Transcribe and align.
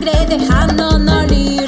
sangre 0.00 0.26
dejándonos 0.26 1.30
libres. 1.30 1.67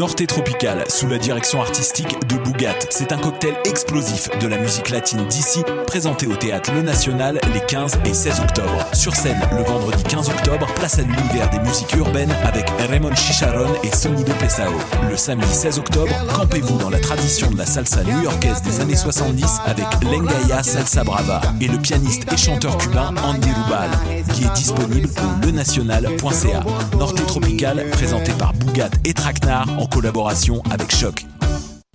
Norte 0.00 0.26
Tropical, 0.26 0.82
sous 0.88 1.08
la 1.08 1.18
direction 1.18 1.60
artistique 1.60 2.16
de 2.26 2.36
Bougat. 2.36 2.78
C'est 2.88 3.12
un 3.12 3.18
cocktail 3.18 3.52
explosif 3.66 4.30
de 4.40 4.46
la 4.46 4.56
musique 4.56 4.88
latine 4.88 5.26
d'ici, 5.26 5.62
présenté 5.86 6.26
au 6.26 6.34
théâtre 6.36 6.72
Le 6.74 6.80
National 6.80 7.38
les 7.52 7.60
15 7.60 7.98
et 8.06 8.14
16 8.14 8.40
octobre. 8.40 8.86
Sur 8.94 9.14
scène, 9.14 9.38
le 9.54 9.62
vendredi 9.62 10.02
15 10.04 10.30
octobre, 10.30 10.66
place 10.76 10.98
à 10.98 11.02
l'univers 11.02 11.50
des 11.50 11.58
musiques 11.58 11.92
urbaines 11.96 12.34
avec 12.44 12.70
Raymond 12.88 13.14
Chicharon 13.14 13.68
et 13.84 13.94
Sonido 13.94 14.32
Pesao. 14.40 14.72
Le 15.10 15.18
samedi 15.18 15.52
16 15.52 15.78
octobre, 15.80 16.14
campez-vous 16.34 16.78
dans 16.78 16.88
la 16.88 16.98
tradition 16.98 17.50
de 17.50 17.58
la 17.58 17.66
salsa 17.66 18.02
new-yorkaise 18.02 18.62
des 18.62 18.80
années 18.80 18.96
70 18.96 19.60
avec 19.66 19.84
Lengaya 20.02 20.62
Salsa 20.62 21.04
Brava 21.04 21.42
et 21.60 21.68
le 21.68 21.76
pianiste 21.76 22.22
et 22.32 22.38
chanteur 22.38 22.78
cubain 22.78 23.12
Andy 23.22 23.50
Rubal, 23.50 23.90
qui 24.32 24.44
est 24.44 24.54
disponible 24.54 25.10
au 25.18 25.44
lenational.ca. 25.44 26.64
Norte 26.98 27.26
Tropical, 27.26 27.84
présenté 27.92 28.32
par 28.32 28.54
Bougat 28.54 28.88
et 29.04 29.12
Traquenard 29.12 29.68
en 29.78 29.89
collaboration 29.90 30.62
avec 30.70 30.94
Choc. 30.94 31.26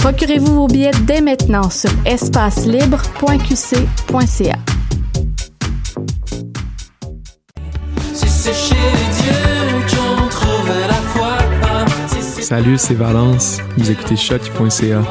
Procurez-vous 0.00 0.54
vos 0.54 0.66
billets 0.66 0.90
dès 1.02 1.20
maintenant 1.20 1.68
sur 1.68 1.90
espacelibre.qc.ca. 2.06 4.58
C'est 8.14 8.54
Salut, 12.42 12.78
c'est 12.78 12.94
Valence. 12.94 13.58
Vous 13.76 13.90
écoutez 13.90 14.16
choc.ca. 14.16 15.02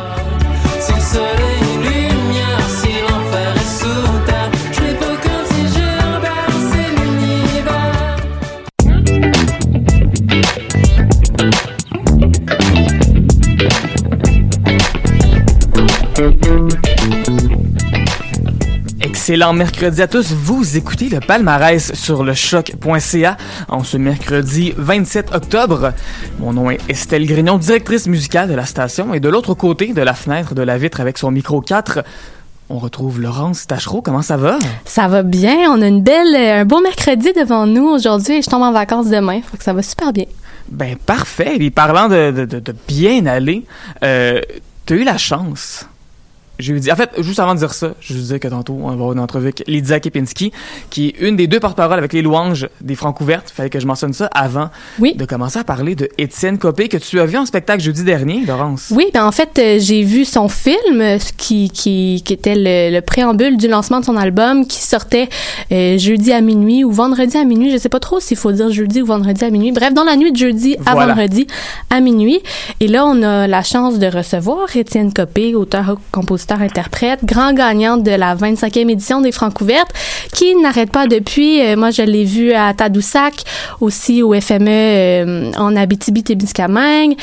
Excellent 19.29 19.53
mercredi 19.53 20.01
à 20.01 20.07
tous. 20.07 20.31
Vous 20.31 20.75
écoutez 20.75 21.07
le 21.07 21.19
palmarès 21.19 21.93
sur 21.93 22.23
le 22.23 22.33
choc.ca 22.33 23.37
en 23.67 23.83
ce 23.83 23.95
mercredi 23.97 24.73
27 24.75 25.35
octobre. 25.35 25.93
Mon 26.39 26.51
nom 26.53 26.71
est 26.71 26.79
Estelle 26.89 27.27
Grignon, 27.27 27.59
directrice 27.59 28.07
musicale 28.07 28.49
de 28.49 28.55
la 28.55 28.65
station. 28.65 29.13
Et 29.13 29.19
de 29.19 29.29
l'autre 29.29 29.53
côté 29.53 29.93
de 29.93 30.01
la 30.01 30.15
fenêtre 30.15 30.55
de 30.55 30.63
la 30.63 30.79
vitre 30.79 30.99
avec 30.99 31.19
son 31.19 31.29
micro 31.29 31.61
4, 31.61 31.99
on 32.71 32.79
retrouve 32.79 33.21
Laurence 33.21 33.67
Tachereau. 33.67 34.01
Comment 34.01 34.23
ça 34.23 34.35
va? 34.35 34.57
Ça 34.85 35.07
va 35.07 35.21
bien. 35.21 35.57
On 35.69 35.79
a 35.83 35.87
une 35.87 36.01
belle, 36.01 36.35
un 36.35 36.65
beau 36.65 36.81
mercredi 36.81 37.31
devant 37.33 37.67
nous 37.67 37.85
aujourd'hui 37.87 38.37
et 38.37 38.41
je 38.41 38.49
tombe 38.49 38.63
en 38.63 38.71
vacances 38.71 39.11
demain. 39.11 39.41
Fait 39.43 39.57
que 39.57 39.63
ça 39.63 39.73
va 39.73 39.83
super 39.83 40.11
bien. 40.11 40.25
Ben 40.71 40.95
parfait. 40.97 41.57
Et 41.59 41.69
parlant 41.69 42.09
de, 42.09 42.31
de, 42.31 42.45
de- 42.45 42.59
de 42.59 42.75
bien 42.87 43.27
aller, 43.27 43.63
euh, 44.03 44.41
t'as 44.87 44.95
eu 44.95 45.03
la 45.03 45.19
chance. 45.19 45.85
Jeudi. 46.59 46.91
En 46.91 46.95
fait, 46.97 47.09
juste 47.19 47.39
avant 47.39 47.53
de 47.53 47.59
dire 47.59 47.73
ça, 47.73 47.93
je 48.01 48.13
vous 48.13 48.19
disais 48.19 48.37
que 48.39 48.47
tantôt, 48.49 48.77
on 48.81 48.87
va 48.87 48.93
avoir 48.93 49.13
une 49.13 49.19
entrevue 49.19 49.45
avec 49.47 49.63
Lydia 49.65 49.99
Kepinski, 50.01 50.51
qui 50.89 51.07
est 51.07 51.15
une 51.21 51.37
des 51.37 51.47
deux 51.47 51.59
porte-paroles 51.61 51.97
avec 51.97 52.11
les 52.11 52.21
louanges 52.21 52.67
des 52.81 52.95
Francs 52.95 53.19
ouvertes. 53.21 53.49
Fallait 53.55 53.69
que 53.69 53.79
je 53.79 53.87
mentionne 53.87 54.11
ça 54.11 54.25
avant 54.35 54.69
Oui. 54.99 55.15
de 55.15 55.23
commencer 55.23 55.57
à 55.57 55.63
parler 55.63 55.95
de 55.95 56.09
Étienne 56.17 56.57
Copé, 56.57 56.89
que 56.89 56.97
tu 56.97 57.19
as 57.21 57.25
vu 57.25 57.37
en 57.37 57.45
spectacle 57.45 57.81
jeudi 57.81 58.03
dernier, 58.03 58.45
Laurence. 58.45 58.91
Oui, 58.93 59.05
ben 59.13 59.25
en 59.25 59.31
fait, 59.31 59.57
euh, 59.57 59.77
j'ai 59.79 60.03
vu 60.03 60.25
son 60.25 60.49
film 60.49 60.99
euh, 60.99 61.17
qui, 61.37 61.69
qui, 61.69 62.21
qui 62.25 62.33
était 62.33 62.55
le, 62.55 62.93
le 62.93 63.01
préambule 63.01 63.55
du 63.55 63.69
lancement 63.69 64.01
de 64.01 64.05
son 64.05 64.17
album 64.17 64.65
qui 64.67 64.81
sortait 64.83 65.29
euh, 65.71 65.97
jeudi 65.97 66.33
à 66.33 66.41
minuit 66.41 66.83
ou 66.83 66.91
vendredi 66.91 67.37
à 67.37 67.45
minuit. 67.45 67.71
Je 67.71 67.77
sais 67.77 67.87
pas 67.89 68.01
trop 68.01 68.19
s'il 68.19 68.35
faut 68.35 68.51
dire 68.51 68.69
jeudi 68.69 69.01
ou 69.01 69.05
vendredi 69.05 69.45
à 69.45 69.49
minuit. 69.49 69.71
Bref, 69.71 69.93
dans 69.93 70.03
la 70.03 70.17
nuit 70.17 70.33
de 70.33 70.37
jeudi 70.37 70.75
à 70.85 70.91
Voilà. 70.93 71.13
vendredi 71.13 71.47
à 71.89 72.01
minuit. 72.01 72.41
Et 72.81 72.87
là, 72.87 73.05
on 73.05 73.23
a 73.23 73.47
la 73.47 73.63
chance 73.63 73.97
de 73.97 74.07
recevoir 74.07 74.75
Étienne 74.75 75.13
Copé, 75.13 75.55
auteur, 75.55 75.95
compositeur, 76.11 76.48
interprète, 76.57 77.23
grand 77.23 77.53
gagnant 77.53 77.97
de 77.97 78.11
la 78.11 78.35
25e 78.35 78.89
édition 78.89 79.21
des 79.21 79.31
Francs 79.31 79.59
ouvertes, 79.61 79.91
qui 80.33 80.55
n'arrête 80.55 80.91
pas 80.91 81.07
depuis. 81.07 81.61
euh, 81.61 81.75
moi, 81.75 81.91
je 81.91 82.01
l'ai 82.01 82.23
vu 82.23 82.53
à 82.53 82.73
Tadoussac, 82.73 83.43
aussi 83.81 84.23
au 84.23 84.33
FME 84.39 84.67
euh, 84.69 85.51
en 85.57 85.75
Abitibi-Témiscamingue. 85.75 87.15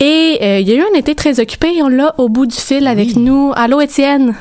Et 0.00 0.38
euh, 0.42 0.58
il 0.58 0.68
y 0.68 0.72
a 0.72 0.76
eu 0.76 0.82
un 0.82 0.98
été 0.98 1.14
très 1.14 1.40
occupé 1.40 1.76
et 1.76 1.82
on 1.82 1.88
l'a 1.88 2.14
au 2.18 2.28
bout 2.28 2.46
du 2.46 2.56
fil 2.56 2.86
avec 2.86 3.16
nous. 3.16 3.52
Allô, 3.54 3.80
Étienne? 3.80 4.34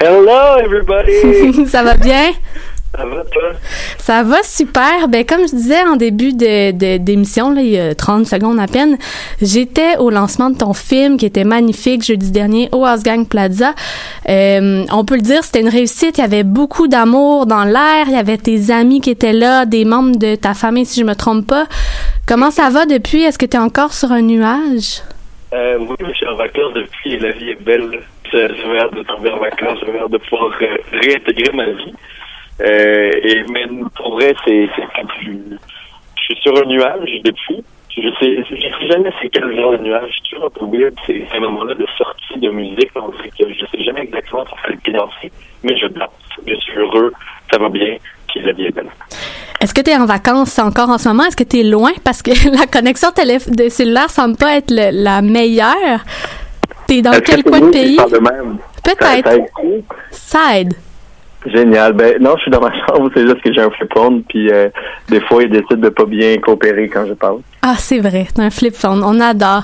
Hello 0.00 0.58
everybody! 0.58 1.66
Ça 1.68 1.82
va 1.82 1.94
bien? 1.94 2.30
Ça 2.96 3.04
va 3.04 3.24
toi? 3.24 3.42
Ça 3.98 4.22
va 4.22 4.42
super. 4.42 5.08
Ben, 5.08 5.24
comme 5.24 5.40
je 5.48 5.54
disais 5.56 5.82
en 5.84 5.96
début 5.96 6.32
de, 6.32 6.70
de- 6.70 6.98
d'émission, 6.98 7.50
là, 7.50 7.60
il 7.60 7.70
y 7.70 7.78
a 7.78 7.94
30 7.94 8.26
secondes 8.26 8.60
à 8.60 8.66
peine, 8.66 8.98
j'étais 9.42 9.96
au 9.98 10.10
lancement 10.10 10.50
de 10.50 10.56
ton 10.58 10.74
film 10.74 11.16
qui 11.16 11.26
était 11.26 11.44
magnifique 11.44 12.04
jeudi 12.04 12.30
dernier 12.30 12.68
au 12.72 12.84
Gang 13.04 13.26
Plaza. 13.26 13.74
Euh, 14.28 14.84
on 14.92 15.04
peut 15.04 15.16
le 15.16 15.22
dire, 15.22 15.42
c'était 15.42 15.60
une 15.60 15.68
réussite. 15.68 16.18
Il 16.18 16.20
y 16.20 16.24
avait 16.24 16.44
beaucoup 16.44 16.86
d'amour 16.86 17.46
dans 17.46 17.64
l'air. 17.64 18.04
Il 18.06 18.12
y 18.12 18.16
avait 18.16 18.38
tes 18.38 18.70
amis 18.70 19.00
qui 19.00 19.10
étaient 19.10 19.32
là, 19.32 19.66
des 19.66 19.84
membres 19.84 20.16
de 20.16 20.36
ta 20.36 20.54
famille, 20.54 20.86
si 20.86 21.00
je 21.00 21.04
me 21.04 21.14
trompe 21.14 21.46
pas. 21.46 21.66
Comment 22.26 22.50
ça 22.50 22.70
va 22.70 22.86
depuis? 22.86 23.22
Est-ce 23.22 23.38
que 23.38 23.46
tu 23.46 23.56
es 23.56 23.60
encore 23.60 23.92
sur 23.92 24.12
un 24.12 24.22
nuage? 24.22 25.02
Euh, 25.52 25.78
oui, 25.80 25.96
je 26.00 26.12
suis 26.14 26.26
en 26.26 26.36
vacances 26.36 26.74
depuis 26.74 27.14
et 27.14 27.18
la 27.18 27.32
vie 27.32 27.50
est 27.50 27.62
belle. 27.62 28.00
J'ai 28.32 28.78
hâte 28.80 28.94
de 28.94 29.02
tomber 29.04 29.30
en 29.30 29.38
vacances, 29.38 29.78
j'ai 29.86 29.96
hâte 30.00 30.10
de 30.10 30.18
pouvoir 30.18 30.50
euh, 30.60 30.66
réintégrer 30.92 31.52
ma 31.54 31.66
vie. 31.66 31.94
Euh, 32.60 33.10
et 33.22 33.42
mais 33.50 33.64
pour 33.96 34.12
vrai, 34.14 34.34
c'est 34.44 34.68
plus. 35.18 35.40
Je 36.16 36.22
suis 36.22 36.36
sur 36.42 36.56
un 36.56 36.66
nuage 36.66 37.10
depuis. 37.24 37.64
Je 37.96 38.08
sais, 38.18 38.44
je 38.50 38.56
sais 38.56 38.88
jamais 38.88 39.10
c'est 39.22 39.28
quel 39.28 39.54
genre 39.56 39.72
de 39.72 39.78
nuage. 39.78 40.08
Je 40.08 40.12
suis 40.14 40.22
toujours 40.30 40.46
un 40.46 40.50
peu 40.50 40.66
weird. 40.76 40.94
C'est 41.06 41.24
un 41.36 41.40
moment-là 41.40 41.74
de 41.74 41.86
sortie 41.96 42.38
de 42.40 42.50
musique. 42.50 42.90
On 42.96 43.08
dirait 43.10 43.30
que 43.38 43.52
je 43.52 43.66
sais 43.66 43.84
jamais 43.84 44.02
exactement 44.02 44.44
pour 44.44 44.58
faire 44.60 44.70
le 44.72 44.76
pied 44.78 44.92
danser, 44.92 45.30
mais 45.62 45.76
je 45.78 45.86
danse. 45.86 46.08
Je 46.46 46.54
suis 46.56 46.76
heureux, 46.76 47.12
ça 47.52 47.58
va 47.58 47.68
bien, 47.68 47.96
puis 48.28 48.40
la 48.40 48.52
vie 48.52 48.64
est 48.66 48.74
belle. 48.74 48.88
Est-ce 49.60 49.72
que 49.72 49.80
tu 49.80 49.90
es 49.90 49.96
en 49.96 50.06
vacances 50.06 50.58
encore 50.58 50.90
en 50.90 50.98
ce 50.98 51.08
moment? 51.08 51.24
Est-ce 51.24 51.36
que 51.36 51.44
tu 51.44 51.60
es 51.60 51.62
loin? 51.62 51.92
Parce 52.04 52.20
que 52.22 52.30
la 52.58 52.66
connexion 52.66 53.10
de 53.10 53.68
cellulaire 53.68 54.10
semble 54.10 54.36
pas 54.36 54.56
être 54.56 54.70
le- 54.72 54.90
la 55.02 55.22
meilleure. 55.22 56.00
T'es 56.88 57.00
dans 57.00 57.12
Est-ce 57.12 57.20
que 57.20 57.30
quel 57.30 57.44
coin 57.44 57.60
de 57.60 57.70
pays? 57.70 57.96
Peut-être. 58.82 59.30
ça 60.10 60.58
aide. 60.58 60.74
Génial. 61.46 61.92
Ben 61.92 62.16
non, 62.20 62.36
je 62.36 62.42
suis 62.42 62.50
dans 62.50 62.60
ma 62.60 62.72
chambre, 62.86 63.10
c'est 63.14 63.22
juste 63.22 63.40
que 63.42 63.52
j'ai 63.52 63.60
un 63.60 63.70
flip 63.70 63.92
phone, 63.92 64.22
puis 64.22 64.50
euh, 64.50 64.68
des 65.08 65.20
fois, 65.20 65.42
il 65.42 65.50
décide 65.50 65.80
de 65.80 65.88
pas 65.88 66.04
bien 66.04 66.36
coopérer 66.38 66.88
quand 66.88 67.06
je 67.06 67.14
parle. 67.14 67.40
Ah, 67.66 67.76
c'est 67.78 67.98
vrai, 67.98 68.26
c'est 68.36 68.42
un 68.42 68.50
flip 68.50 68.74
phone, 68.76 69.02
on 69.02 69.18
adore. 69.20 69.62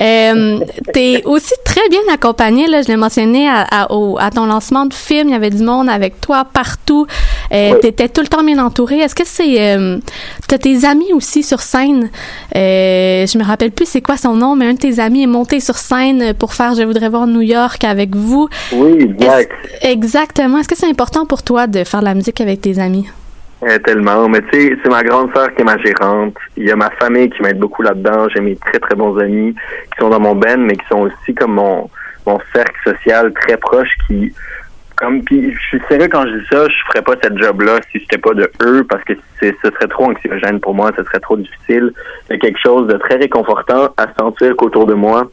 Euh, 0.00 0.58
T'es 0.94 1.22
aussi 1.26 1.52
très 1.66 1.86
bien 1.90 2.00
accompagné, 2.10 2.66
là, 2.66 2.80
je 2.80 2.88
l'ai 2.88 2.96
mentionné 2.96 3.46
à, 3.46 3.60
à, 3.70 3.92
au- 3.92 4.16
à 4.18 4.30
ton 4.30 4.46
lancement 4.46 4.86
de 4.86 4.94
film, 4.94 5.28
il 5.28 5.32
y 5.32 5.34
avait 5.34 5.50
du 5.50 5.62
monde 5.62 5.90
avec 5.90 6.18
toi 6.22 6.46
partout. 6.50 7.06
Euh. 7.52 7.74
T'étais 7.80 8.08
tout 8.08 8.22
le 8.22 8.28
temps 8.28 8.42
bien 8.42 8.58
entouré. 8.58 9.00
Est-ce 9.00 9.14
que 9.14 9.26
c'est... 9.26 9.60
Euh, 9.76 9.98
T'as 10.48 10.56
tes 10.56 10.86
amis 10.86 11.12
aussi 11.12 11.42
sur 11.42 11.60
scène? 11.60 12.08
Euh, 12.56 13.26
je 13.26 13.36
me 13.38 13.44
rappelle 13.44 13.70
plus 13.70 13.84
c'est 13.86 14.00
quoi 14.00 14.16
son 14.16 14.34
nom, 14.34 14.56
mais 14.56 14.66
un 14.68 14.72
de 14.72 14.78
tes 14.78 14.98
amis 14.98 15.22
est 15.24 15.26
monté 15.26 15.60
sur 15.60 15.76
scène 15.76 16.32
pour 16.32 16.54
faire 16.54 16.74
Je 16.74 16.82
voudrais 16.84 17.10
voir 17.10 17.26
New 17.26 17.42
York 17.42 17.84
avec 17.84 18.16
vous. 18.16 18.48
Oui, 18.72 18.92
exact. 19.02 19.52
Exactement. 19.82 20.56
Est-ce 20.58 20.68
que 20.68 20.76
c'est 20.76 20.88
important 20.88 21.26
pour 21.26 21.42
toi 21.42 21.66
de 21.66 21.84
faire 21.84 22.00
de 22.00 22.06
la 22.06 22.14
musique 22.14 22.40
avec 22.40 22.62
tes 22.62 22.78
amis? 22.78 23.06
Euh, 23.64 23.78
tellement. 23.78 24.28
Mais 24.28 24.42
tu 24.42 24.60
sais, 24.60 24.76
c'est 24.82 24.88
ma 24.88 25.04
grande 25.04 25.32
sœur 25.34 25.54
qui 25.54 25.62
est 25.62 25.64
ma 25.64 25.78
gérante. 25.78 26.34
Il 26.56 26.64
y 26.64 26.72
a 26.72 26.76
ma 26.76 26.90
famille 26.90 27.30
qui 27.30 27.42
m'aide 27.42 27.58
beaucoup 27.58 27.82
là-dedans. 27.82 28.28
J'ai 28.34 28.40
mes 28.40 28.56
très 28.56 28.80
très 28.80 28.96
bons 28.96 29.16
amis 29.18 29.54
qui 29.54 29.98
sont 30.00 30.08
dans 30.08 30.18
mon 30.18 30.34
band, 30.34 30.58
mais 30.58 30.76
qui 30.76 30.86
sont 30.90 31.02
aussi 31.02 31.34
comme 31.34 31.54
mon 31.54 31.88
mon 32.26 32.38
cercle 32.54 32.76
social 32.84 33.32
très 33.32 33.56
proche 33.56 33.90
qui 34.06 34.32
comme 34.96 35.22
puis 35.22 35.52
je 35.52 35.58
suis 35.58 35.80
sérieux 35.88 36.08
quand 36.08 36.24
je 36.26 36.38
dis 36.38 36.46
ça, 36.50 36.68
je 36.68 36.74
ferais 36.88 37.02
pas 37.02 37.14
cette 37.22 37.36
job 37.38 37.60
là 37.62 37.80
si 37.90 37.98
j'étais 37.98 38.18
pas 38.18 38.34
de 38.34 38.50
eux 38.62 38.84
parce 38.88 39.02
que 39.04 39.14
c'est 39.40 39.54
ce 39.62 39.70
serait 39.70 39.88
trop 39.88 40.04
anxiogène 40.04 40.60
pour 40.60 40.74
moi, 40.74 40.92
ce 40.96 41.04
serait 41.04 41.20
trop 41.20 41.36
difficile. 41.36 41.92
Il 42.28 42.34
y 42.34 42.36
a 42.36 42.38
quelque 42.38 42.60
chose 42.60 42.88
de 42.88 42.96
très 42.98 43.16
réconfortant 43.16 43.90
à 43.96 44.06
sentir 44.18 44.56
qu'autour 44.56 44.86
de 44.86 44.94
moi, 44.94 45.30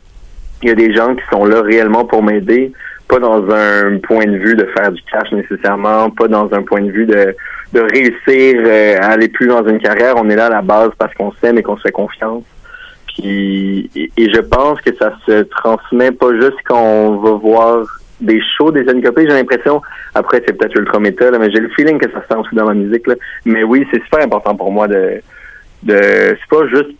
il 0.61 0.69
y 0.69 0.71
a 0.71 0.75
des 0.75 0.93
gens 0.93 1.15
qui 1.15 1.23
sont 1.31 1.45
là 1.45 1.61
réellement 1.61 2.05
pour 2.05 2.23
m'aider, 2.23 2.71
pas 3.09 3.19
dans 3.19 3.49
un 3.49 3.97
point 3.97 4.25
de 4.25 4.37
vue 4.37 4.55
de 4.55 4.65
faire 4.77 4.91
du 4.91 5.01
cash 5.11 5.31
nécessairement, 5.31 6.09
pas 6.11 6.27
dans 6.27 6.53
un 6.53 6.61
point 6.61 6.81
de 6.81 6.91
vue 6.91 7.05
de 7.05 7.35
de 7.73 7.81
réussir 7.81 8.61
euh, 8.65 8.97
à 8.99 9.11
aller 9.11 9.27
plus 9.27 9.47
dans 9.47 9.67
une 9.67 9.79
carrière. 9.79 10.15
On 10.17 10.29
est 10.29 10.35
là 10.35 10.47
à 10.47 10.49
la 10.49 10.61
base 10.61 10.89
parce 10.97 11.13
qu'on 11.13 11.31
s'aime 11.33 11.57
et 11.57 11.63
qu'on 11.63 11.77
se 11.77 11.83
fait 11.83 11.91
confiance. 11.91 12.43
Puis, 13.07 13.89
et, 13.95 14.11
je 14.17 14.39
pense 14.39 14.81
que 14.81 14.95
ça 14.95 15.13
se 15.27 15.43
transmet 15.43 16.11
pas 16.11 16.33
juste 16.39 16.57
quand 16.65 16.81
on 16.81 17.17
va 17.17 17.31
voir 17.31 17.85
des 18.21 18.41
shows 18.57 18.71
des 18.71 18.87
Anicopées, 18.89 19.27
j'ai 19.27 19.33
l'impression, 19.33 19.81
après 20.13 20.43
c'est 20.45 20.53
peut-être 20.53 20.75
ultra 20.75 20.99
méta, 20.99 21.31
là, 21.31 21.39
mais 21.39 21.49
j'ai 21.51 21.59
le 21.59 21.69
feeling 21.69 21.97
que 21.97 22.11
ça 22.11 22.21
se 22.21 22.27
sent 22.27 22.39
aussi 22.39 22.55
dans 22.55 22.65
ma 22.65 22.73
musique. 22.73 23.05
Mais 23.45 23.63
oui, 23.63 23.87
c'est 23.91 24.03
super 24.03 24.23
important 24.23 24.55
pour 24.55 24.71
moi 24.71 24.87
de 24.87 25.21
de 25.83 25.95
c'est 25.95 26.49
pas 26.49 26.67
juste 26.67 26.91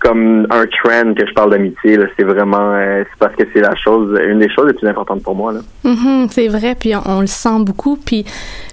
comme 0.00 0.46
un 0.50 0.64
trend 0.66 1.14
que 1.14 1.26
je 1.26 1.32
parle 1.34 1.50
d'amitié, 1.50 1.98
c'est 2.16 2.24
vraiment 2.24 2.72
euh, 2.74 3.02
c'est 3.04 3.18
parce 3.18 3.34
que 3.34 3.42
c'est 3.52 3.60
la 3.60 3.74
chose 3.74 4.18
une 4.28 4.38
des 4.38 4.48
choses 4.48 4.66
les 4.68 4.72
plus 4.72 4.86
importantes 4.86 5.22
pour 5.22 5.34
moi. 5.34 5.52
Là. 5.52 5.60
Mhm, 5.84 6.28
c'est 6.30 6.48
vrai, 6.48 6.76
puis 6.78 6.94
on, 6.94 7.02
on 7.06 7.20
le 7.20 7.26
sent 7.26 7.58
beaucoup. 7.60 7.96
Puis 7.96 8.24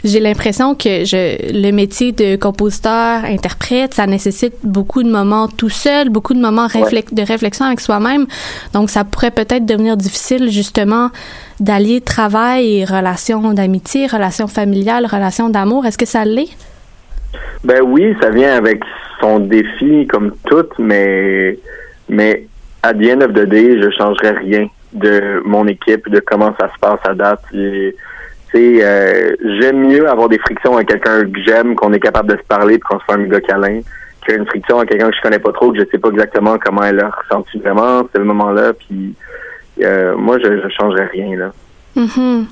j'ai 0.03 0.19
l'impression 0.19 0.75
que 0.75 1.03
je, 1.03 1.51
le 1.51 1.71
métier 1.71 2.11
de 2.11 2.35
compositeur, 2.35 3.25
interprète, 3.25 3.93
ça 3.93 4.05
nécessite 4.07 4.53
beaucoup 4.63 5.03
de 5.03 5.09
moments 5.09 5.47
tout 5.47 5.69
seul, 5.69 6.09
beaucoup 6.09 6.33
de 6.33 6.39
moments 6.41 6.67
réflex- 6.67 7.13
de 7.13 7.21
réflexion 7.23 7.65
avec 7.65 7.79
soi-même. 7.79 8.25
Donc 8.73 8.89
ça 8.89 9.03
pourrait 9.03 9.31
peut-être 9.31 9.65
devenir 9.65 9.97
difficile 9.97 10.49
justement 10.49 11.09
d'allier 11.59 12.01
travail 12.01 12.79
et 12.79 12.85
relations 12.85 13.53
d'amitié, 13.53 14.07
relations 14.07 14.47
familiales, 14.47 15.05
relations 15.05 15.49
d'amour. 15.49 15.85
Est-ce 15.85 15.97
que 15.97 16.05
ça 16.05 16.25
l'est? 16.25 16.49
Ben 17.63 17.81
oui, 17.81 18.15
ça 18.21 18.29
vient 18.29 18.55
avec 18.55 18.81
son 19.19 19.39
défi 19.39 20.07
comme 20.07 20.33
tout, 20.45 20.67
mais 20.79 21.57
mais 22.09 22.45
à 22.83 22.93
the 22.93 23.11
end 23.11 23.21
of 23.21 23.33
the 23.33 23.45
day, 23.45 23.81
je 23.81 23.89
changerais 23.97 24.31
rien 24.31 24.67
de 24.93 25.41
mon 25.45 25.67
équipe, 25.67 26.09
de 26.09 26.19
comment 26.19 26.53
ça 26.59 26.69
se 26.73 26.79
passe 26.79 26.99
à 27.05 27.13
date. 27.13 27.41
Euh, 28.55 29.35
j'aime 29.59 29.87
mieux 29.87 30.07
avoir 30.07 30.29
des 30.29 30.37
frictions 30.39 30.75
avec 30.75 30.87
quelqu'un 30.87 31.23
que 31.23 31.41
j'aime, 31.45 31.75
qu'on 31.75 31.91
est 31.93 31.99
capable 31.99 32.31
de 32.31 32.37
se 32.37 32.43
parler, 32.47 32.79
qu'on 32.79 32.99
se 32.99 33.05
fait 33.05 33.13
un 33.13 33.17
méga 33.17 33.41
câlin, 33.41 33.81
qu'une 34.25 34.45
friction 34.45 34.77
avec 34.77 34.89
quelqu'un 34.89 35.09
que 35.09 35.15
je 35.17 35.21
connais 35.21 35.39
pas 35.39 35.51
trop, 35.51 35.71
que 35.71 35.79
je 35.79 35.85
sais 35.91 35.97
pas 35.97 36.09
exactement 36.09 36.57
comment 36.57 36.83
elle 36.83 37.01
a 37.01 37.09
ressenti 37.09 37.59
vraiment 37.59 38.07
ce 38.15 38.21
moment-là. 38.21 38.73
Puis 38.73 39.13
euh, 39.81 40.15
moi, 40.15 40.37
je, 40.39 40.61
je 40.61 40.69
changerais 40.69 41.07
rien 41.07 41.37
là. 41.37 41.51
Mhm. 41.95 42.45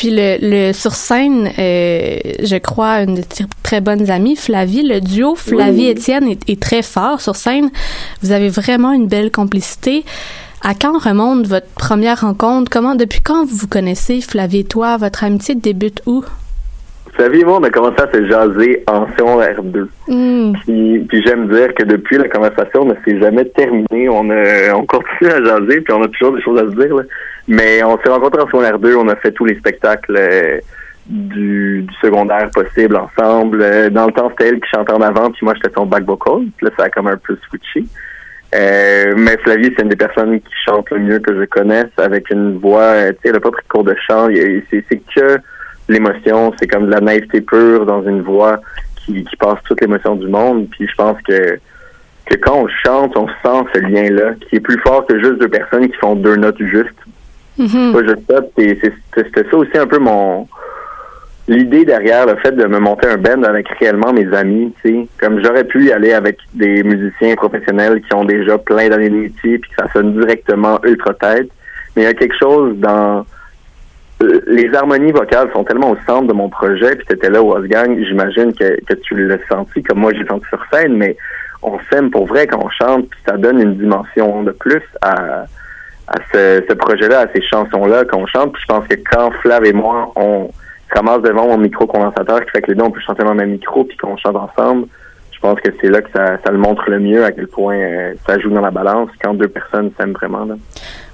Puis 0.00 0.08
le, 0.12 0.38
le 0.40 0.72
sur 0.72 0.94
scène, 0.94 1.50
euh, 1.58 2.16
je 2.42 2.56
crois 2.56 3.02
une 3.02 3.16
de 3.16 3.22
très 3.62 3.82
bonnes 3.82 4.10
amies, 4.10 4.34
Flavie, 4.34 4.82
le 4.82 4.98
duo 4.98 5.34
Flavie-Étienne 5.34 6.26
est, 6.26 6.48
est 6.48 6.58
très 6.58 6.80
fort 6.80 7.20
sur 7.20 7.36
scène. 7.36 7.70
Vous 8.22 8.32
avez 8.32 8.48
vraiment 8.48 8.92
une 8.92 9.08
belle 9.08 9.30
complicité. 9.30 10.06
À 10.62 10.72
quand 10.72 10.98
remonte 10.98 11.46
votre 11.46 11.66
première 11.66 12.22
rencontre? 12.22 12.70
Comment, 12.70 12.94
depuis 12.94 13.20
quand 13.20 13.44
vous 13.44 13.54
vous 13.54 13.68
connaissez, 13.68 14.22
Flavie? 14.22 14.60
Et 14.60 14.64
toi? 14.64 14.96
Votre 14.96 15.22
amitié 15.22 15.54
débute 15.54 16.00
où? 16.06 16.24
Vous 17.20 17.26
savez, 17.26 17.44
moi, 17.44 17.58
on 17.60 17.64
a 17.64 17.68
commencé 17.68 18.00
à 18.00 18.10
se 18.10 18.26
jaser 18.28 18.82
en 18.86 19.06
secondaire 19.08 19.62
2. 19.62 19.88
Hmm. 20.08 20.52
Puis, 20.64 21.00
puis 21.06 21.22
j'aime 21.22 21.48
dire 21.48 21.74
que 21.74 21.82
depuis 21.82 22.16
la 22.16 22.30
conversation 22.30 22.86
ne 22.86 22.94
s'est 23.04 23.20
jamais 23.20 23.44
terminée. 23.44 24.08
On 24.08 24.30
a, 24.30 24.72
on 24.74 24.86
continue 24.86 25.30
à 25.30 25.44
jaser, 25.44 25.82
puis 25.82 25.92
on 25.92 26.02
a 26.02 26.08
toujours 26.08 26.34
des 26.34 26.40
choses 26.40 26.58
à 26.58 26.62
se 26.62 26.74
dire. 26.74 26.96
là. 26.96 27.02
Mais 27.46 27.84
on 27.84 27.98
s'est 28.00 28.08
rencontrés 28.08 28.40
en 28.40 28.46
secondaire 28.46 28.78
2, 28.78 28.96
on 28.96 29.08
a 29.08 29.16
fait 29.16 29.32
tous 29.32 29.44
les 29.44 29.54
spectacles 29.58 30.16
euh, 30.16 30.60
du, 31.04 31.82
du 31.82 31.94
secondaire 32.00 32.48
possible 32.54 32.96
ensemble. 32.96 33.60
Euh, 33.60 33.90
dans 33.90 34.06
le 34.06 34.12
temps, 34.12 34.30
c'était 34.30 34.48
elle 34.48 34.60
qui 34.60 34.70
chantait 34.74 34.94
en 34.94 35.02
avant, 35.02 35.30
puis 35.30 35.40
moi 35.42 35.52
j'étais 35.56 35.74
son 35.76 35.84
back 35.84 36.04
vocal. 36.04 36.44
Puis 36.56 36.68
là, 36.68 36.70
ça 36.78 36.84
a 36.84 36.88
comme 36.88 37.08
un 37.08 37.18
peu 37.18 37.36
switché. 37.50 37.84
Euh, 38.54 39.12
mais 39.18 39.36
Flavie, 39.44 39.70
c'est 39.76 39.82
une 39.82 39.90
des 39.90 39.96
personnes 39.96 40.40
qui 40.40 40.54
chante 40.66 40.88
le 40.88 41.00
mieux 41.00 41.18
que 41.18 41.38
je 41.38 41.44
connaisse, 41.44 41.90
avec 41.98 42.30
une 42.30 42.56
voix, 42.56 42.80
euh, 42.80 43.10
tu 43.10 43.16
sais, 43.16 43.28
elle 43.28 43.36
a 43.36 43.40
pas 43.40 43.50
pris 43.50 43.62
de 43.62 43.68
cours 43.68 43.84
de 43.84 43.94
chant. 44.08 44.28
C'est 44.70 45.02
que 45.14 45.38
l'émotion, 45.92 46.52
c'est 46.58 46.66
comme 46.66 46.86
de 46.86 46.90
la 46.90 47.00
naïveté 47.00 47.40
pure 47.40 47.84
dans 47.86 48.02
une 48.02 48.22
voix 48.22 48.58
qui, 48.96 49.24
qui 49.24 49.36
passe 49.36 49.58
toute 49.64 49.80
l'émotion 49.80 50.14
du 50.16 50.28
monde. 50.28 50.68
Puis 50.70 50.86
je 50.88 50.94
pense 50.94 51.16
que 51.22 51.58
que 52.26 52.36
quand 52.36 52.54
on 52.62 52.68
chante, 52.68 53.16
on 53.16 53.26
sent 53.26 53.68
ce 53.74 53.80
lien-là, 53.80 54.34
qui 54.40 54.56
est 54.56 54.60
plus 54.60 54.78
fort 54.80 55.04
que 55.06 55.18
juste 55.18 55.38
deux 55.40 55.48
personnes 55.48 55.88
qui 55.88 55.96
font 55.96 56.14
deux 56.14 56.36
notes 56.36 56.62
justes. 56.62 56.94
Pas 57.92 58.02
juste 58.04 58.22
ça. 58.30 58.40
puis 58.56 58.78
c'est- 58.80 58.92
c'est- 59.14 59.24
C'était 59.24 59.50
ça 59.50 59.56
aussi 59.56 59.76
un 59.76 59.86
peu 59.86 59.98
mon 59.98 60.46
l'idée 61.48 61.84
derrière 61.84 62.26
le 62.26 62.36
fait 62.36 62.52
de 62.52 62.64
me 62.66 62.78
monter 62.78 63.08
un 63.08 63.16
band 63.16 63.42
avec 63.42 63.68
réellement 63.80 64.12
mes 64.12 64.32
amis, 64.32 64.72
tu 64.84 64.88
sais. 64.90 65.08
Comme 65.20 65.42
j'aurais 65.42 65.64
pu 65.64 65.86
y 65.86 65.92
aller 65.92 66.12
avec 66.12 66.38
des 66.54 66.82
musiciens 66.84 67.34
professionnels 67.34 68.00
qui 68.02 68.14
ont 68.14 68.24
déjà 68.24 68.56
plein 68.58 68.88
d'années 68.88 69.10
de 69.10 69.16
métier 69.16 69.58
puis 69.58 69.70
que 69.70 69.76
ça 69.82 69.90
sonne 69.92 70.12
directement 70.20 70.78
ultra 70.84 71.12
tête. 71.14 71.48
Mais 71.96 72.02
il 72.02 72.04
y 72.04 72.08
a 72.08 72.14
quelque 72.14 72.36
chose 72.38 72.76
dans 72.78 73.26
les 74.20 74.74
harmonies 74.74 75.12
vocales 75.12 75.50
sont 75.52 75.64
tellement 75.64 75.90
au 75.90 75.96
centre 76.06 76.26
de 76.26 76.32
mon 76.32 76.48
projet, 76.48 76.96
puis 76.96 77.06
t'étais 77.06 77.30
là 77.30 77.42
au 77.42 77.52
Wolfgang, 77.52 77.98
j'imagine 78.04 78.52
que, 78.52 78.94
tu 79.02 79.26
l'as 79.26 79.38
senti 79.48 79.82
comme 79.82 80.00
moi 80.00 80.12
j'ai 80.12 80.26
senti 80.26 80.46
sur 80.48 80.62
scène, 80.72 80.96
mais 80.96 81.16
on 81.62 81.78
s'aime 81.90 82.10
pour 82.10 82.26
vrai 82.26 82.46
quand 82.46 82.62
on 82.62 82.70
chante, 82.70 83.08
puis 83.08 83.20
ça 83.26 83.36
donne 83.36 83.60
une 83.60 83.76
dimension 83.76 84.42
de 84.42 84.52
plus 84.52 84.82
à, 85.02 85.44
ce, 86.32 86.72
projet-là, 86.74 87.20
à 87.20 87.26
ces 87.34 87.42
chansons-là 87.42 88.04
qu'on 88.04 88.26
chante. 88.26 88.52
Puis 88.52 88.62
je 88.62 88.72
pense 88.72 88.86
que 88.86 88.96
quand 89.10 89.30
Flav 89.42 89.64
et 89.64 89.72
moi, 89.72 90.12
on 90.16 90.50
ramasse 90.94 91.22
devant 91.22 91.46
mon 91.46 91.58
micro-condensateur, 91.58 92.44
qui 92.44 92.50
fait 92.50 92.62
que 92.62 92.70
les 92.70 92.76
deux, 92.76 92.84
on 92.84 92.90
peut 92.90 93.00
chanter 93.00 93.22
dans 93.22 93.32
le 93.32 93.36
même 93.36 93.52
micro, 93.52 93.84
puis 93.84 93.96
qu'on 93.96 94.16
chante 94.16 94.36
ensemble, 94.36 94.86
je 95.32 95.38
pense 95.40 95.60
que 95.60 95.70
c'est 95.80 95.88
là 95.88 96.02
que 96.02 96.10
ça, 96.14 96.38
ça 96.44 96.50
le 96.50 96.58
montre 96.58 96.90
le 96.90 96.98
mieux, 96.98 97.24
à 97.24 97.32
quel 97.32 97.46
point 97.46 97.76
euh, 97.76 98.14
ça 98.26 98.38
joue 98.38 98.50
dans 98.50 98.60
la 98.60 98.70
balance 98.70 99.08
quand 99.22 99.34
deux 99.34 99.48
personnes 99.48 99.90
s'aiment 99.98 100.12
vraiment. 100.12 100.44
Là. 100.44 100.56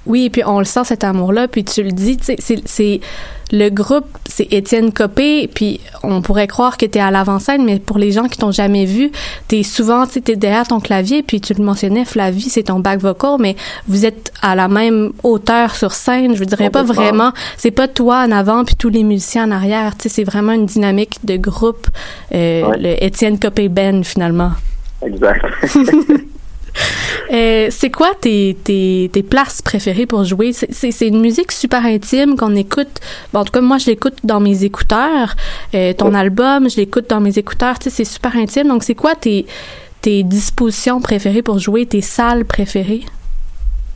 Oui, 0.07 0.31
puis 0.31 0.43
on 0.47 0.59
le 0.59 0.65
sent 0.65 0.85
cet 0.85 1.05
amour-là, 1.05 1.49
puis 1.49 1.65
tu 1.65 1.83
le 1.83 1.93
dis, 1.93 2.17
tu 2.17 2.35
c'est, 2.39 3.01
le 3.53 3.69
groupe, 3.69 4.07
c'est 4.29 4.53
Étienne 4.53 4.93
Copé, 4.93 5.49
puis 5.53 5.81
on 6.03 6.21
pourrait 6.21 6.49
croire 6.49 6.77
que 6.77 6.85
t'es 6.87 6.99
à 6.99 7.11
l'avant-scène, 7.13 7.65
mais 7.65 7.79
pour 7.79 7.99
les 7.99 8.11
gens 8.11 8.25
qui 8.27 8.39
t'ont 8.39 8.51
jamais 8.51 8.85
vu, 8.87 9.13
t'es 9.47 9.63
souvent, 9.63 10.05
tu 10.07 10.21
derrière 10.21 10.67
ton 10.67 10.81
clavier, 10.81 11.23
puis 11.23 11.41
tu 11.41 11.55
le 11.55 11.63
mentionnais, 11.63 12.05
Flavie, 12.05 12.49
c'est 12.51 12.65
ton 12.65 12.81
back 12.81 13.01
vocal, 13.01 13.37
mais 13.39 13.55
vous 13.87 14.05
êtes 14.05 14.33
à 14.43 14.55
la 14.57 14.67
même 14.69 15.13
hauteur 15.23 15.77
sur 15.77 15.93
scène, 15.93 16.35
je 16.35 16.45
dirais 16.45 16.71
pas 16.71 16.83
vraiment, 16.83 17.33
c'est 17.57 17.71
pas 17.71 17.87
toi 17.89 18.25
en 18.27 18.33
avant 18.33 18.65
puis 18.65 18.75
tous 18.75 18.89
les 18.89 19.05
musiciens 19.05 19.47
en 19.49 19.53
arrière, 19.53 19.97
tu 19.97 20.09
c'est 20.09 20.25
vraiment 20.25 20.53
une 20.53 20.67
dynamique 20.67 21.19
de 21.25 21.37
groupe, 21.37 21.87
euh, 22.35 22.63
Ouais. 22.67 22.79
le 22.79 23.05
Étienne 23.05 23.39
Copé 23.39 23.69
Ben 23.69 24.03
finalement. 24.03 24.53
Exact. 25.05 25.45
Euh, 27.33 27.69
c'est 27.71 27.91
quoi 27.91 28.11
tes, 28.21 28.57
tes, 28.63 29.11
tes 29.13 29.23
places 29.23 29.63
préférées 29.63 30.07
pour 30.07 30.25
jouer? 30.25 30.53
C'est- 30.53 31.07
une 31.07 31.21
musique 31.21 31.53
super 31.53 31.85
intime 31.85 32.37
qu'on 32.37 32.55
écoute. 32.55 33.01
Bon, 33.33 33.41
en 33.41 33.45
tout 33.45 33.53
cas, 33.53 33.61
moi, 33.61 33.79
je 33.79 33.87
l'écoute 33.87 34.19
dans 34.25 34.41
mes 34.41 34.65
écouteurs. 34.65 35.35
Euh, 35.75 35.93
ton 35.93 36.15
album, 36.15 36.69
je 36.69 36.77
l'écoute 36.77 37.09
dans 37.09 37.21
mes 37.21 37.39
écouteurs. 37.39 37.79
Tu 37.79 37.85
sais, 37.85 37.91
c'est 37.91 38.05
super 38.05 38.37
intime. 38.37 38.69
Donc, 38.69 38.83
c'est 38.83 38.95
quoi 38.95 39.15
tes, 39.15 39.47
tes 40.01 40.23
dispositions 40.23 41.01
préférées 41.01 41.43
pour 41.43 41.59
jouer, 41.59 41.87
tes 41.87 42.01
salles 42.01 42.45
préférées? 42.45 43.03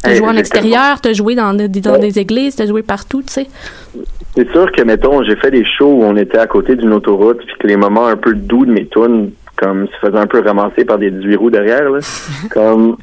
T'as 0.03 0.15
joué 0.15 0.29
en 0.29 0.37
extérieur, 0.37 1.01
t'as 1.01 1.13
joué 1.13 1.35
dans, 1.35 1.53
des 1.53 2.19
églises, 2.19 2.57
t'as 2.57 2.67
joué 2.67 2.83
partout, 2.83 3.23
tu 3.23 3.33
sais? 3.33 3.47
C'est 4.35 4.51
sûr 4.51 4.71
que, 4.73 4.83
mettons, 4.83 5.23
j'ai 5.25 5.37
fait 5.37 5.51
des 5.51 5.65
shows 5.65 5.93
où 5.93 6.05
on 6.05 6.17
était 6.17 6.39
à 6.39 6.47
côté 6.47 6.77
d'une 6.77 6.93
autoroute, 6.93 7.39
puis 7.45 7.55
que 7.59 7.67
les 7.67 7.77
moments 7.77 8.07
un 8.07 8.17
peu 8.17 8.33
doux 8.33 8.65
de 8.65 8.73
mes 8.73 8.87
tunes, 8.87 9.33
comme 9.61 9.87
se 9.88 10.07
faisaient 10.07 10.19
un 10.19 10.26
peu 10.26 10.40
ramasser 10.40 10.85
par 10.85 10.99
des 10.99 11.11
18 11.11 11.37
roues 11.37 11.50
derrière, 11.50 11.90
là. 11.90 11.99
comme, 12.52 12.97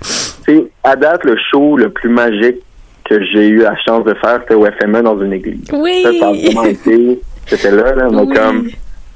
tu 0.00 0.06
sais, 0.44 0.66
à 0.82 0.96
date, 0.96 1.24
le 1.24 1.36
show 1.50 1.76
le 1.76 1.88
plus 1.90 2.10
magique 2.10 2.58
que 3.04 3.22
j'ai 3.24 3.48
eu 3.48 3.58
la 3.58 3.76
chance 3.76 4.04
de 4.04 4.14
faire, 4.14 4.40
c'était 4.42 4.54
au 4.54 4.66
FME 4.66 5.02
dans 5.02 5.20
une 5.20 5.32
église. 5.32 5.66
Oui. 5.72 6.02
Ça, 6.02 6.12
ça 6.18 6.28
a 6.28 6.32
vraiment 6.32 6.64
été, 6.64 7.20
c'était 7.46 7.70
là, 7.70 7.94
là. 7.94 8.08
Donc, 8.08 8.30
Oui. 8.30 8.36
comme, 8.36 8.68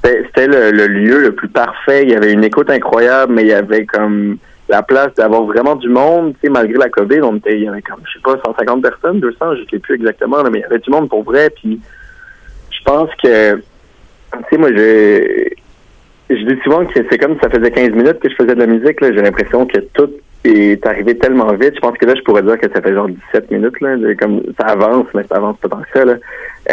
c'était 0.03 0.47
le, 0.47 0.71
le 0.71 0.87
lieu 0.87 1.19
le 1.21 1.33
plus 1.33 1.49
parfait. 1.49 2.03
Il 2.03 2.09
y 2.09 2.15
avait 2.15 2.31
une 2.31 2.43
écoute 2.43 2.69
incroyable, 2.69 3.33
mais 3.33 3.41
il 3.43 3.47
y 3.47 3.53
avait 3.53 3.85
comme 3.85 4.37
la 4.69 4.83
place 4.83 5.13
d'avoir 5.15 5.43
vraiment 5.43 5.75
du 5.75 5.89
monde. 5.89 6.33
Tu 6.35 6.41
sais, 6.47 6.49
malgré 6.49 6.77
la 6.77 6.89
COVID, 6.89 7.21
on 7.21 7.37
était, 7.37 7.55
il 7.57 7.63
y 7.63 7.67
avait 7.67 7.81
comme, 7.81 8.01
je 8.05 8.13
sais 8.13 8.23
pas, 8.23 8.39
150 8.45 8.81
personnes, 8.81 9.19
200, 9.19 9.55
je 9.55 9.61
sais 9.69 9.79
plus 9.79 9.95
exactement, 9.95 10.41
là, 10.43 10.49
mais 10.49 10.59
il 10.59 10.61
y 10.61 10.65
avait 10.65 10.79
du 10.79 10.89
monde 10.91 11.09
pour 11.09 11.23
vrai. 11.23 11.49
Puis, 11.49 11.79
je 12.71 12.83
pense 12.83 13.09
que, 13.21 13.55
tu 13.55 13.61
sais, 14.51 14.57
moi, 14.57 14.69
je, 14.71 15.49
je 16.29 16.43
dis 16.45 16.61
souvent 16.63 16.85
que 16.85 16.99
c'est 17.09 17.17
comme 17.17 17.35
si 17.35 17.39
ça 17.41 17.49
faisait 17.49 17.71
15 17.71 17.91
minutes 17.91 18.19
que 18.19 18.29
je 18.29 18.35
faisais 18.35 18.55
de 18.55 18.59
la 18.59 18.67
musique. 18.67 18.97
J'ai 19.01 19.11
l'impression 19.21 19.65
que 19.65 19.79
tout 19.93 20.11
est 20.43 20.85
arrivé 20.85 21.17
tellement 21.17 21.51
vite. 21.53 21.75
Je 21.75 21.79
pense 21.79 21.97
que 21.97 22.05
là, 22.05 22.13
je 22.15 22.21
pourrais 22.21 22.43
dire 22.43 22.57
que 22.59 22.71
ça 22.71 22.81
fait 22.81 22.93
genre 22.93 23.09
17 23.09 23.51
minutes. 23.51 23.79
Là. 23.81 23.97
J'ai 23.97 24.15
Comme 24.15 24.41
ça 24.59 24.67
avance, 24.67 25.07
mais 25.13 25.23
ça 25.23 25.37
avance 25.37 25.57
pas 25.57 25.69
tant 25.69 25.81
que 25.81 25.89
ça. 25.93 26.05
Là. 26.05 26.15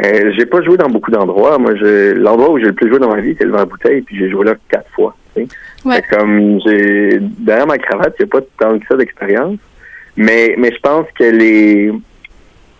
Euh, 0.05 0.33
j'ai 0.37 0.47
pas 0.47 0.63
joué 0.63 0.77
dans 0.77 0.89
beaucoup 0.89 1.11
d'endroits. 1.11 1.59
Moi, 1.59 1.75
je, 1.77 2.13
l'endroit 2.13 2.51
où 2.51 2.59
j'ai 2.59 2.67
le 2.67 2.75
plus 2.75 2.89
joué 2.89 2.99
dans 2.99 3.15
ma 3.15 3.21
vie, 3.21 3.35
c'est 3.39 3.45
le 3.45 3.53
verre 3.53 3.67
bouteille, 3.67 4.03
puis 4.03 4.19
j'ai 4.19 4.31
joué 4.31 4.45
là 4.45 4.55
quatre 4.69 4.91
fois. 4.91 5.17
Ouais. 5.37 6.03
Comme 6.11 6.61
j'ai 6.65 7.19
derrière 7.21 7.67
ma 7.67 7.79
cravate, 7.79 8.21
a 8.21 8.27
pas 8.27 8.41
tant 8.59 8.79
que 8.79 8.87
ça 8.87 8.97
d'expérience. 8.97 9.59
Mais 10.17 10.55
mais 10.57 10.73
je 10.73 10.81
pense 10.81 11.07
que 11.19 11.25
les 11.25 11.93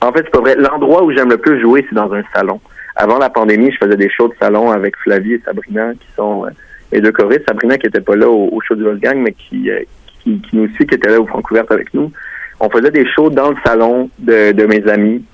en 0.01 0.13
fait, 0.13 0.23
c'est 0.25 0.31
pas 0.31 0.41
vrai. 0.41 0.57
L'endroit 0.57 1.03
où 1.05 1.13
j'aime 1.13 1.31
le 1.31 1.39
plus 1.39 1.61
jouer, 1.61 1.85
c'est 1.89 1.95
dans 1.95 2.13
un 2.13 2.23
salon. 2.35 2.61
Avant 2.97 3.19
la 3.19 3.29
pandémie, 3.29 3.71
je 3.73 3.79
faisais 3.79 3.97
des 3.97 4.09
shows 4.09 4.29
de 4.29 4.35
salon 4.41 4.71
avec 4.71 4.97
Flavie 4.97 5.35
et 5.35 5.43
Sabrina, 5.45 5.93
qui 5.95 6.07
sont 6.17 6.47
euh, 6.47 6.51
les 6.93 7.01
deux 7.01 7.13
choristes. 7.13 7.45
Sabrina 7.49 7.79
qui 7.79 7.87
était 7.87 8.01
pas 8.01 8.17
là 8.17 8.29
au, 8.29 8.61
show 8.61 8.75
du 8.75 8.85
Wolfgang, 8.85 9.19
mais 9.19 9.33
qui, 9.33 9.71
euh, 9.71 9.81
qui, 10.23 10.41
qui 10.41 10.57
nous 10.57 10.69
suit, 10.75 10.87
qui 10.87 10.95
était 10.95 11.11
là 11.11 11.21
au 11.21 11.27
Francouverte 11.27 11.71
avec 11.71 11.93
nous. 11.95 12.13
On 12.61 12.71
faisait 12.71 12.91
des 12.91 13.07
shows 13.07 13.31
dans 13.31 13.51
le 13.51 13.57
salon 13.65 14.11
de, 14.19 14.53
de 14.53 14.65
mes 14.65 14.87
amis, 14.89 15.25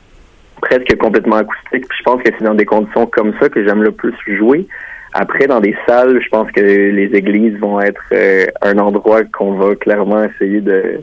presque 0.60 0.96
complètement 0.96 1.36
acoustiques. 1.36 1.88
Puis 1.88 1.98
je 1.98 2.02
pense 2.02 2.22
que 2.22 2.30
c'est 2.36 2.44
dans 2.44 2.54
des 2.54 2.64
conditions 2.64 3.06
comme 3.06 3.32
ça 3.40 3.48
que 3.48 3.64
j'aime 3.64 3.82
le 3.82 3.92
plus 3.92 4.14
jouer. 4.26 4.66
Après, 5.12 5.46
dans 5.46 5.60
des 5.60 5.76
salles, 5.86 6.20
je 6.22 6.28
pense 6.30 6.50
que 6.52 6.60
les 6.60 7.14
églises 7.14 7.58
vont 7.58 7.80
être 7.80 8.02
euh, 8.12 8.46
un 8.62 8.78
endroit 8.78 9.24
qu'on 9.24 9.52
va 9.52 9.74
clairement 9.76 10.24
essayer 10.24 10.60
de, 10.62 11.00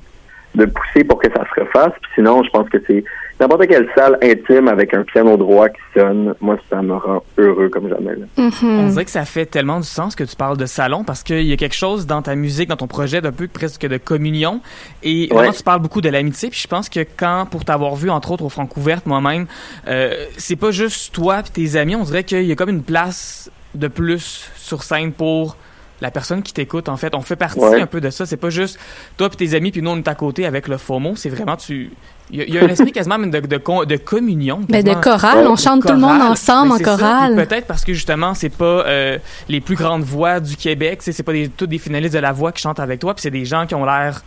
de 0.56 0.66
pousser 0.66 1.04
pour 1.04 1.20
que 1.20 1.30
ça 1.32 1.46
se 1.46 1.62
refasse. 1.62 1.94
Puis 2.02 2.12
sinon, 2.16 2.44
je 2.44 2.50
pense 2.50 2.68
que 2.70 2.78
c'est 2.88 3.04
n'importe 3.40 3.68
quelle 3.68 3.88
salle 3.96 4.18
intime 4.22 4.68
avec 4.68 4.94
un 4.94 5.04
piano 5.04 5.38
droit 5.38 5.70
qui 5.70 5.80
sonne. 5.96 6.34
Moi, 6.42 6.58
ça 6.70 6.82
me 6.82 6.94
rend 6.96 7.24
heureux 7.38 7.70
comme 7.70 7.88
jamais. 7.90 8.16
là. 8.16 8.26
Mhm. 8.38 8.52
On 8.80 8.88
dirait 8.90 9.06
que 9.06 9.12
ça 9.12 9.26
fait 9.26 9.46
tellement 9.46 9.80
du 9.80 9.88
sens 9.88 10.16
que 10.16 10.24
tu 10.24 10.36
parles 10.36 10.58
de 10.58 10.66
salon 10.66 11.04
parce 11.04 11.24
qu'il 11.24 11.44
y 11.46 11.54
a 11.54 11.58
quelque 11.58 11.76
chose 11.76 12.06
dans 12.08 12.22
ta 12.22 12.36
musique, 12.36 12.70
dans 12.70 12.76
ton 12.78 12.88
projet 12.88 13.22
d'un 13.22 13.32
peu 13.32 13.48
presque 13.48 13.86
de 13.88 13.98
communion. 13.98 14.62
Et 15.04 15.28
vraiment, 15.28 15.50
Ouais. 15.50 15.56
tu 15.56 15.64
parles 15.64 15.82
beaucoup 15.82 16.02
de 16.02 16.10
l'amitié. 16.10 16.50
Puis 16.50 16.60
je 16.62 16.68
pense 16.68 16.90
que 16.90 17.00
quand, 17.18 17.46
pour 17.50 17.66
t'avoir 17.66 17.96
vu, 17.96 18.10
entre 18.10 18.32
autres, 18.32 18.44
au 18.46 18.50
Francouverte, 18.50 19.06
moi-même, 19.06 19.46
euh, 19.88 20.26
c'est 20.38 20.56
pas 20.56 20.72
juste 20.72 21.14
toi 21.14 21.40
et 21.40 21.44
tes 21.52 21.76
amis. 21.78 21.96
On 21.96 22.04
dirait 22.04 22.24
qu'il 22.24 22.44
y 22.46 22.52
a 22.52 22.56
comme 22.56 22.70
une 22.70 22.84
place 22.84 23.52
de 23.76 23.88
plus 23.88 24.50
sur 24.56 24.84
scène 24.84 25.12
pour 25.14 25.56
la 26.02 26.12
personne 26.12 26.42
qui 26.44 26.54
t'écoute. 26.54 26.88
En 26.90 26.98
fait, 26.98 27.14
on 27.16 27.22
fait 27.22 27.36
partie 27.36 27.60
Ouais. 27.60 27.82
un 27.82 27.86
peu 27.88 28.00
de 28.02 28.10
ça. 28.10 28.26
C'est 28.26 28.38
pas 28.38 28.50
juste 28.50 28.80
toi 29.18 29.28
et 29.32 29.36
tes 29.36 29.54
amis, 29.56 29.72
puis 29.72 29.82
nous, 29.82 29.92
on 29.92 29.98
est 29.98 30.08
à 30.08 30.16
côté 30.16 30.46
avec 30.46 30.68
le 30.68 30.78
FOMO. 30.78 31.16
C'est 31.16 31.30
vraiment, 31.30 31.58
tu. 31.58 31.92
Il 32.32 32.38
y, 32.38 32.42
a- 32.42 32.46
il 32.46 32.54
y 32.54 32.58
a 32.60 32.64
un 32.64 32.68
esprit 32.70 32.92
quasiment 32.92 33.18
même 33.18 33.32
de, 33.32 33.40
de, 33.40 33.98
communion. 33.98 34.62
Ben, 34.70 34.84
de 34.84 34.94
chorale, 34.94 35.48
on 35.48 35.56
chante 35.56 35.82
tout 35.86 35.94
le 35.94 36.00
monde 36.00 36.22
ensemble 36.22 36.74
en 36.74 36.78
chorale. 36.78 37.36
Puis 37.36 37.46
Peut-être 37.48 37.66
parce 37.68 37.84
que 37.84 37.94
justement, 37.94 38.34
c'est 38.36 38.50
pas 38.50 38.66
euh, 38.86 39.18
les 39.48 39.62
plus 39.62 39.76
grandes 39.76 40.04
voix 40.04 40.40
du 40.40 40.56
Québec. 40.56 41.00
C'est 41.02 41.24
pas 41.24 41.34
des, 41.34 41.50
toutes 41.50 41.70
des 41.72 41.80
finalistes 41.80 42.14
de 42.14 42.20
la 42.20 42.32
voix 42.32 42.52
qui 42.52 42.62
chantent 42.62 42.80
avec 42.80 43.00
toi. 43.00 43.14
Puis 43.16 43.24
c'est 43.24 43.32
des 43.32 43.46
gens 43.46 43.66
qui 43.66 43.74
ont 43.76 43.84
l'air 43.86 44.22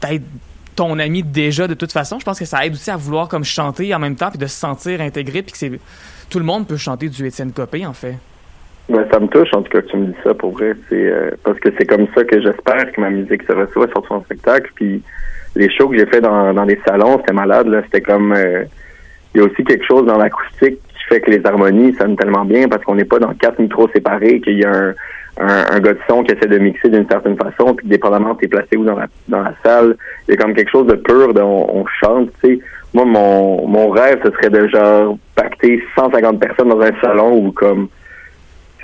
d'être 0.00 0.22
ton 0.76 0.98
ami 0.98 1.22
déjà 1.22 1.66
de 1.66 1.74
toute 1.74 1.90
façon. 1.90 2.18
Je 2.20 2.24
pense 2.24 2.38
que 2.38 2.44
ça 2.44 2.64
aide 2.66 2.74
aussi 2.74 2.90
à 2.90 2.96
vouloir 2.96 3.28
comme 3.28 3.44
chanter 3.44 3.94
en 3.94 3.98
même 3.98 4.14
temps 4.14 4.28
puis 4.30 4.38
de 4.38 4.46
se 4.46 4.56
sentir 4.58 5.00
intégré 5.00 5.42
puis 5.42 5.52
que 5.52 5.58
c'est 5.58 5.80
tout 6.28 6.38
le 6.38 6.44
monde 6.44 6.66
peut 6.66 6.76
chanter 6.76 7.08
du 7.08 7.26
Étienne 7.26 7.50
Copé 7.52 7.86
en 7.86 7.94
fait. 7.94 8.18
Ben, 8.88 9.04
ça 9.10 9.18
me 9.18 9.26
touche 9.26 9.52
en 9.52 9.62
tout 9.62 9.70
cas 9.70 9.80
que 9.82 9.88
tu 9.88 9.96
me 9.96 10.06
dis 10.06 10.16
ça 10.22 10.32
pour 10.34 10.52
vrai. 10.52 10.74
C'est 10.88 11.10
euh, 11.10 11.30
parce 11.42 11.58
que 11.58 11.70
c'est 11.76 11.86
comme 11.86 12.06
ça 12.14 12.24
que 12.24 12.40
j'espère 12.40 12.92
que 12.92 13.00
ma 13.00 13.10
musique 13.10 13.42
se 13.42 13.52
reçoit 13.52 13.88
sur 13.88 14.06
son 14.06 14.22
spectacle. 14.24 14.70
Puis 14.74 15.02
les 15.56 15.70
shows 15.70 15.88
que 15.88 15.98
j'ai 15.98 16.06
fait 16.06 16.20
dans, 16.20 16.54
dans 16.54 16.66
des 16.66 16.80
salons, 16.86 17.18
c'était 17.18 17.32
malade. 17.32 17.66
Là, 17.66 17.82
c'était 17.84 18.00
comme 18.00 18.32
euh, 18.32 18.64
il 19.34 19.38
y 19.38 19.40
a 19.44 19.46
aussi 19.46 19.64
quelque 19.64 19.84
chose 19.84 20.06
dans 20.06 20.18
l'acoustique 20.18 20.78
qui 20.88 21.04
fait 21.08 21.20
que 21.20 21.30
les 21.30 21.44
harmonies 21.44 21.94
sonnent 21.94 22.16
tellement 22.16 22.44
bien 22.44 22.68
parce 22.68 22.84
qu'on 22.84 22.94
n'est 22.94 23.04
pas 23.04 23.18
dans 23.18 23.34
quatre 23.34 23.58
micros 23.58 23.88
séparés, 23.92 24.40
qu'il 24.40 24.58
y 24.60 24.64
a 24.64 24.70
un, 24.70 24.94
un, 25.38 25.64
un 25.72 25.80
gars 25.80 25.94
de 25.94 25.98
son 26.08 26.22
qui 26.22 26.32
essaie 26.32 26.46
de 26.48 26.58
mixer 26.58 26.88
d'une 26.88 27.08
certaine 27.08 27.36
façon, 27.36 27.74
puis 27.74 27.86
dépendamment 27.88 28.34
t'es 28.34 28.48
placé 28.48 28.76
où 28.76 28.84
dans 28.84 28.96
la 28.96 29.06
dans 29.28 29.42
la 29.42 29.52
salle, 29.62 29.96
il 30.26 30.34
y 30.34 30.34
a 30.34 30.40
comme 30.40 30.54
quelque 30.54 30.70
chose 30.70 30.86
de 30.86 30.94
pur, 30.94 31.34
de, 31.34 31.40
on, 31.40 31.80
on 31.80 31.84
chante, 32.00 32.30
tu 32.42 32.56
sais. 32.56 32.60
Moi, 32.94 33.04
mon, 33.04 33.66
mon 33.66 33.90
rêve, 33.90 34.20
ce 34.24 34.30
serait 34.30 34.48
de 34.48 34.68
genre 34.68 35.18
pacter 35.34 35.82
150 35.96 36.40
personnes 36.40 36.68
dans 36.70 36.80
un 36.80 36.92
salon 37.02 37.36
où 37.36 37.52
comme 37.52 37.88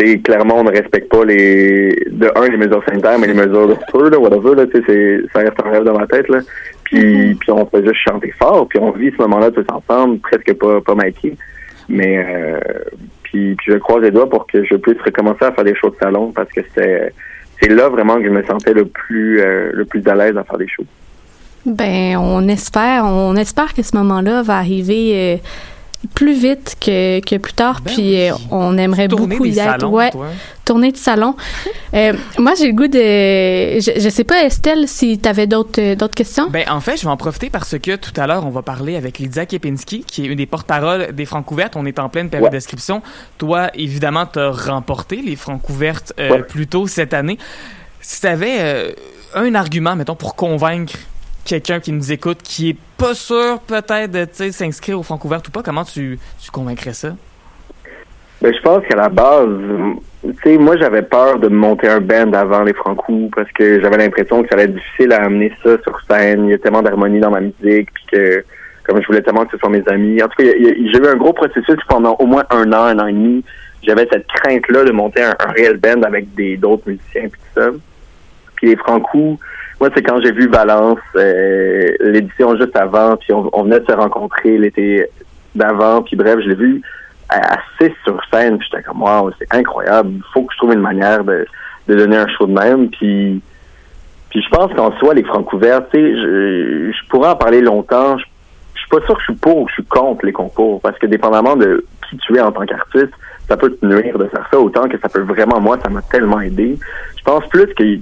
sais, 0.04 0.18
clairement, 0.18 0.56
on 0.56 0.64
ne 0.64 0.70
respecte 0.70 1.08
pas 1.08 1.24
les, 1.24 1.94
de 2.10 2.30
un, 2.34 2.48
les 2.48 2.56
mesures 2.56 2.82
sanitaires, 2.88 3.18
mais 3.18 3.26
les 3.26 3.34
mesures 3.34 3.68
de 3.68 3.76
feu, 3.90 4.10
là, 4.10 4.18
whatever, 4.18 4.54
là, 4.54 4.66
tu 4.66 4.78
sais, 4.78 4.84
c'est, 4.86 5.20
ça 5.32 5.40
reste 5.40 5.60
un 5.64 5.70
rêve 5.70 5.84
dans 5.84 5.98
ma 5.98 6.06
tête, 6.06 6.28
là. 6.28 6.40
Puis, 6.84 7.34
puis 7.36 7.50
on 7.50 7.64
fait 7.66 7.84
juste 7.84 8.00
chanter 8.06 8.32
fort, 8.38 8.68
puis 8.68 8.78
on 8.78 8.90
vit 8.90 9.10
ce 9.10 9.22
moment-là 9.22 9.50
tous 9.50 9.64
ensemble, 9.72 10.18
presque 10.18 10.52
pas, 10.54 10.80
pas. 10.80 10.94
Mais, 11.88 12.24
euh, 12.26 12.58
puis, 13.22 13.54
puis 13.54 13.72
je 13.72 13.78
croise 13.78 14.02
les 14.02 14.10
doigts 14.10 14.28
pour 14.28 14.46
que 14.46 14.64
je 14.64 14.76
puisse 14.76 15.00
recommencer 15.04 15.44
à 15.44 15.52
faire 15.52 15.64
des 15.64 15.74
shows 15.74 15.90
de 15.90 15.96
salon, 15.96 16.32
parce 16.32 16.50
que 16.50 16.60
c'est, 16.74 17.12
c'est 17.60 17.70
là 17.70 17.88
vraiment 17.88 18.16
que 18.16 18.24
je 18.24 18.30
me 18.30 18.42
sentais 18.44 18.74
le 18.74 18.86
plus, 18.86 19.40
euh, 19.40 19.70
le 19.72 19.84
plus 19.84 20.06
à 20.06 20.14
l'aise 20.14 20.36
à 20.36 20.44
faire 20.44 20.58
des 20.58 20.68
shows. 20.68 20.86
Ben, 21.64 22.16
on 22.16 22.48
espère, 22.48 23.04
on 23.04 23.36
espère 23.36 23.72
que 23.72 23.82
ce 23.82 23.96
moment-là 23.96 24.42
va 24.42 24.56
arriver 24.56 25.12
euh, 25.14 25.36
plus 26.14 26.34
vite 26.34 26.76
que, 26.80 27.20
que 27.20 27.36
plus 27.36 27.52
tard, 27.52 27.80
Ben 27.84 27.92
puis 27.94 28.20
euh, 28.20 28.32
oui. 28.34 28.46
on 28.50 28.76
aimerait 28.76 29.08
Tourner 29.08 29.26
beaucoup 29.36 29.44
y 29.46 29.58
être. 29.58 29.86
ouais, 29.88 30.10
toi. 30.10 30.26
tourner 30.64 30.92
de 30.92 30.96
salon. 30.96 31.34
Euh, 31.94 32.14
moi, 32.38 32.52
j'ai 32.58 32.68
le 32.68 32.72
goût 32.72 32.86
de. 32.86 33.78
Je, 33.78 34.00
je 34.00 34.08
sais 34.08 34.24
pas, 34.24 34.44
Estelle, 34.44 34.88
si 34.88 35.18
tu 35.18 35.28
avais 35.28 35.46
d'autres 35.46 35.78
euh, 35.78 35.94
d'autres 35.94 36.14
questions. 36.14 36.48
Ben, 36.48 36.64
en 36.70 36.80
fait, 36.80 36.96
je 36.96 37.02
vais 37.02 37.10
en 37.10 37.18
profiter 37.18 37.50
parce 37.50 37.78
que 37.78 37.96
tout 37.96 38.18
à 38.18 38.26
l'heure, 38.26 38.46
on 38.46 38.50
va 38.50 38.62
parler 38.62 38.96
avec 38.96 39.18
Lydia 39.18 39.44
Kepinski, 39.44 40.02
qui 40.02 40.24
est 40.24 40.28
une 40.28 40.36
des 40.36 40.46
porte-paroles 40.46 41.12
des 41.12 41.26
Francouvertes. 41.26 41.76
On 41.76 41.84
est 41.84 41.98
en 41.98 42.08
pleine 42.08 42.30
période 42.30 42.46
Ouais. 42.46 42.50
d'inscription. 42.56 43.02
Toi, 43.36 43.68
évidemment, 43.74 44.24
tu 44.24 44.38
as 44.38 44.50
remporté 44.50 45.16
les 45.16 45.36
Francouvertes 45.36 46.14
euh, 46.18 46.30
Ouais. 46.30 46.42
plus 46.42 46.66
tôt 46.66 46.86
cette 46.86 47.12
année. 47.12 47.36
Si 48.00 48.22
tu 48.22 48.26
avais 48.26 48.94
un 49.34 49.54
argument, 49.54 49.94
mettons, 49.94 50.14
pour 50.16 50.34
convaincre 50.34 50.94
quelqu'un 51.44 51.80
qui 51.80 51.92
nous 51.92 52.12
écoute, 52.12 52.38
qui 52.42 52.70
est 52.70 52.76
pas 52.98 53.14
sûr 53.14 53.60
peut-être 53.66 54.10
de 54.10 54.26
s'inscrire 54.50 54.98
aux 54.98 55.02
Francouvertes 55.02 55.48
ou 55.48 55.50
pas, 55.50 55.62
comment 55.62 55.84
tu, 55.84 56.18
tu 56.40 56.50
convaincrais 56.50 56.92
ça? 56.92 57.14
Ben, 58.40 58.52
je 58.52 58.60
pense 58.60 58.84
qu'à 58.86 58.96
la 58.96 59.08
base, 59.08 59.48
tu 60.22 60.34
sais, 60.42 60.58
moi, 60.58 60.76
j'avais 60.76 61.02
peur 61.02 61.38
de 61.38 61.48
monter 61.48 61.88
un 61.88 62.00
band 62.00 62.32
avant 62.32 62.62
les 62.64 62.72
Franco 62.72 63.30
parce 63.34 63.50
que 63.52 63.80
j'avais 63.80 63.98
l'impression 63.98 64.42
que 64.42 64.48
ça 64.48 64.54
allait 64.54 64.64
être 64.64 64.74
difficile 64.74 65.12
à 65.12 65.22
amener 65.22 65.52
ça 65.62 65.76
sur 65.82 66.00
scène. 66.10 66.46
Il 66.46 66.50
y 66.50 66.54
a 66.54 66.58
tellement 66.58 66.82
d'harmonie 66.82 67.20
dans 67.20 67.30
ma 67.30 67.40
musique, 67.40 67.88
puis 67.92 68.04
que, 68.10 68.44
comme 68.84 69.00
je 69.00 69.06
voulais 69.06 69.22
tellement 69.22 69.44
que 69.44 69.52
ce 69.52 69.58
soit 69.58 69.68
mes 69.68 69.86
amis. 69.86 70.20
En 70.22 70.28
tout 70.28 70.42
cas, 70.42 70.44
j'ai 70.44 70.98
eu 70.98 71.06
un 71.06 71.16
gros 71.16 71.32
processus 71.32 71.78
pendant 71.88 72.16
au 72.18 72.26
moins 72.26 72.44
un 72.50 72.72
an, 72.72 72.84
un 72.86 72.98
an 72.98 73.06
et 73.06 73.12
demi. 73.12 73.44
J'avais 73.84 74.08
cette 74.12 74.26
crainte-là 74.26 74.84
de 74.84 74.92
monter 74.92 75.22
un, 75.22 75.36
un 75.38 75.52
réel 75.52 75.76
band 75.76 76.02
avec 76.02 76.34
des 76.34 76.56
d'autres 76.56 76.88
musiciens, 76.88 77.28
puis 77.28 77.40
tout 77.54 77.60
ça. 77.60 77.70
Puis 78.56 78.68
les 78.68 78.76
Franco, 78.76 79.38
moi, 79.82 79.90
c'est 79.96 80.02
quand 80.04 80.20
j'ai 80.22 80.30
vu 80.30 80.46
Valence, 80.46 81.00
euh, 81.16 81.88
l'édition 81.98 82.56
juste 82.56 82.76
avant, 82.76 83.16
puis 83.16 83.32
on, 83.32 83.64
venait 83.64 83.80
de 83.80 83.84
se 83.84 83.90
rencontrer 83.90 84.56
l'été 84.56 85.08
d'avant, 85.56 86.02
puis 86.02 86.14
bref, 86.14 86.38
je 86.38 86.50
l'ai 86.50 86.54
vu 86.54 86.82
assez 87.28 87.92
sur 88.04 88.16
scène, 88.32 88.58
puis 88.58 88.68
j'étais 88.70 88.84
comme 88.84 89.02
wow, 89.02 89.32
c'est 89.40 89.52
incroyable, 89.52 90.10
il 90.12 90.22
faut 90.32 90.44
que 90.44 90.52
je 90.52 90.58
trouve 90.58 90.72
une 90.72 90.82
manière 90.82 91.24
de, 91.24 91.44
de 91.88 91.94
donner 91.96 92.16
un 92.16 92.28
show 92.28 92.46
de 92.46 92.52
même, 92.52 92.90
puis 92.90 93.42
puis 94.30 94.40
je 94.40 94.48
pense 94.56 94.72
qu'en 94.72 94.96
soi, 94.98 95.14
les 95.14 95.24
francs 95.24 95.44
couverts, 95.46 95.82
tu 95.92 95.98
sais, 95.98 96.14
je, 96.14 97.08
pourrais 97.08 97.30
en 97.30 97.36
parler 97.36 97.60
longtemps, 97.60 98.16
je, 98.18 98.24
je 98.74 98.80
suis 98.82 98.88
pas 98.88 99.04
sûr 99.04 99.16
que 99.16 99.20
je 99.20 99.32
suis 99.32 99.40
pour 99.40 99.58
ou 99.58 99.64
que 99.64 99.70
je 99.70 99.82
suis 99.82 99.86
contre 99.86 100.24
les 100.24 100.32
concours, 100.32 100.80
parce 100.80 100.96
que 101.00 101.06
dépendamment 101.06 101.56
de 101.56 101.84
qui 102.08 102.16
tu 102.18 102.36
es 102.36 102.40
en 102.40 102.52
tant 102.52 102.64
qu'artiste, 102.66 103.12
ça 103.48 103.56
peut 103.56 103.72
te 103.72 103.84
nuire 103.84 104.16
de 104.16 104.26
faire 104.28 104.46
ça, 104.48 104.60
autant 104.60 104.88
que 104.88 104.96
ça 105.00 105.08
peut 105.08 105.22
vraiment, 105.22 105.60
moi, 105.60 105.76
ça 105.82 105.90
m'a 105.90 106.02
tellement 106.02 106.40
aidé. 106.40 106.78
Je 107.18 107.22
pense 107.24 107.44
plus 107.48 107.66
que 107.74 107.98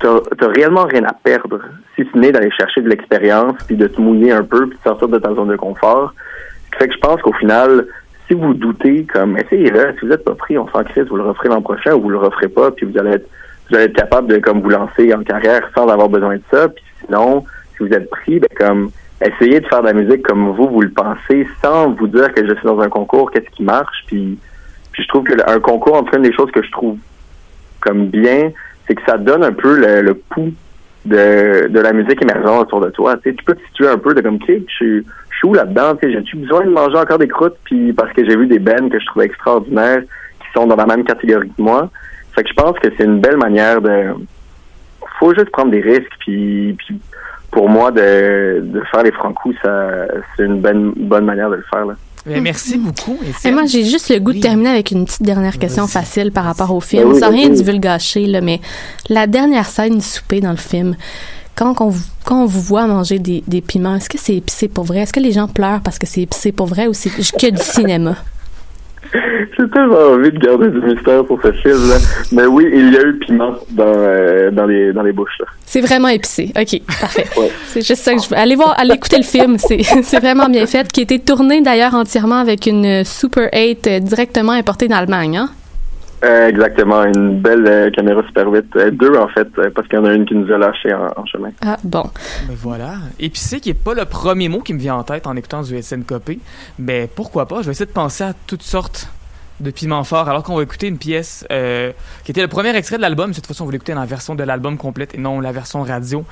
t'as 0.00 0.48
réellement 0.48 0.84
rien 0.84 1.04
à 1.04 1.12
perdre, 1.12 1.60
si 1.94 2.06
ce 2.12 2.18
n'est 2.18 2.32
d'aller 2.32 2.50
chercher 2.50 2.82
de 2.82 2.88
l'expérience, 2.88 3.54
puis 3.66 3.76
de 3.76 3.86
te 3.86 4.00
mouiller 4.00 4.32
un 4.32 4.44
peu, 4.44 4.66
puis 4.68 4.78
de 4.78 4.82
sortir 4.82 5.08
de 5.08 5.18
ta 5.18 5.34
zone 5.34 5.48
de 5.48 5.56
confort. 5.56 6.14
Ce 6.66 6.70
qui 6.72 6.78
fait 6.78 6.88
que 6.88 6.94
je 6.94 7.00
pense 7.00 7.20
qu'au 7.22 7.32
final, 7.32 7.86
si 8.26 8.34
vous 8.34 8.54
doutez, 8.54 9.04
comme 9.04 9.38
essayez-le, 9.38 9.94
si 9.94 10.00
vous 10.02 10.08
n'êtes 10.08 10.24
pas 10.24 10.34
pris, 10.34 10.58
on 10.58 10.68
s'en 10.68 10.84
crise, 10.84 11.04
vous 11.08 11.16
le 11.16 11.22
referez 11.22 11.48
l'an 11.48 11.62
prochain 11.62 11.94
ou 11.94 12.02
vous 12.02 12.10
le 12.10 12.18
referez 12.18 12.48
pas, 12.48 12.70
puis 12.70 12.86
vous 12.86 12.98
allez 12.98 13.12
être 13.12 13.28
vous 13.68 13.76
allez 13.76 13.86
être 13.86 13.96
capable 13.96 14.28
de 14.28 14.38
comme 14.38 14.60
vous 14.60 14.68
lancer 14.68 15.12
en 15.12 15.22
carrière 15.22 15.68
sans 15.74 15.88
avoir 15.88 16.08
besoin 16.08 16.36
de 16.36 16.42
ça. 16.52 16.68
Puis 16.68 16.84
sinon, 17.04 17.44
si 17.76 17.82
vous 17.82 17.92
êtes 17.92 18.08
pris, 18.10 18.38
ben 18.38 18.48
comme 18.56 18.90
essayez 19.20 19.60
de 19.60 19.66
faire 19.66 19.80
de 19.80 19.86
la 19.86 19.92
musique 19.92 20.22
comme 20.22 20.50
vous 20.52 20.68
vous 20.68 20.82
le 20.82 20.90
pensez, 20.90 21.46
sans 21.62 21.90
vous 21.90 22.06
dire 22.06 22.32
que 22.32 22.46
je 22.46 22.54
suis 22.54 22.64
dans 22.64 22.80
un 22.80 22.88
concours, 22.88 23.30
qu'est-ce 23.30 23.50
qui 23.50 23.62
marche. 23.62 24.04
Puis, 24.06 24.38
puis 24.92 25.02
je 25.02 25.08
trouve 25.08 25.24
que 25.24 25.34
un 25.50 25.60
concours, 25.60 25.94
en 25.94 26.16
une 26.16 26.22
des 26.22 26.32
choses 26.32 26.50
que 26.52 26.62
je 26.62 26.70
trouve 26.70 26.98
comme 27.80 28.06
bien, 28.06 28.52
c'est 28.86 28.94
que 28.94 29.02
ça 29.06 29.18
donne 29.18 29.42
un 29.44 29.52
peu 29.52 29.76
le, 29.76 30.02
le 30.02 30.14
pouls 30.14 30.52
de, 31.04 31.68
de 31.68 31.80
la 31.80 31.92
musique 31.92 32.20
émergente 32.22 32.66
autour 32.66 32.80
de 32.80 32.90
toi. 32.90 33.16
Tu 33.22 33.34
peux 33.44 33.54
te 33.54 33.64
situer 33.66 33.88
un 33.88 33.98
peu 33.98 34.14
de 34.14 34.20
comme, 34.20 34.38
sais, 34.46 34.62
je 34.68 35.02
suis 35.04 35.04
où 35.44 35.54
là-dedans? 35.54 35.96
J'ai-tu 36.02 36.36
besoin 36.36 36.64
de 36.64 36.70
manger 36.70 36.96
encore 36.98 37.18
des 37.18 37.28
croûtes? 37.28 37.56
Puis 37.64 37.92
parce 37.92 38.12
que 38.12 38.24
j'ai 38.24 38.36
vu 38.36 38.46
des 38.46 38.58
bands 38.58 38.88
que 38.88 38.98
je 38.98 39.06
trouvais 39.06 39.26
extraordinaires 39.26 40.02
qui 40.40 40.46
sont 40.54 40.66
dans 40.66 40.76
la 40.76 40.86
même 40.86 41.04
catégorie 41.04 41.48
que 41.48 41.62
moi. 41.62 41.90
Fait 42.34 42.42
que 42.42 42.48
je 42.48 42.54
pense 42.54 42.78
que 42.78 42.88
c'est 42.96 43.04
une 43.04 43.20
belle 43.20 43.38
manière 43.38 43.80
de... 43.80 44.10
Faut 45.18 45.34
juste 45.34 45.50
prendre 45.50 45.70
des 45.70 45.80
risques. 45.80 46.12
Puis, 46.20 46.74
puis 46.78 47.00
pour 47.50 47.68
moi, 47.68 47.90
de, 47.90 48.60
de 48.62 48.80
faire 48.90 49.02
les 49.02 49.12
francs 49.12 49.34
ça 49.62 50.06
c'est 50.36 50.44
une 50.44 50.60
bonne, 50.60 50.92
bonne 50.96 51.24
manière 51.24 51.50
de 51.50 51.56
le 51.56 51.64
faire. 51.70 51.86
Là. 51.86 51.94
Ben, 52.26 52.42
merci 52.42 52.76
beaucoup. 52.76 53.16
Et 53.44 53.50
moi, 53.52 53.66
j'ai 53.66 53.84
juste 53.84 54.08
le 54.10 54.18
goût 54.18 54.32
de 54.32 54.40
terminer 54.40 54.70
avec 54.70 54.90
une 54.90 55.04
petite 55.04 55.22
dernière 55.22 55.58
question 55.58 55.86
facile 55.86 56.32
par 56.32 56.44
rapport 56.44 56.72
au 56.74 56.80
film. 56.80 57.12
Oui, 57.12 57.20
Sans 57.20 57.30
rien 57.30 57.48
divulgacher, 57.48 58.26
là, 58.26 58.40
mais 58.40 58.60
la 59.08 59.26
dernière 59.26 59.68
scène 59.68 59.98
du 59.98 60.04
souper 60.04 60.40
dans 60.40 60.50
le 60.50 60.56
film, 60.56 60.96
quand 61.54 61.80
on, 61.80 61.88
vous- 61.88 62.04
quand 62.24 62.42
on 62.42 62.46
vous 62.46 62.60
voit 62.60 62.86
manger 62.86 63.18
des, 63.18 63.42
des 63.46 63.60
piments, 63.60 63.94
est-ce 63.96 64.08
que 64.10 64.18
c'est 64.18 64.34
épicé 64.36 64.68
pour 64.68 64.84
vrai? 64.84 64.98
Est-ce 65.00 65.12
que 65.12 65.20
les 65.20 65.32
gens 65.32 65.46
pleurent 65.48 65.80
parce 65.82 65.98
que 65.98 66.06
c'est 66.06 66.22
épicé 66.22 66.52
pour 66.52 66.66
vrai 66.66 66.86
ou 66.88 66.92
c'est 66.94 67.10
que 67.10 67.50
du 67.50 67.62
cinéma? 67.62 68.16
J'ai 69.12 69.68
tellement 69.70 70.12
envie 70.12 70.30
de 70.30 70.38
garder 70.38 70.68
du 70.68 70.80
mystère 70.80 71.24
pour 71.24 71.40
ce 71.42 71.52
film. 71.52 71.88
Là. 71.88 71.96
Mais 72.32 72.46
oui, 72.46 72.68
il 72.72 72.92
y 72.92 72.96
a 72.96 73.02
eu 73.02 73.18
piment 73.18 73.54
dans, 73.70 73.84
euh, 73.86 74.50
dans, 74.50 74.66
les, 74.66 74.92
dans 74.92 75.02
les 75.02 75.12
bouches. 75.12 75.42
C'est 75.64 75.80
vraiment 75.80 76.08
épicé. 76.08 76.52
OK, 76.56 76.80
parfait. 77.00 77.26
Ouais. 77.36 77.50
C'est 77.66 77.86
juste 77.86 78.02
ça 78.02 78.14
que 78.14 78.22
je 78.22 78.28
veux. 78.28 78.36
Allez 78.36 78.56
voir, 78.56 78.74
allez 78.78 78.94
écouter 78.94 79.16
le 79.18 79.22
film. 79.22 79.58
C'est 79.58 79.82
c'est 80.02 80.20
vraiment 80.20 80.48
bien 80.48 80.66
fait. 80.66 80.90
Qui 80.92 81.00
a 81.00 81.02
été 81.04 81.18
tourné 81.18 81.60
d'ailleurs 81.60 81.94
entièrement 81.94 82.38
avec 82.38 82.66
une 82.66 83.04
Super 83.04 83.48
8 83.52 83.86
euh, 83.86 84.00
directement 84.00 84.52
importée 84.52 84.88
d'Allemagne. 84.88 85.38
Hein? 85.38 85.50
Euh, 86.24 86.48
exactement, 86.48 87.04
une 87.04 87.40
belle 87.40 87.66
euh, 87.66 87.90
caméra 87.90 88.22
Super 88.26 88.48
8. 88.48 88.64
Euh, 88.76 88.90
deux 88.90 89.14
en 89.16 89.28
fait, 89.28 89.48
euh, 89.58 89.70
parce 89.74 89.86
qu'il 89.88 89.98
y 89.98 90.02
en 90.02 90.04
a 90.04 90.12
une 90.14 90.24
qui 90.24 90.34
nous 90.34 90.50
a 90.52 90.58
lâché 90.58 90.92
en, 90.92 91.08
en 91.16 91.26
chemin. 91.26 91.50
Ah, 91.64 91.76
bon. 91.84 92.04
Ben 92.48 92.54
voilà. 92.56 92.94
Épicé 93.20 93.60
qui 93.60 93.70
est 93.70 93.74
pas 93.74 93.94
le 93.94 94.04
premier 94.04 94.48
mot 94.48 94.60
qui 94.60 94.72
me 94.72 94.78
vient 94.78 94.96
en 94.96 95.02
tête 95.02 95.26
en 95.26 95.36
écoutant 95.36 95.62
du 95.62 95.80
SN 95.80 96.02
Copé. 96.02 96.38
Ben 96.78 97.08
pourquoi 97.14 97.46
pas, 97.46 97.60
je 97.60 97.66
vais 97.66 97.72
essayer 97.72 97.86
de 97.86 97.92
penser 97.92 98.24
à 98.24 98.32
toutes 98.46 98.62
sortes 98.62 99.08
de 99.60 99.70
piments 99.70 100.04
forts 100.04 100.28
alors 100.28 100.42
qu'on 100.42 100.56
va 100.56 100.62
écouter 100.62 100.86
une 100.88 100.98
pièce 100.98 101.46
euh, 101.50 101.92
qui 102.24 102.30
était 102.30 102.42
le 102.42 102.48
premier 102.48 102.74
extrait 102.76 102.96
de 102.96 103.02
l'album. 103.02 103.32
Cette 103.32 103.46
fois-ci, 103.46 103.62
on 103.62 103.66
va 103.66 103.72
l'écouter 103.72 103.92
dans 103.94 104.00
la 104.00 104.06
version 104.06 104.34
de 104.34 104.42
l'album 104.44 104.76
complète 104.76 105.14
et 105.14 105.18
non 105.18 105.40
la 105.40 105.52
version 105.52 105.82
radio. 105.82 106.24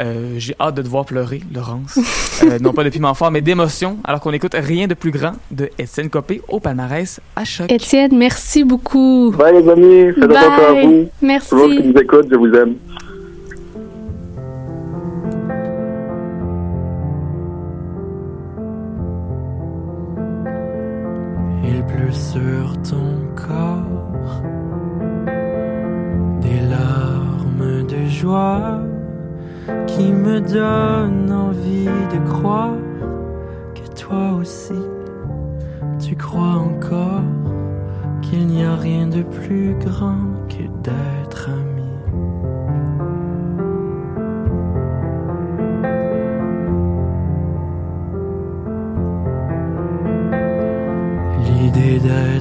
Euh, 0.00 0.34
J'ai 0.38 0.54
hâte 0.60 0.74
de 0.76 0.82
te 0.82 0.88
voir 0.88 1.04
pleurer, 1.04 1.42
Laurence. 1.54 1.98
Euh, 2.44 2.60
non 2.60 2.72
pas 2.72 2.84
de 2.84 2.88
piment 2.88 3.14
fort, 3.14 3.32
mais 3.32 3.40
d'émotion 3.40 3.98
alors 4.04 4.20
qu'on 4.20 4.30
écoute 4.32 4.54
Rien 4.54 4.86
de 4.86 4.94
plus 4.94 5.10
grand 5.10 5.32
de 5.50 5.68
SN 5.84 6.08
Copé 6.08 6.40
au 6.46 6.60
palmarès 6.60 7.18
à 7.34 7.44
choc. 7.44 7.68
Étienne, 7.72 8.16
merci 8.16 8.62
beaucoup. 8.62 9.34
Bye 9.36 9.60
les 9.60 9.68
amis, 9.68 10.12
faites 10.14 10.22
attention 10.30 10.52
à 10.68 10.72
Bye. 10.72 10.86
vous. 10.86 11.08
Merci. 11.20 11.48
Tout 11.50 11.56
le 11.56 11.62
monde 11.62 11.76
qui 11.78 11.88
nous 11.88 12.00
écoute, 12.00 12.26
je 12.30 12.36
vous 12.36 12.54
aime. 12.54 12.76
Pleut 21.88 22.12
sur 22.12 22.80
ton 22.82 23.18
corps 23.34 24.42
des 26.40 26.60
larmes 26.60 27.86
de 27.86 28.06
joie 28.06 28.80
qui 29.86 30.12
me 30.12 30.40
donnent 30.40 31.32
envie 31.32 31.86
de 31.86 32.28
croire 32.28 32.76
que 33.74 34.00
toi 34.00 34.32
aussi 34.38 34.74
tu 35.98 36.16
crois 36.16 36.56
encore 36.56 37.22
qu'il 38.22 38.46
n'y 38.46 38.64
a 38.64 38.76
rien 38.76 39.06
de 39.06 39.22
plus 39.22 39.74
grand 39.84 40.46
que 40.48 40.62
d'être 40.82 41.50
ami. 41.50 41.67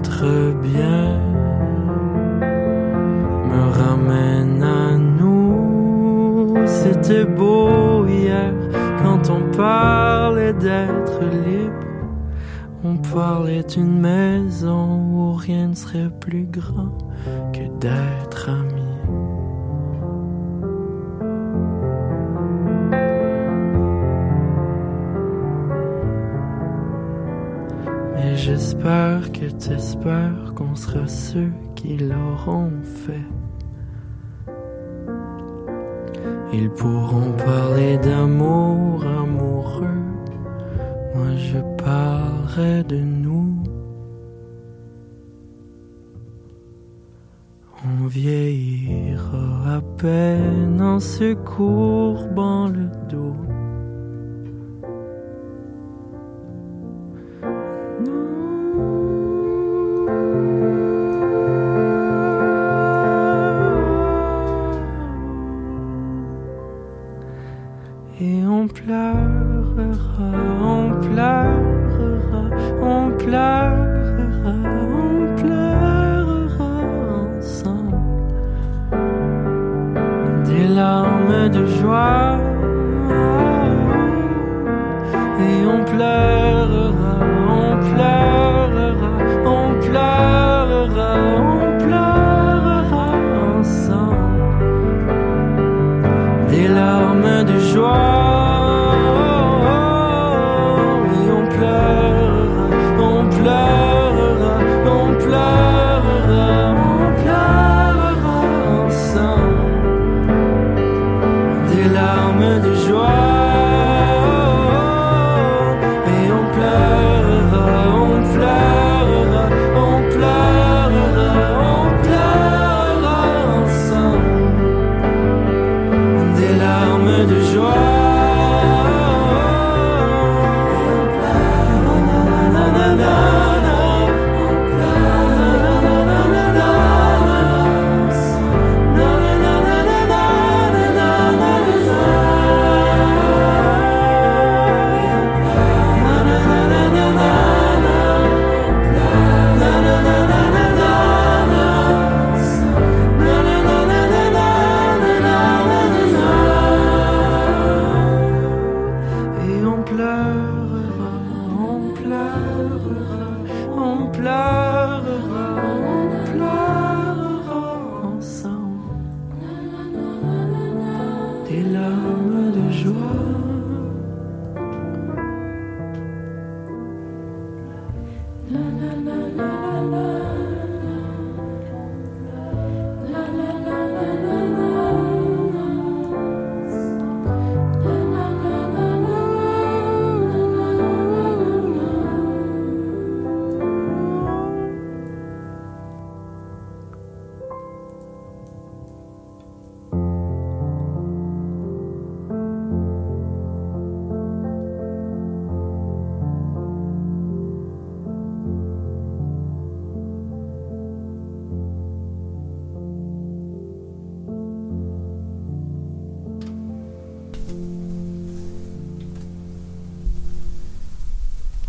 Bien 0.09 1.19
me 3.49 3.71
ramène 3.71 4.63
à 4.63 4.97
nous. 4.97 6.55
C'était 6.65 7.25
beau 7.25 8.05
hier 8.05 8.53
quand 9.03 9.29
on 9.29 9.55
parlait 9.55 10.53
d'être 10.53 11.21
libre. 11.45 11.73
On 12.83 12.95
parlait 12.97 13.63
d'une 13.63 13.99
maison 13.99 14.99
où 15.11 15.33
rien 15.33 15.67
ne 15.67 15.75
serait 15.75 16.09
plus 16.19 16.45
grand 16.45 16.97
que 17.53 17.67
d'être 17.79 18.49
ami. 18.49 18.83
Mais 28.15 28.35
j'espère 28.35 29.26
que 29.57 29.63
t'espères 29.63 30.53
qu'on 30.55 30.75
sera 30.75 31.07
ceux 31.07 31.51
qui 31.75 31.97
l'auront 31.97 32.71
fait. 32.83 33.25
Ils 36.53 36.69
pourront 36.69 37.31
parler 37.33 37.97
d'amour 37.97 39.05
amoureux. 39.05 40.03
Moi 41.15 41.35
je 41.35 41.59
parlerai 41.83 42.83
de 42.83 42.97
nous. 42.97 43.63
On 47.85 48.07
vieillira 48.07 49.75
à 49.75 49.81
peine 49.97 50.81
en 50.81 50.99
se 50.99 51.33
courbant 51.33 52.67
le 52.67 52.89
dos. 53.09 53.26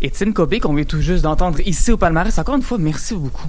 Étienne 0.01 0.33
Copé, 0.33 0.59
qu'on 0.59 0.73
vient 0.73 0.85
tout 0.85 1.01
juste 1.01 1.23
d'entendre 1.23 1.59
ici 1.65 1.91
au 1.91 1.97
palmarès. 1.97 2.37
Encore 2.37 2.55
une 2.55 2.61
fois, 2.61 2.77
merci 2.79 3.13
beaucoup. 3.15 3.47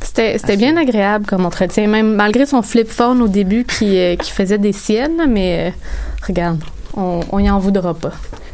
C'était 0.00 0.38
c'était 0.38 0.56
bien 0.56 0.76
agréable 0.76 1.26
comme 1.26 1.44
entretien, 1.44 1.88
même 1.88 2.14
malgré 2.14 2.46
son 2.46 2.62
flip 2.62 2.88
phone 2.88 3.20
au 3.20 3.28
début 3.28 3.64
qui, 3.64 3.98
euh, 3.98 4.14
qui 4.16 4.30
faisait 4.30 4.58
des 4.58 4.72
siennes, 4.72 5.26
mais 5.28 5.68
euh, 5.68 6.26
regarde, 6.26 6.62
on, 6.96 7.20
on 7.32 7.38
y 7.40 7.50
en 7.50 7.58
voudra 7.58 7.94
pas. 7.94 8.12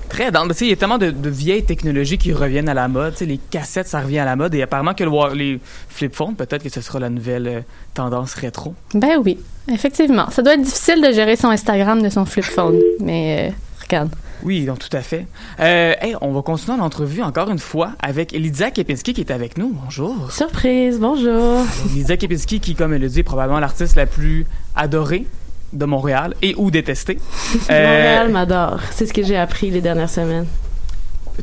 Très 0.09 0.31
dans, 0.31 0.47
il 0.49 0.69
y 0.69 0.73
a 0.73 0.77
tellement 0.77 0.97
de, 0.97 1.11
de 1.11 1.29
vieilles 1.29 1.65
technologies 1.65 2.19
qui 2.19 2.33
reviennent 2.33 2.69
à 2.69 2.75
la 2.75 2.89
mode. 2.89 3.15
Les 3.21 3.39
cassettes, 3.39 3.89
ça 3.89 4.01
revient 4.01 4.21
à 4.21 4.25
la 4.25 4.37
mode. 4.37 4.55
Et 4.55 4.63
apparemment 4.63 4.95
que 4.95 5.03
le, 5.05 5.35
les 5.35 5.61
flip 5.89 6.15
phones, 6.15 6.37
peut-être 6.37 6.63
que 6.63 6.69
ce 6.69 6.81
sera 6.81 7.01
la 7.01 7.11
nouvelle 7.11 7.49
euh, 7.49 7.61
tendance 7.95 8.35
rétro. 8.35 8.75
Ben 8.95 9.19
oui, 9.25 9.39
effectivement. 9.69 10.31
Ça 10.31 10.41
doit 10.41 10.55
être 10.55 10.63
difficile 10.63 11.03
de 11.03 11.13
gérer 11.13 11.37
son 11.37 11.49
Instagram 11.49 12.01
de 12.01 12.09
son 12.09 12.25
flip 12.25 12.45
phone, 12.45 12.79
mais 13.01 13.53
regarde. 13.83 14.11
Oui, 14.45 14.67
donc 14.67 14.79
tout 14.79 14.95
à 14.95 15.01
fait. 15.01 15.27
Euh, 15.59 15.95
hey, 16.01 16.15
on 16.21 16.33
va 16.33 16.43
continuer 16.43 16.77
l'entrevue 16.77 17.23
encore 17.23 17.49
une 17.51 17.59
fois 17.59 17.93
avec 18.01 18.33
Lydia 18.33 18.71
Kepinski 18.71 19.15
qui 19.15 19.23
est 19.23 19.31
avec 19.31 19.57
nous. 19.57 19.73
Bonjour. 19.83 20.31
Surprise, 20.31 21.01
bonjour. 21.01 21.65
Lydia 21.95 22.19
Kepinski 22.19 22.61
qui, 22.61 22.75
comme 22.75 22.93
elle 22.93 23.01
le 23.01 23.09
dit, 23.09 23.21
est 23.21 23.25
probablement 23.25 23.59
l'artiste 23.59 23.97
la 23.97 24.05
plus 24.05 24.47
adorée 24.77 25.27
de 25.73 25.85
Montréal 25.87 26.35
et 26.43 26.55
ou 26.57 26.71
détestée. 26.71 27.19
Euh, 27.71 27.87
Montréal 27.87 28.33
m'adore. 28.33 28.81
C'est 28.91 29.07
ce 29.07 29.13
que 29.15 29.23
j'ai 29.23 29.37
appris 29.37 29.71
les 29.71 29.81
dernières 29.81 30.11
semaines. 30.11 30.47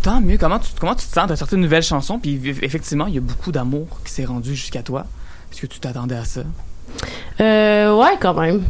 Tant 0.03 0.21
mieux. 0.21 0.37
Comment 0.37 0.59
tu, 0.59 0.69
comment 0.79 0.93
tu 0.93 1.07
te 1.07 1.13
sens? 1.13 1.25
Tu 1.25 1.33
as 1.33 1.35
sorti 1.35 1.55
une 1.55 1.61
nouvelle 1.61 1.83
chanson, 1.83 2.19
puis 2.19 2.39
effectivement, 2.61 3.07
il 3.07 3.15
y 3.15 3.17
a 3.17 3.21
beaucoup 3.21 3.51
d'amour 3.51 3.87
qui 4.05 4.11
s'est 4.11 4.25
rendu 4.25 4.55
jusqu'à 4.55 4.83
toi. 4.83 5.05
Est-ce 5.51 5.61
que 5.61 5.67
tu 5.67 5.79
t'attendais 5.79 6.15
à 6.15 6.25
ça? 6.25 6.41
Euh, 7.39 7.95
ouais, 7.97 8.17
quand 8.19 8.33
même. 8.35 8.63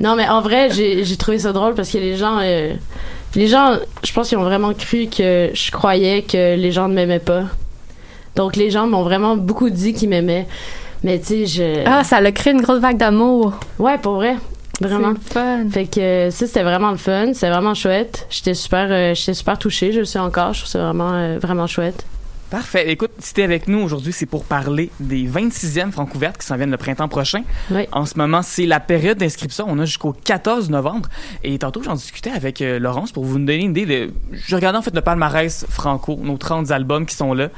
Non, 0.00 0.16
mais 0.16 0.28
en 0.28 0.40
vrai, 0.42 0.70
j'ai 0.70 1.04
j'ai 1.04 1.16
trouvé 1.16 1.38
ça 1.38 1.52
drôle 1.52 1.74
parce 1.74 1.90
que 1.90 1.98
les 1.98 2.16
gens, 2.16 2.38
euh, 2.40 2.74
les 3.34 3.46
gens, 3.46 3.76
je 4.04 4.12
pense 4.12 4.28
qu'ils 4.28 4.38
ont 4.38 4.44
vraiment 4.44 4.74
cru 4.74 5.06
que 5.06 5.50
je 5.52 5.70
croyais 5.70 6.22
que 6.22 6.56
les 6.56 6.72
gens 6.72 6.88
ne 6.88 6.94
m'aimaient 6.94 7.18
pas. 7.18 7.44
Donc 8.36 8.56
les 8.56 8.70
gens 8.70 8.86
m'ont 8.86 9.02
vraiment 9.02 9.36
beaucoup 9.36 9.70
dit 9.70 9.92
qu'ils 9.92 10.08
m'aimaient. 10.08 10.46
Mais 11.02 11.18
tu 11.18 11.26
sais, 11.26 11.46
je. 11.46 11.82
Ah, 11.86 12.04
ça 12.04 12.16
a 12.16 12.32
créé 12.32 12.52
une 12.52 12.60
grosse 12.60 12.80
vague 12.80 12.98
d'amour. 12.98 13.54
Ouais, 13.78 13.98
pour 13.98 14.14
vrai. 14.14 14.36
Vraiment. 14.80 15.14
Fun. 15.20 15.68
Fait 15.70 15.86
que 15.86 16.28
ça, 16.30 16.46
c'était 16.46 16.62
vraiment 16.62 16.90
le 16.90 16.96
fun. 16.96 17.32
C'était 17.34 17.50
vraiment 17.50 17.74
chouette. 17.74 18.26
J'étais 18.30 18.54
super, 18.54 18.88
euh, 18.90 19.14
j'étais 19.14 19.34
super 19.34 19.58
touchée. 19.58 19.92
Je 19.92 20.00
le 20.00 20.04
suis 20.04 20.18
encore. 20.18 20.54
Je 20.54 20.60
trouve 20.60 20.70
ça 20.70 20.82
vraiment, 20.82 21.12
euh, 21.12 21.38
vraiment 21.38 21.66
chouette. 21.66 22.04
Parfait. 22.50 22.90
Écoute, 22.90 23.12
si 23.20 23.32
t'es 23.32 23.44
avec 23.44 23.68
nous 23.68 23.78
aujourd'hui, 23.78 24.12
c'est 24.12 24.26
pour 24.26 24.44
parler 24.44 24.90
des 24.98 25.24
26e 25.24 25.92
Francouvertes 25.92 26.38
qui 26.38 26.46
s'en 26.46 26.56
viennent 26.56 26.72
le 26.72 26.76
printemps 26.76 27.06
prochain. 27.06 27.44
Oui. 27.70 27.86
En 27.92 28.06
ce 28.06 28.18
moment, 28.18 28.42
c'est 28.42 28.66
la 28.66 28.80
période 28.80 29.18
d'inscription. 29.18 29.66
On 29.68 29.78
a 29.78 29.84
jusqu'au 29.84 30.12
14 30.12 30.68
novembre. 30.68 31.08
Et 31.44 31.56
tantôt, 31.60 31.80
j'en 31.84 31.94
discutais 31.94 32.30
avec 32.30 32.60
euh, 32.60 32.80
Laurence 32.80 33.12
pour 33.12 33.24
vous 33.24 33.38
donner 33.38 33.58
une 33.58 33.70
idée. 33.70 33.86
De... 33.86 34.12
Je 34.32 34.56
regardais 34.56 34.78
en 34.78 34.82
fait 34.82 34.94
le 34.94 35.00
palmarès 35.00 35.64
franco, 35.68 36.18
nos 36.20 36.38
30 36.38 36.72
albums 36.72 37.06
qui 37.06 37.14
sont 37.14 37.34
là. 37.34 37.50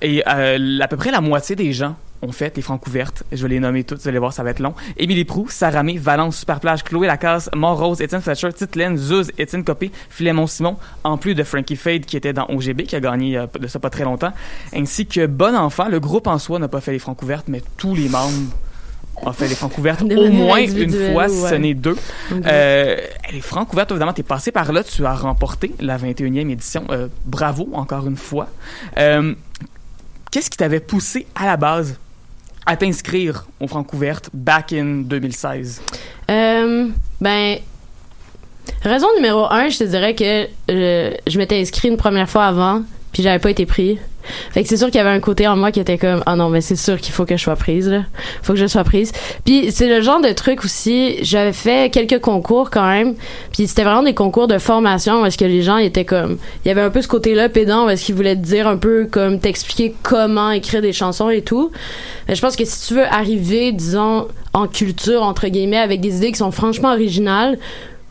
Et 0.00 0.22
euh, 0.26 0.78
à 0.80 0.88
peu 0.88 0.96
près 0.96 1.10
la 1.10 1.20
moitié 1.20 1.54
des 1.54 1.74
gens 1.74 1.96
ont 2.22 2.32
fait 2.32 2.56
les 2.56 2.62
Francouvertes. 2.62 3.22
Je 3.32 3.42
vais 3.42 3.48
les 3.48 3.60
nommer 3.60 3.84
toutes, 3.84 4.00
vous 4.00 4.08
allez 4.08 4.18
voir, 4.18 4.32
ça 4.32 4.42
va 4.42 4.50
être 4.50 4.60
long. 4.60 4.74
Émilie 4.96 5.24
Prou, 5.24 5.48
Saramé, 5.48 5.98
Valence, 5.98 6.38
Superplage, 6.38 6.82
Chloé 6.84 7.06
Lacasse, 7.06 7.50
Mont-Rose, 7.54 8.00
Étienne 8.00 8.20
Fletcher, 8.20 8.52
Titelaine, 8.52 8.96
Zuz, 8.96 9.30
Étienne 9.38 9.64
Copé, 9.64 9.90
Philémon 10.10 10.46
Simon, 10.46 10.76
en 11.04 11.16
plus 11.16 11.34
de 11.34 11.42
Frankie 11.42 11.76
Fade 11.76 12.04
qui 12.04 12.16
était 12.16 12.32
dans 12.32 12.46
OGB, 12.48 12.82
qui 12.82 12.96
a 12.96 13.00
gagné 13.00 13.38
euh, 13.38 13.46
de 13.58 13.66
ça 13.66 13.78
pas 13.78 13.90
très 13.90 14.04
longtemps, 14.04 14.32
ainsi 14.74 15.06
que 15.06 15.26
Bon 15.26 15.56
Enfant. 15.56 15.88
Le 15.88 16.00
groupe 16.00 16.26
en 16.26 16.38
soi 16.38 16.58
n'a 16.58 16.68
pas 16.68 16.80
fait 16.80 16.92
les 16.92 16.98
Francouvertes, 16.98 17.46
mais 17.48 17.62
tous 17.76 17.94
les 17.94 18.08
membres 18.08 18.32
ont 19.22 19.32
fait 19.32 19.48
les 19.48 19.56
Francouvertes 19.56 20.04
De 20.04 20.16
au 20.16 20.30
moins 20.30 20.58
une 20.58 21.12
fois, 21.12 21.28
si 21.28 21.40
ce 21.40 21.42
ouais. 21.44 21.58
n'est 21.58 21.74
deux. 21.74 21.96
Euh, 22.32 22.96
les 23.32 23.40
Francouvertes, 23.40 23.90
évidemment, 23.90 24.12
t'es 24.12 24.22
passé 24.22 24.52
par 24.52 24.72
là, 24.72 24.84
tu 24.84 25.04
as 25.04 25.14
remporté 25.14 25.72
la 25.80 25.98
21e 25.98 26.50
édition. 26.50 26.84
Euh, 26.90 27.08
bravo, 27.24 27.68
encore 27.72 28.06
une 28.06 28.16
fois. 28.16 28.48
Qu'est-ce 30.30 30.50
qui 30.50 30.58
t'avait 30.58 30.80
poussé 30.80 31.26
à 31.34 31.46
la 31.46 31.56
base 31.56 31.98
à 32.68 32.76
t'inscrire 32.76 33.46
aux 33.60 33.66
Francouvertes 33.66 34.28
back 34.34 34.74
in 34.74 35.02
2016? 35.06 35.80
Euh, 36.30 36.88
ben, 37.18 37.56
raison 38.82 39.06
numéro 39.16 39.46
un, 39.46 39.70
je 39.70 39.78
te 39.78 39.84
dirais 39.84 40.14
que 40.14 40.46
euh, 40.70 41.14
je 41.26 41.38
m'étais 41.38 41.58
inscrit 41.58 41.88
une 41.88 41.96
première 41.96 42.28
fois 42.28 42.44
avant, 42.44 42.82
puis 43.10 43.22
j'avais 43.22 43.38
pas 43.38 43.50
été 43.50 43.64
pris. 43.64 43.98
Fait 44.52 44.62
que 44.62 44.68
c'est 44.68 44.76
sûr 44.76 44.86
qu'il 44.86 44.96
y 44.96 45.00
avait 45.00 45.10
un 45.10 45.20
côté 45.20 45.46
en 45.46 45.56
moi 45.56 45.72
qui 45.72 45.80
était 45.80 45.98
comme 45.98 46.22
ah 46.26 46.36
non 46.36 46.48
mais 46.48 46.60
c'est 46.60 46.76
sûr 46.76 47.00
qu'il 47.00 47.12
faut 47.12 47.24
que 47.24 47.36
je 47.36 47.42
sois 47.42 47.56
prise 47.56 47.88
là, 47.88 48.04
faut 48.42 48.54
que 48.54 48.58
je 48.58 48.66
sois 48.66 48.84
prise. 48.84 49.12
Puis 49.44 49.70
c'est 49.70 49.88
le 49.88 50.00
genre 50.02 50.20
de 50.20 50.32
truc 50.32 50.64
aussi, 50.64 51.16
j'avais 51.22 51.52
fait 51.52 51.90
quelques 51.90 52.20
concours 52.20 52.70
quand 52.70 52.86
même, 52.86 53.14
puis 53.52 53.66
c'était 53.66 53.84
vraiment 53.84 54.02
des 54.02 54.14
concours 54.14 54.48
de 54.48 54.58
formation 54.58 55.22
où 55.22 55.26
est-ce 55.26 55.38
que 55.38 55.44
les 55.44 55.62
gens 55.62 55.76
étaient 55.76 56.04
comme 56.04 56.38
il 56.64 56.68
y 56.68 56.70
avait 56.70 56.80
un 56.80 56.90
peu 56.90 57.02
ce 57.02 57.08
côté-là 57.08 57.48
pédant 57.48 57.86
où 57.86 57.90
est-ce 57.90 58.04
qu'ils 58.04 58.14
voulaient 58.14 58.36
te 58.36 58.44
dire 58.44 58.66
un 58.66 58.76
peu 58.76 59.08
comme 59.10 59.40
t'expliquer 59.40 59.94
comment 60.02 60.50
écrire 60.50 60.82
des 60.82 60.92
chansons 60.92 61.30
et 61.30 61.42
tout. 61.42 61.70
Mais 62.26 62.34
je 62.34 62.40
pense 62.40 62.56
que 62.56 62.64
si 62.64 62.88
tu 62.88 62.94
veux 62.94 63.06
arriver 63.06 63.72
disons 63.72 64.28
en 64.52 64.66
culture 64.66 65.22
entre 65.22 65.48
guillemets 65.48 65.78
avec 65.78 66.00
des 66.00 66.16
idées 66.16 66.32
qui 66.32 66.38
sont 66.38 66.50
franchement 66.50 66.92
originales, 66.92 67.58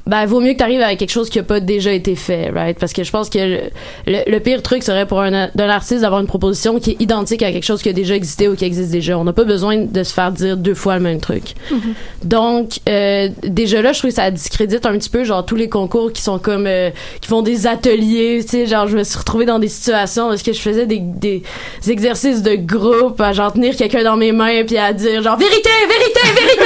ben 0.08 0.26
vaut 0.26 0.39
mieux 0.39 0.54
que 0.54 0.58
tu 0.58 0.63
arrives 0.63 0.82
avec 0.82 0.98
quelque 1.00 1.12
chose 1.12 1.30
qui 1.30 1.38
a 1.39 1.43
pas 1.43 1.60
déjà 1.60 1.91
été 1.91 2.15
fait, 2.15 2.50
right? 2.50 2.80
Parce 2.80 2.93
que 2.93 3.04
je 3.04 3.12
pense 3.12 3.30
que 3.30 3.38
le, 3.38 3.60
le- 4.08 4.24
le 4.32 4.39
pire 4.39 4.62
truc 4.63 4.82
serait 4.84 5.06
pour 5.06 5.22
un, 5.22 5.50
d'un 5.54 5.70
artiste 5.70 6.02
d'avoir 6.02 6.22
une 6.22 6.28
proposition 6.28 6.80
qui 6.80 6.91
est 6.91 7.02
identique 7.02 7.43
à 7.43 7.52
quelque 7.52 7.65
chose 7.65 7.82
qui 7.82 7.89
a 7.89 7.93
déjà 7.93 8.15
existé 8.15 8.48
ou 8.48 8.56
qui 8.56 8.65
existe 8.65 8.91
déjà. 8.91 9.17
On 9.17 9.24
n'a 9.24 9.34
pas 9.34 9.43
besoin 9.43 9.78
de 9.78 10.04
se 10.04 10.13
faire 10.13 10.32
dire 10.32 10.58
deux 10.58 10.74
fois 10.74 10.96
le 10.96 11.02
même 11.02 11.20
truc. 11.20 11.54
Donc 12.24 12.80
euh, 12.89 13.30
déjà 13.43 13.82
là, 13.82 13.93
je 13.93 14.00
trouve 14.00 14.10
que 14.12 14.15
ça 14.15 14.32
discrédite 14.32 14.86
un 14.86 14.98
petit 14.98 15.10
peu 15.10 15.24
genre 15.24 15.46
tous 15.46 15.56
les 15.56 15.70
concours 15.70 16.12
qui 16.13 16.22
sont 16.22 16.39
comme 16.39 16.65
euh, 16.67 16.89
qui 17.22 17.28
font 17.28 17.41
des 17.41 17.67
ateliers, 17.67 18.39
tu 18.43 18.50
sais, 18.50 18.65
genre 18.65 18.88
je 18.88 18.98
me 18.98 19.04
suis 19.04 19.17
retrouvée 19.17 19.46
dans 19.46 19.60
des 19.60 19.67
situations 19.67 20.30
où 20.30 20.34
est-ce 20.34 20.43
que 20.43 20.54
je 20.54 20.60
faisais 20.62 20.86
des, 20.86 21.00
des 21.00 21.43
exercices 21.89 22.41
de 22.41 22.56
groupe, 22.56 23.20
à 23.22 23.34
genre 23.34 23.54
tenir 23.54 23.76
quelqu'un 23.76 24.04
dans 24.04 24.17
mes 24.17 24.32
mains 24.32 24.63
puis 24.65 24.78
à 24.78 24.93
dire 24.93 25.22
genre 25.22 25.38
vérité, 25.38 25.70
vérité, 25.88 26.20
vérité. 26.41 26.63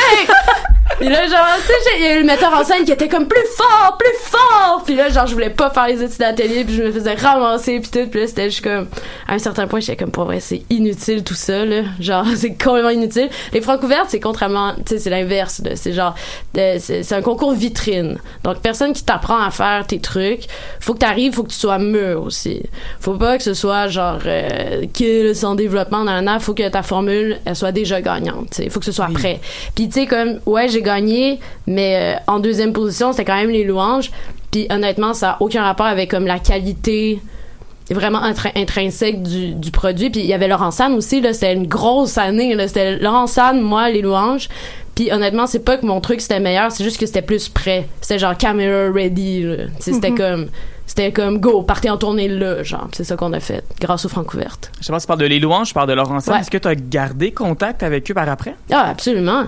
Puis 1.02 1.10
là, 1.10 1.28
genre, 1.28 1.48
tu 1.60 1.68
sais, 1.68 1.74
il 1.98 2.04
y 2.04 2.06
a 2.08 2.16
eu 2.16 2.20
le 2.20 2.26
metteur 2.26 2.54
en 2.54 2.64
scène 2.64 2.86
qui 2.86 2.92
était 2.92 3.08
comme 3.10 3.28
plus 3.28 3.46
fort, 3.58 3.98
plus 3.98 4.18
fort. 4.24 4.84
Puis 4.86 4.96
là, 4.96 5.10
genre, 5.10 5.26
je 5.28 5.34
voulais 5.34 5.50
pas 5.50 5.70
faire 5.72 5.88
les 5.88 6.02
études 6.04 6.20
d'atelier, 6.20 6.64
puis 6.64 6.76
je 6.76 6.84
me 6.84 6.92
faisais 6.92 7.16
ramasser, 7.16 7.80
puis 7.80 7.90
tout. 7.90 8.08
Puis 8.10 8.22
là, 8.22 8.28
c'était 8.28 8.50
juste 8.50 8.64
comme, 8.64 8.88
à 9.28 9.34
un 9.34 9.40
certain 9.40 9.66
point, 9.68 9.80
j'étais 9.80 9.96
comme, 9.98 10.12
pour 10.12 10.26
vrai, 10.26 10.40
c'est 10.40 10.62
inutile 10.70 11.24
tout 11.24 11.34
ça, 11.34 11.66
là. 11.66 11.82
Genre, 12.00 12.26
c'est 12.36 12.54
complètement 12.54 12.90
inutile. 12.92 13.30
Les 13.52 13.62
francs 13.62 13.82
ouvertes, 13.84 14.08
c'est 14.10 14.20
contrairement, 14.20 14.74
tu 14.76 14.82
sais, 14.94 15.00
c'est 15.00 15.10
l'inverse, 15.10 15.62
là. 15.66 15.72
C'est 15.76 15.94
genre, 15.94 16.14
de- 16.54 16.78
c'est 16.80 17.14
un 17.14 17.22
concours 17.22 17.54
vitrine. 17.54 18.18
Donc, 18.44 18.60
personne 18.62 18.94
qui 18.94 19.04
t'apprend 19.04 19.42
à 19.44 19.50
faire 19.52 19.86
tes 19.88 20.00
trucs. 20.00 20.44
Faut 20.80 20.94
que 20.94 21.00
t'arrives, 21.00 21.34
faut 21.34 21.44
que 21.44 21.50
tu 21.50 21.58
sois 21.58 21.80
mûr 21.80 22.22
aussi. 22.24 22.62
Faut 23.00 23.16
pas 23.16 23.38
que 23.38 23.44
ce 23.44 23.54
soit 23.56 23.88
genre, 23.88 24.20
euh, 24.26 24.86
que 24.98 25.34
sans 25.34 25.56
développement 25.56 26.04
dans 26.06 26.12
un 26.12 26.28
an, 26.28 26.40
faut 26.40 26.54
que 26.54 26.68
ta 26.70 26.84
formule, 26.84 27.40
elle 27.46 27.56
soit 27.56 27.72
déjà 27.72 28.02
gagnante, 28.02 28.50
tu 28.52 28.64
sais. 28.64 28.70
Faut 28.70 28.80
que 28.80 28.86
ce 28.86 28.92
soit 28.92 29.10
prêt. 29.14 29.40
Puis, 29.76 29.88
tu 29.90 30.02
sais, 30.02 30.06
comme, 30.08 30.40
ouais, 30.46 30.68
j'ai 30.68 30.82
gagné, 30.96 31.40
mais 31.68 32.16
euh, 32.18 32.20
en 32.28 32.40
deuxième 32.40 32.74
position, 32.74 33.12
c'était 33.12 33.26
quand 33.26 33.36
même 33.36 33.50
les 33.50 33.64
louanges. 33.64 34.12
Puis, 34.52 34.68
honnêtement, 34.70 35.14
ça 35.14 35.32
a 35.32 35.38
aucun 35.42 35.64
rapport 35.64 35.86
avec 35.86 36.12
comme 36.12 36.26
la 36.28 36.40
qualité 36.40 37.22
vraiment 37.90 38.22
intri- 38.24 38.52
intrinsèque 38.56 39.22
du, 39.22 39.54
du 39.54 39.72
produit. 39.72 40.10
Puis, 40.10 40.22
il 40.22 40.26
y 40.28 40.34
avait 40.34 40.48
Laurent 40.48 40.72
San 40.72 40.94
aussi, 40.94 41.20
là. 41.22 41.34
C'était 41.34 41.54
une 41.54 41.68
grosse 41.68 42.18
année, 42.18 42.56
là. 42.56 42.68
C'était 42.68 42.98
Laurent 42.98 43.28
San, 43.28 43.60
moi, 43.62 43.90
les 43.90 44.02
louanges. 44.02 44.48
Puis, 44.96 45.12
honnêtement, 45.12 45.48
c'est 45.48 45.60
pas 45.64 45.78
que 45.78 45.86
mon 45.86 46.00
truc 46.02 46.20
c'était 46.22 46.40
meilleur, 46.40 46.72
c'est 46.72 46.84
juste 46.84 47.00
que 47.00 47.06
c'était 47.06 47.22
plus 47.22 47.48
prêt. 47.50 47.88
C'était 48.02 48.20
genre 48.20 48.38
camera 48.38 48.92
ready, 48.94 49.44
là. 49.44 49.56
C'était 49.80 50.12
Mhm. 50.12 50.18
comme. 50.18 50.48
C'était 50.86 51.14
comme 51.14 51.40
go, 51.40 51.62
partez 51.64 51.90
en 51.90 51.96
tournée 51.96 52.28
là, 52.28 52.64
genre. 52.64 52.90
C'est 52.92 53.06
ça 53.06 53.16
qu'on 53.16 53.32
a 53.32 53.40
fait, 53.40 53.64
grâce 53.80 54.04
aux 54.06 54.10
Francouvertes. 54.10 54.72
Je 54.82 54.86
sais 54.86 54.92
pas 54.92 55.00
si 55.00 55.06
tu 55.06 55.08
parles 55.08 55.22
de 55.22 55.26
Les 55.26 55.40
Louanges, 55.40 55.70
je 55.70 55.74
parle 55.74 55.88
de 55.88 55.94
Laurent. 55.94 56.18
Ouais. 56.28 56.40
Est-ce 56.42 56.52
que 56.52 56.58
tu 56.58 56.68
as 56.68 56.76
gardé 56.76 57.32
contact 57.32 57.82
avec 57.84 58.12
eux 58.12 58.14
par 58.14 58.28
après? 58.28 58.56
Ah, 58.70 58.88
absolument. 58.90 59.44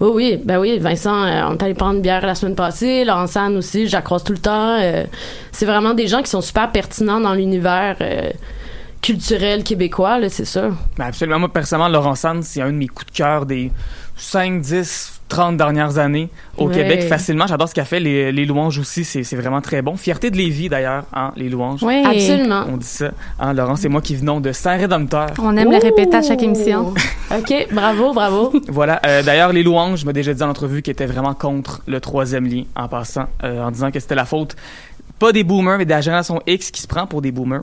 Oui, 0.00 0.10
oui, 0.14 0.40
ben 0.44 0.58
oui, 0.58 0.78
Vincent, 0.78 1.24
euh, 1.24 1.42
on 1.48 1.54
est 1.56 1.62
allé 1.62 1.74
prendre 1.74 1.96
une 1.96 2.02
bière 2.02 2.24
la 2.24 2.34
semaine 2.36 2.54
passée, 2.54 3.04
Laurent 3.04 3.26
San 3.26 3.56
aussi, 3.56 3.88
je 3.88 3.92
la 3.92 4.02
croise 4.02 4.22
tout 4.22 4.32
le 4.32 4.38
temps. 4.38 4.78
euh, 4.80 5.04
c'est 5.50 5.66
vraiment 5.66 5.92
des 5.94 6.06
gens 6.06 6.22
qui 6.22 6.30
sont 6.30 6.40
super 6.40 6.70
pertinents 6.70 7.20
dans 7.20 7.34
l'univers 7.34 7.96
euh, 8.00 8.30
culturel 9.02 9.64
québécois, 9.64 10.18
là, 10.20 10.28
c'est 10.28 10.44
ça. 10.44 10.70
Ben 10.96 11.06
absolument. 11.06 11.40
Moi, 11.40 11.52
personnellement, 11.52 11.88
Laurent 11.88 12.14
Sands, 12.14 12.42
c'est 12.42 12.60
un 12.62 12.68
de 12.68 12.76
mes 12.76 12.86
coups 12.86 13.06
de 13.06 13.16
cœur 13.16 13.44
des 13.44 13.72
5, 14.16 14.60
10, 14.60 15.17
30 15.28 15.56
dernières 15.56 15.98
années 15.98 16.30
au 16.56 16.68
Ouais. 16.68 16.74
Québec. 16.74 17.02
Facilement, 17.02 17.46
j'adore 17.46 17.68
ce 17.68 17.74
qu'a 17.74 17.84
fait. 17.84 18.00
Les, 18.00 18.32
les 18.32 18.44
louanges 18.46 18.78
aussi, 18.78 19.04
c'est 19.04 19.22
c'est 19.24 19.36
vraiment 19.36 19.60
très 19.60 19.82
bon. 19.82 19.96
Fierté 19.96 20.30
de 20.30 20.36
Lévis, 20.36 20.68
d'ailleurs, 20.68 21.04
hein, 21.12 21.32
les 21.36 21.48
louanges. 21.48 21.82
Oui. 21.82 22.02
Absolument. 22.04 22.64
On 22.72 22.76
dit 22.76 22.86
ça. 22.86 23.10
Hein, 23.38 23.52
Laurent, 23.52 23.76
c'est 23.76 23.88
moi 23.88 24.00
qui 24.00 24.16
venons 24.16 24.40
de 24.40 24.52
Saint-Rédempteur. 24.52 25.28
On 25.38 25.56
aime 25.56 25.70
le 25.70 25.78
répéter 25.78 26.16
à 26.16 26.22
chaque 26.22 26.42
émission. 26.42 26.94
OK, 27.38 27.66
bravo, 27.72 28.12
bravo. 28.14 28.52
Voilà. 28.68 29.00
Euh, 29.06 29.22
D'ailleurs, 29.22 29.52
les 29.52 29.62
louanges, 29.62 30.00
je 30.00 30.06
m'ai 30.06 30.12
déjà 30.12 30.32
dit 30.34 30.42
en 30.42 30.48
entrevue 30.48 30.82
qu'ils 30.82 30.92
étaient 30.92 31.06
vraiment 31.06 31.34
contre 31.34 31.82
le 31.86 32.00
troisième 32.00 32.46
lien 32.46 32.62
en 32.74 32.88
passant, 32.88 33.26
euh, 33.44 33.62
en 33.62 33.70
disant 33.70 33.90
que 33.90 34.00
c'était 34.00 34.14
la 34.14 34.24
faute, 34.24 34.56
pas 35.18 35.32
des 35.32 35.44
boomers, 35.44 35.78
mais 35.78 35.84
de 35.84 35.90
la 35.90 36.00
génération 36.00 36.40
X 36.46 36.70
qui 36.70 36.80
se 36.80 36.86
prend 36.86 37.06
pour 37.06 37.20
des 37.22 37.32
boomers. 37.32 37.62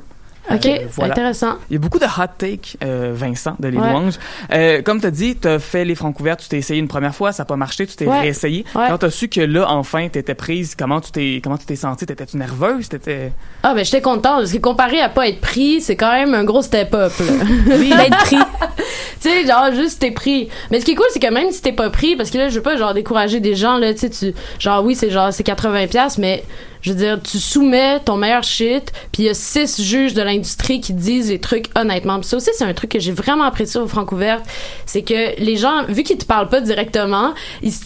Ok, 0.52 0.66
Euh, 0.66 0.78
voilà. 0.96 1.14
intéressant. 1.14 1.56
Il 1.70 1.74
y 1.74 1.76
a 1.78 1.80
beaucoup 1.80 1.98
de 2.00 2.06
hot 2.06 2.28
take, 2.38 2.78
euh, 2.84 3.12
Vincent, 3.16 3.56
de 3.60 3.68
Les 3.68 3.78
Ouais. 3.78 3.90
Louanges. 3.90 4.14
Euh, 4.54 4.82
comme 4.84 5.02
tu 5.02 5.08
as 5.08 5.12
dit, 5.12 5.36
tu 5.36 5.48
as 5.48 5.60
fait 5.60 5.86
les 5.86 5.96
francs 5.96 6.16
couverts, 6.16 6.38
tu 6.38 6.48
t'es 6.48 6.58
essayé 6.58 6.80
une 6.80 6.88
première 6.88 7.16
fois, 7.16 7.32
ça 7.32 7.44
n'a 7.44 7.46
pas 7.48 7.56
marché, 7.56 7.88
tu 7.88 7.96
t'es 7.96 8.06
Ouais. 8.08 8.22
réessayé. 8.22 8.64
Ouais. 8.76 8.86
Quand 8.90 9.00
tu 9.00 9.06
as 9.06 9.10
su 9.10 9.28
que 9.28 9.42
là, 9.42 9.66
enfin, 9.70 10.08
tu 10.12 10.20
étais 10.20 10.36
prise, 10.36 10.76
comment 10.78 11.02
tu 11.02 11.12
t'es 11.12 11.42
comment 11.44 11.58
tu 11.58 11.66
t'es 11.66 11.76
sentie? 11.76 12.06
T'étais-tu 12.06 12.38
nerveuse? 12.38 12.90
T'étais... 12.90 13.32
Ah, 13.64 13.74
ben, 13.74 13.84
j'étais 13.84 14.02
contente 14.02 14.40
parce 14.42 14.52
que 14.54 14.58
comparé 14.60 15.02
à 15.02 15.10
pas 15.10 15.28
être 15.28 15.42
pris, 15.42 15.82
c'est 15.82 15.96
quand 15.96 16.12
même 16.12 16.34
un 16.34 16.44
gros 16.44 16.62
step-up. 16.62 17.12
Oui, 17.68 17.90
d'être 17.90 18.18
pris. 18.20 18.38
tu 19.22 19.30
sais, 19.30 19.46
genre, 19.48 19.72
juste 19.74 20.00
t'es 20.00 20.12
pris. 20.12 20.50
Mais 20.72 20.80
ce 20.80 20.86
qui 20.86 20.92
est 20.92 20.96
cool, 20.96 21.06
c'est 21.12 21.20
que 21.20 21.32
même 21.34 21.52
si 21.52 21.62
t'es 21.62 21.72
pas 21.72 21.90
pris, 21.90 22.16
parce 22.16 22.30
que 22.30 22.38
là, 22.38 22.50
je 22.50 22.56
veux 22.56 22.62
pas, 22.62 22.78
genre, 22.78 22.94
décourager 22.94 23.40
des 23.40 23.56
gens, 23.56 23.78
là, 23.78 23.94
tu 23.94 24.02
sais, 24.02 24.10
tu, 24.10 24.34
genre, 24.60 24.84
oui, 24.86 24.96
c'est 24.96 25.10
genre, 25.10 25.34
c'est 25.34 25.44
80$, 25.44 25.88
piastres, 25.88 26.20
mais, 26.20 26.44
je 26.86 26.92
veux 26.92 26.98
dire, 26.98 27.20
tu 27.20 27.40
soumets 27.40 28.00
ton 28.00 28.16
meilleur 28.16 28.44
shit, 28.44 28.92
puis 29.12 29.24
il 29.24 29.26
y 29.26 29.30
a 29.30 29.34
six 29.34 29.82
juges 29.82 30.14
de 30.14 30.22
l'industrie 30.22 30.82
qui 30.82 30.94
disent 30.94 31.32
les 31.32 31.40
trucs 31.40 31.66
honnêtement. 31.76 32.20
Puis 32.20 32.30
ça 32.30 32.38
aussi, 32.38 32.52
c'est 32.54 32.64
un 32.64 32.74
truc 32.74 32.92
que 32.92 33.00
j'ai 33.00 33.12
vraiment 33.12 33.46
apprécié 33.46 33.80
au 33.80 33.88
Francouverte, 33.88 34.46
c'est 34.86 35.02
que 35.02 35.40
les 35.40 35.58
gens, 35.58 35.86
vu 35.88 36.04
qu'ils 36.04 36.20
te 36.20 36.26
parlent 36.26 36.48
pas 36.48 36.62
directement, 36.62 37.34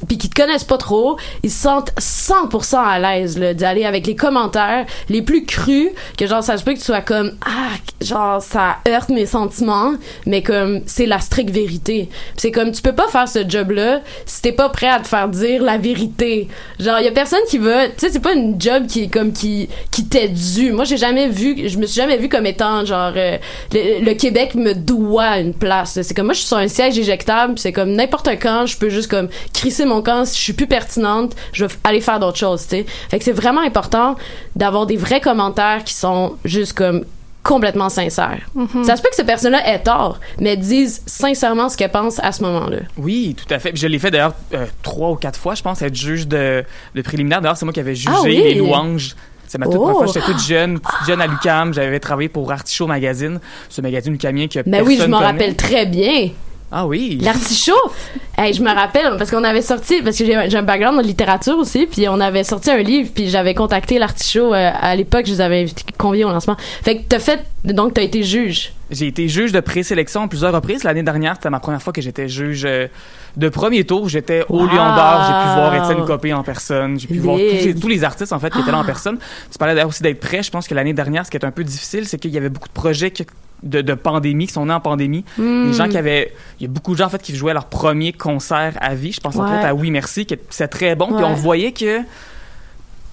puis 0.10 0.18
qu'ils 0.18 0.30
te 0.30 0.42
connaissent 0.42 0.66
pas 0.66 0.78
trop, 0.78 1.18
ils 1.44 1.50
se 1.50 1.62
sentent 1.62 1.94
100% 1.98 2.76
à 2.76 3.00
l'aise, 3.00 3.40
là, 3.40 3.54
d'aller 3.54 3.86
avec 3.86 4.06
les 4.06 4.18
commentaires 4.18 4.86
les 5.08 5.22
plus 5.22 5.46
crus, 5.46 5.92
que 6.18 6.28
genre, 6.28 6.44
ça 6.44 6.58
se 6.58 6.66
peut 6.66 6.74
que 6.74 6.80
tu 6.80 6.84
sois 6.84 7.00
comme, 7.00 7.32
ah, 7.46 7.78
genre, 8.02 8.42
ça 8.42 8.80
heurte 8.86 9.08
mes 9.08 9.26
sentiments, 9.26 9.94
mais 10.26 10.44
comme, 10.44 10.82
c'est 10.88 11.06
la 11.06 11.22
stricte 11.22 11.52
vérité. 11.52 12.10
C'est 12.36 12.52
comme, 12.52 12.74
tu 12.74 12.82
peux 12.82 12.96
pas 12.96 13.08
faire 13.08 13.30
ce 13.30 13.48
job-là 13.48 14.02
si 14.26 14.42
t'es 14.42 14.52
pas 14.52 14.68
prêt 14.68 14.90
à 14.90 15.00
te 15.00 15.08
faire 15.08 15.30
dire 15.30 15.64
la 15.64 15.78
vérité. 15.78 16.50
Genre, 16.82 17.00
y 17.00 17.08
a 17.08 17.12
personne 17.14 17.40
qui 17.48 17.60
va, 17.60 17.88
tu 17.88 17.94
sais, 17.98 18.10
c'est 18.10 18.20
pas 18.20 18.34
une 18.34 18.60
job 18.60 18.88
qui 18.90 19.04
est 19.04 19.08
comme, 19.08 19.32
qui, 19.32 19.70
qui 19.92 20.06
t'est 20.06 20.28
dû. 20.28 20.72
Moi, 20.72 20.84
j'ai 20.84 20.98
jamais 20.98 21.30
vu, 21.30 21.70
je 21.70 21.78
me 21.78 21.86
suis 21.86 21.96
jamais 21.96 22.18
vu 22.18 22.28
comme 22.28 22.46
étant, 22.46 22.84
genre, 22.84 23.14
euh, 23.16 23.38
le, 23.72 24.14
Québec 24.14 24.56
me 24.56 24.74
doit 24.74 25.40
une 25.40 25.54
place. 25.54 26.02
C'est 26.02 26.14
comme, 26.14 26.26
moi, 26.26 26.34
je 26.34 26.40
suis 26.40 26.48
sur 26.48 26.58
un 26.58 26.68
siège 26.68 26.98
éjectable, 26.98 27.58
c'est 27.58 27.72
comme, 27.72 27.92
n'importe 27.92 28.30
quand, 28.42 28.66
je 28.66 28.78
peux 28.78 28.90
juste 28.90 29.10
comme, 29.10 29.30
crisser 29.54 29.86
mon 29.86 30.02
camp, 30.02 30.26
si 30.26 30.38
je 30.38 30.44
suis 30.44 30.54
plus 30.54 30.68
pertinente, 30.68 31.36
je 31.54 31.66
vais 31.66 31.74
aller 31.84 32.02
faire 32.02 32.20
d'autres 32.20 32.38
choses, 32.38 32.64
tu 32.64 32.70
sais. 32.70 32.86
Fait 33.10 33.20
que 33.20 33.26
c'est 33.26 33.32
vraiment 33.32 33.62
important 33.62 34.16
d'avoir 34.56 34.86
des 34.86 34.98
vrais 34.98 35.22
commentaires 35.22 35.84
qui 35.86 35.94
sont 35.94 36.36
juste 36.44 36.74
comme, 36.74 37.06
complètement 37.44 37.90
sincères. 37.90 38.42
Ça 38.84 38.96
se 38.96 39.02
peut 39.02 39.10
que 39.10 39.16
cette 39.16 39.26
personne-là 39.26 39.68
ait 39.74 39.80
tort, 39.82 40.20
mais 40.40 40.58
disent 40.58 41.02
sincèrement 41.06 41.70
ce 41.70 41.78
qu'elle 41.78 41.92
pense 41.92 42.20
à 42.20 42.32
ce 42.32 42.44
moment-là. 42.44 42.80
Oui, 42.98 43.36
tout 43.38 43.52
à 43.54 43.60
fait. 43.60 43.72
Puis 43.72 43.82
je 43.82 43.88
l'ai 43.88 44.00
fait 44.00 44.12
d'ailleurs 44.12 44.34
euh, 44.54 44.66
trois 44.84 45.12
ou 45.12 45.16
quatre 45.16 45.40
fois, 45.40 45.56
je 45.56 45.62
pense, 45.64 45.82
être 45.82 45.96
juge 45.96 46.28
de, 46.28 46.64
de 46.96 47.02
préliminaire. 47.02 47.42
D'ailleurs, 47.42 47.58
c'est 47.58 47.66
moi 47.66 47.74
qui 47.74 47.80
avais 47.80 47.96
jugé 47.96 48.10
Ah 48.14 48.22
oui? 48.24 48.36
les 48.36 48.56
louanges. 48.56 49.16
C'est 49.48 49.58
ma 49.58 49.66
toute 49.66 49.76
Oh. 49.78 49.80
première 49.80 49.98
fois. 49.98 50.08
J'étais 50.08 50.26
toute 50.26 50.42
jeune, 50.42 50.80
petite 50.80 51.08
jeune 51.08 51.22
à 51.22 51.28
l'UCAM. 51.28 51.74
J'avais 51.74 52.00
travaillé 52.00 52.30
pour 52.30 52.52
Artichaut 52.52 52.86
Magazine, 52.88 53.40
ce 53.70 53.82
magazine 53.82 54.12
lucamien 54.12 54.48
que 54.48 54.60
Mais 54.68 54.80
Ben 54.82 54.84
oui, 54.86 54.98
je 55.02 55.06
m'en 55.08 55.18
connaît. 55.18 55.32
rappelle 55.32 55.56
très 55.56 55.86
bien. 55.88 56.30
Ah 56.72 56.86
oui. 56.86 57.18
L'artichaut, 57.22 57.74
hey, 58.38 58.54
je 58.54 58.62
me 58.62 58.70
rappelle 58.72 59.16
parce 59.18 59.32
qu'on 59.32 59.44
avait 59.44 59.64
sorti 59.64 60.02
parce 60.04 60.18
que 60.18 60.24
j'ai 60.26 60.36
un 60.36 60.62
background 60.64 61.00
en 61.00 61.02
littérature 61.02 61.58
aussi, 61.58 61.88
puis 61.88 62.08
on 62.08 62.20
avait 62.20 62.44
sorti 62.44 62.70
un 62.70 62.78
livre, 62.78 63.10
puis 63.14 63.28
j'avais 63.28 63.56
contacté 63.56 63.98
l'artichaut 63.98 64.54
euh, 64.54 64.72
à 64.80 64.96
l'époque, 64.96 65.26
je 65.26 65.32
les 65.32 65.42
avais 65.42 65.66
conviés 65.98 66.26
au 66.26 66.30
lancement. 66.30 66.56
Fait 66.84 66.98
que 66.98 67.02
t'as 67.10 67.18
fait, 67.20 67.44
donc 67.64 67.96
t'as 67.96 68.04
été 68.04 68.22
juge. 68.22 68.74
J'ai 68.92 69.08
été 69.08 69.28
juge 69.28 69.52
de 69.52 69.60
présélection 69.60 70.24
à 70.24 70.28
plusieurs 70.28 70.54
reprises. 70.54 70.84
L'année 70.84 71.04
dernière, 71.04 71.36
c'était 71.36 71.50
ma 71.50 71.60
première 71.60 71.82
fois 71.82 71.92
que 71.94 72.02
j'étais 72.02 72.28
juge 72.28 72.66
euh, 72.66 72.88
de 73.38 73.50
premier 73.50 73.84
tour. 73.84 74.08
J'étais 74.10 74.44
au. 74.50 74.60
Lion 74.66 74.96
d'Or. 74.96 75.24
J'ai 75.28 75.34
pu 75.34 75.56
voir 75.56 75.76
Étienne 75.76 76.06
Copé 76.06 76.34
en 76.34 76.44
personne. 76.44 77.00
J'ai 77.00 77.08
pu 77.08 77.18
voir 77.20 77.38
tous, 77.38 77.44
Big. 77.44 77.62
ces- 77.62 77.76
tous 77.76 77.88
les 77.88 78.04
artistes, 78.04 78.34
en 78.34 78.40
fait, 78.40 78.52
qui 78.52 78.60
étaient 78.60 78.72
là 78.72 78.80
en 78.80 78.84
personne. 78.86 79.18
Tu 79.52 79.58
parlais 79.60 79.84
aussi 79.84 80.02
d'être 80.04 80.20
prêt. 80.20 80.42
Je 80.42 80.50
pense 80.50 80.68
que 80.68 80.74
l'année 80.76 80.94
dernière, 80.94 81.26
ce 81.26 81.32
qui 81.32 81.38
est 81.38 81.46
un 81.46 81.52
peu 81.52 81.64
difficile, 81.64 82.08
c'est 82.08 82.18
qu'il 82.18 82.32
y 82.32 82.38
avait 82.38 82.50
beaucoup 82.50 82.68
de 82.68 82.74
projets 82.74 83.12
que- 83.12 83.24
de, 83.64 83.82
de 83.82 83.94
pandémie 83.94 84.48
qui 84.48 84.54
sont 84.54 84.66
nés 84.66 84.74
en 84.74 84.80
pandémie. 84.80 85.26
Hmm. 85.38 85.68
Les 85.68 85.74
gens 85.74 85.88
qui 85.90 85.98
avaient... 85.98 86.34
Il 86.60 86.64
y 86.64 86.66
a 86.66 86.70
beaucoup 86.72 86.94
de 86.94 86.98
gens, 86.98 87.06
en 87.06 87.10
fait, 87.10 87.22
qui 87.22 87.36
jouaient 87.36 87.54
leur 87.54 87.66
premier 87.66 88.14
concert 88.14 88.74
à 88.82 88.96
vie. 88.96 89.12
Je 89.12 89.20
pense 89.20 89.36
entre 89.36 89.50
Ouais. 89.52 89.58
autres 89.58 89.66
à 89.68 89.74
Oui 89.74 89.92
Merci, 89.92 90.26
qui 90.26 90.38
c'est 90.50 90.68
très 90.68 90.96
bon. 90.96 91.08
Puis 91.14 91.24
on 91.24 91.34
voyait 91.34 91.72
que... 91.72 92.00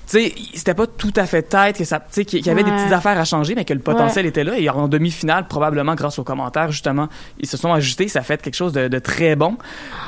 Tu 0.09 0.21
sais, 0.21 0.35
c'était 0.55 0.75
pas 0.75 0.87
tout 0.87 1.13
à 1.17 1.27
fait 1.27 1.43
tête, 1.43 1.79
que 1.79 1.85
ça, 1.85 1.99
qu'il 1.99 2.47
y 2.47 2.49
avait 2.49 2.63
des 2.63 2.71
petites 2.71 2.93
affaires 2.93 3.19
à 3.19 3.25
changer, 3.25 3.57
mais 3.57 3.65
que 3.65 3.75
le 3.75 3.81
potentiel 3.81 4.25
était 4.25 4.45
là. 4.45 4.57
Et 4.57 4.69
en 4.71 4.87
demi-finale, 4.87 5.49
probablement 5.49 5.97
grâce 5.97 6.21
aux 6.21 6.23
commentaires, 6.23 6.71
justement, 6.71 7.09
ils 7.41 7.49
se 7.49 7.57
sont 7.57 7.73
ajustés. 7.73 8.07
Ça 8.07 8.21
a 8.21 8.23
fait 8.23 8.41
quelque 8.41 8.55
chose 8.55 8.73
de, 8.73 8.87
de 8.87 8.99
très 9.01 9.35
bon. 9.35 9.57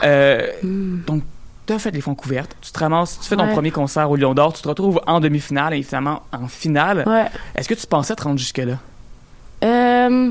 Euh, 0.05 0.47
Donc, 0.63 1.25
tu 1.67 1.73
as 1.73 1.81
fait 1.81 1.91
les 1.91 2.01
fonds 2.01 2.15
couvertes. 2.15 2.55
Tu 2.61 2.71
te 2.71 2.79
ramasses, 2.79 3.19
tu 3.21 3.29
fais 3.29 3.35
ton 3.35 3.43
Hmm. 3.43 3.49
Ouais. 3.49 3.53
premier 3.55 3.71
concert 3.73 4.09
au 4.09 4.15
Lion 4.15 4.35
d'Or. 4.35 4.53
Tu 4.53 4.63
te 4.63 4.69
retrouves 4.69 5.01
en 5.09 5.19
demi-finale 5.19 5.75
et 5.75 5.83
finalement 5.83 6.23
en 6.33 6.47
finale. 6.47 7.03
Ouais. 7.05 7.27
Est-ce 7.57 7.69
que 7.69 7.75
tu 7.75 7.87
pensais 7.89 8.15
te 8.15 8.23
rendre 8.23 8.39
jusque-là? 8.39 8.79
Euh... 9.65 10.31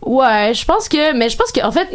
Ouais, 0.00 0.52
je 0.54 0.64
pense 0.64 0.88
que, 0.88 1.12
mais 1.14 1.28
je 1.28 1.36
pense 1.36 1.52
que, 1.52 1.64
en 1.64 1.70
fait, 1.70 1.88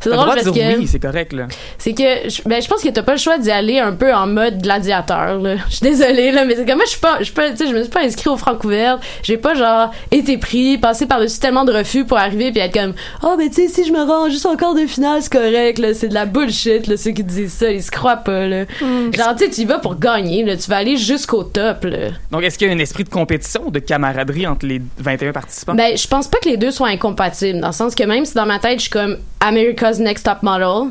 c'est 0.00 0.10
drôle 0.10 0.24
droit 0.24 0.36
de 0.36 0.42
parce 0.42 0.52
dire 0.52 0.74
que 0.74 0.78
oui, 0.78 0.86
c'est 0.86 1.00
correct, 1.00 1.32
là. 1.32 1.46
c'est 1.78 1.92
que, 1.92 2.28
je, 2.28 2.42
ben, 2.46 2.62
je 2.62 2.68
pense 2.68 2.82
que 2.82 2.88
t'as 2.88 3.02
pas 3.02 3.12
le 3.12 3.18
choix 3.18 3.38
d'y 3.38 3.50
aller 3.50 3.78
un 3.78 3.92
peu 3.92 4.12
en 4.14 4.26
mode 4.26 4.62
gladiateur, 4.62 5.38
là. 5.38 5.56
Je 5.68 5.76
suis 5.76 5.82
désolée, 5.82 6.32
là, 6.32 6.44
mais 6.44 6.56
c'est 6.56 6.66
comme 6.66 6.76
moi, 6.76 6.84
je 6.84 6.90
suis 6.90 7.00
pas, 7.00 7.18
je 7.18 7.24
suis 7.24 7.34
pas, 7.34 7.50
tu 7.50 7.56
sais, 7.56 7.66
je 7.68 7.74
me 7.74 7.82
suis 7.82 7.90
pas 7.90 8.02
inscrit 8.02 8.28
au 8.28 8.36
Francouvert. 8.36 8.98
J'ai 9.22 9.36
pas, 9.36 9.54
genre, 9.54 9.90
été 10.10 10.38
pris, 10.38 10.78
passé 10.78 11.06
par-dessus 11.06 11.38
tellement 11.38 11.64
de 11.64 11.72
refus 11.72 12.04
pour 12.04 12.18
arriver 12.18 12.52
puis 12.52 12.60
être 12.60 12.74
comme, 12.74 12.94
oh, 13.22 13.34
ben, 13.36 13.48
tu 13.48 13.66
sais, 13.66 13.68
si 13.68 13.86
je 13.86 13.92
me 13.92 14.02
rends 14.02 14.28
juste 14.28 14.46
encore 14.46 14.74
de 14.74 14.86
finale, 14.86 15.22
c'est 15.22 15.32
correct, 15.32 15.78
là. 15.78 15.94
C'est 15.94 16.08
de 16.08 16.14
la 16.14 16.26
bullshit, 16.26 16.86
là, 16.86 16.96
ceux 16.96 17.12
qui 17.12 17.24
disent 17.24 17.52
ça. 17.52 17.70
Ils 17.70 17.82
se 17.82 17.90
croient 17.90 18.16
pas, 18.16 18.46
là. 18.46 18.64
Genre, 18.80 19.34
tu 19.36 19.44
sais, 19.44 19.50
tu 19.50 19.60
y 19.62 19.64
vas 19.64 19.78
pour 19.78 19.98
gagner, 19.98 20.44
là. 20.44 20.56
Tu 20.56 20.68
vas 20.70 20.78
aller 20.78 20.96
jusqu'au 20.96 21.44
top, 21.44 21.84
là. 21.84 22.10
Donc, 22.30 22.42
est-ce 22.42 22.58
qu'il 22.58 22.68
y 22.68 22.70
a 22.70 22.74
un 22.74 22.78
esprit 22.78 23.04
de 23.04 23.08
compétition 23.08 23.62
ou 23.66 23.70
de 23.70 23.78
camaraderie 23.78 24.46
entre 24.46 24.66
les 24.66 24.80
21 24.98 25.32
participants? 25.32 25.74
Ben, 25.74 25.96
je 25.96 26.06
pense 26.06 26.28
pas 26.28 26.38
que 26.38 26.48
les 26.48 26.56
deux 26.56 26.70
soient 26.70 26.88
incompatibles, 26.88 27.60
dans 27.60 27.68
le 27.68 27.72
sens 27.72 27.94
que 27.94 28.04
même 28.04 28.24
si 28.24 28.34
dans 28.34 28.46
ma 28.46 28.58
tête, 28.58 28.78
je 28.78 28.82
suis 28.82 28.90
comme 28.90 29.18
America's 29.60 29.98
Next 29.98 30.24
Top 30.24 30.42
Model, 30.42 30.90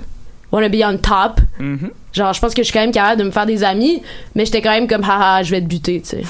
wanna 0.52 0.70
be 0.70 0.82
on 0.84 0.98
top, 0.98 1.42
Mhm. 1.60 1.92
genre, 2.14 2.34
je 2.34 2.40
pense 2.42 2.54
que 2.54 2.62
je 2.62 2.66
suis 2.66 2.74
quand 2.74 2.82
même 2.82 2.92
capable 2.92 3.20
de 3.22 3.26
me 3.26 3.32
faire 3.32 3.46
des 3.46 3.64
amis, 3.64 4.02
mais 4.36 4.46
j'étais 4.46 4.62
quand 4.62 4.72
même 4.72 4.88
comme, 4.88 5.04
haha, 5.04 5.44
je 5.44 5.52
vais 5.52 5.62
te 5.62 5.68
buter, 5.68 6.02
tu 6.02 6.10
sais. 6.10 6.24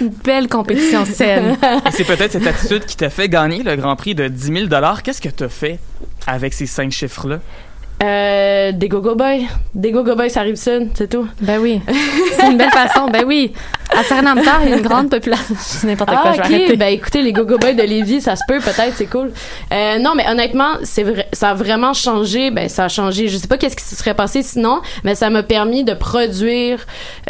Une 0.00 0.08
belle 0.24 0.48
compétition 0.48 1.04
saine. 1.04 1.56
Et 1.86 1.90
c'est 1.90 2.04
peut-être 2.04 2.32
cette 2.32 2.46
attitude 2.46 2.84
qui 2.84 2.96
t'a 2.96 3.10
fait 3.10 3.28
gagner 3.28 3.62
le 3.62 3.76
Grand 3.76 3.96
Prix 3.96 4.14
de 4.14 4.28
10 4.28 4.68
000 4.68 4.82
Qu'est-ce 5.02 5.20
que 5.20 5.28
t'as 5.28 5.48
fait 5.48 5.78
avec 6.26 6.52
ces 6.52 6.66
cinq 6.66 6.90
chiffres-là? 6.92 7.40
Euh, 8.02 8.72
des 8.72 8.88
Go-Go 8.88 9.14
Boys. 9.14 9.46
Des 9.74 9.92
Go-Go 9.92 10.14
Boys, 10.16 10.28
ça 10.28 10.40
arrive 10.40 10.56
ça, 10.56 10.72
c'est 10.94 11.08
tout. 11.08 11.26
Ben 11.40 11.58
oui. 11.60 11.80
C'est 12.36 12.46
une 12.50 12.58
belle 12.58 12.70
façon. 12.70 13.06
Ben 13.08 13.24
oui. 13.26 13.52
À 13.96 14.02
Saint-Namtar, 14.02 14.60
il 14.64 14.70
y 14.70 14.72
a 14.72 14.76
une 14.78 14.82
grande 14.82 15.08
population. 15.08 15.54
C'est 15.60 15.86
n'importe 15.86 16.10
quoi, 16.10 16.22
Ah, 16.24 16.32
je 16.32 16.38
vais 16.40 16.46
ok. 16.46 16.52
arrêter. 16.54 16.76
Ben, 16.76 16.86
écoutez, 16.88 17.22
les 17.22 17.32
Go-Go 17.32 17.58
Boys 17.58 17.74
de 17.74 17.82
Lévis, 17.82 18.22
ça 18.22 18.34
se 18.34 18.42
peut, 18.48 18.58
peut-être, 18.58 18.94
c'est 18.96 19.06
cool. 19.06 19.30
Euh, 19.72 19.98
non, 19.98 20.14
mais 20.16 20.28
honnêtement, 20.28 20.72
c'est 20.82 21.04
vrai, 21.04 21.28
ça 21.32 21.50
a 21.50 21.54
vraiment 21.54 21.92
changé. 21.92 22.50
Ben, 22.50 22.68
ça 22.68 22.84
a 22.84 22.88
changé. 22.88 23.28
Je 23.28 23.36
sais 23.36 23.46
pas 23.46 23.56
qu'est-ce 23.56 23.76
qui 23.76 23.84
se 23.84 23.94
serait 23.94 24.14
passé 24.14 24.42
sinon, 24.42 24.80
mais 25.04 25.14
ça 25.14 25.30
m'a 25.30 25.42
permis 25.44 25.84
de 25.84 25.94
produire 25.94 26.80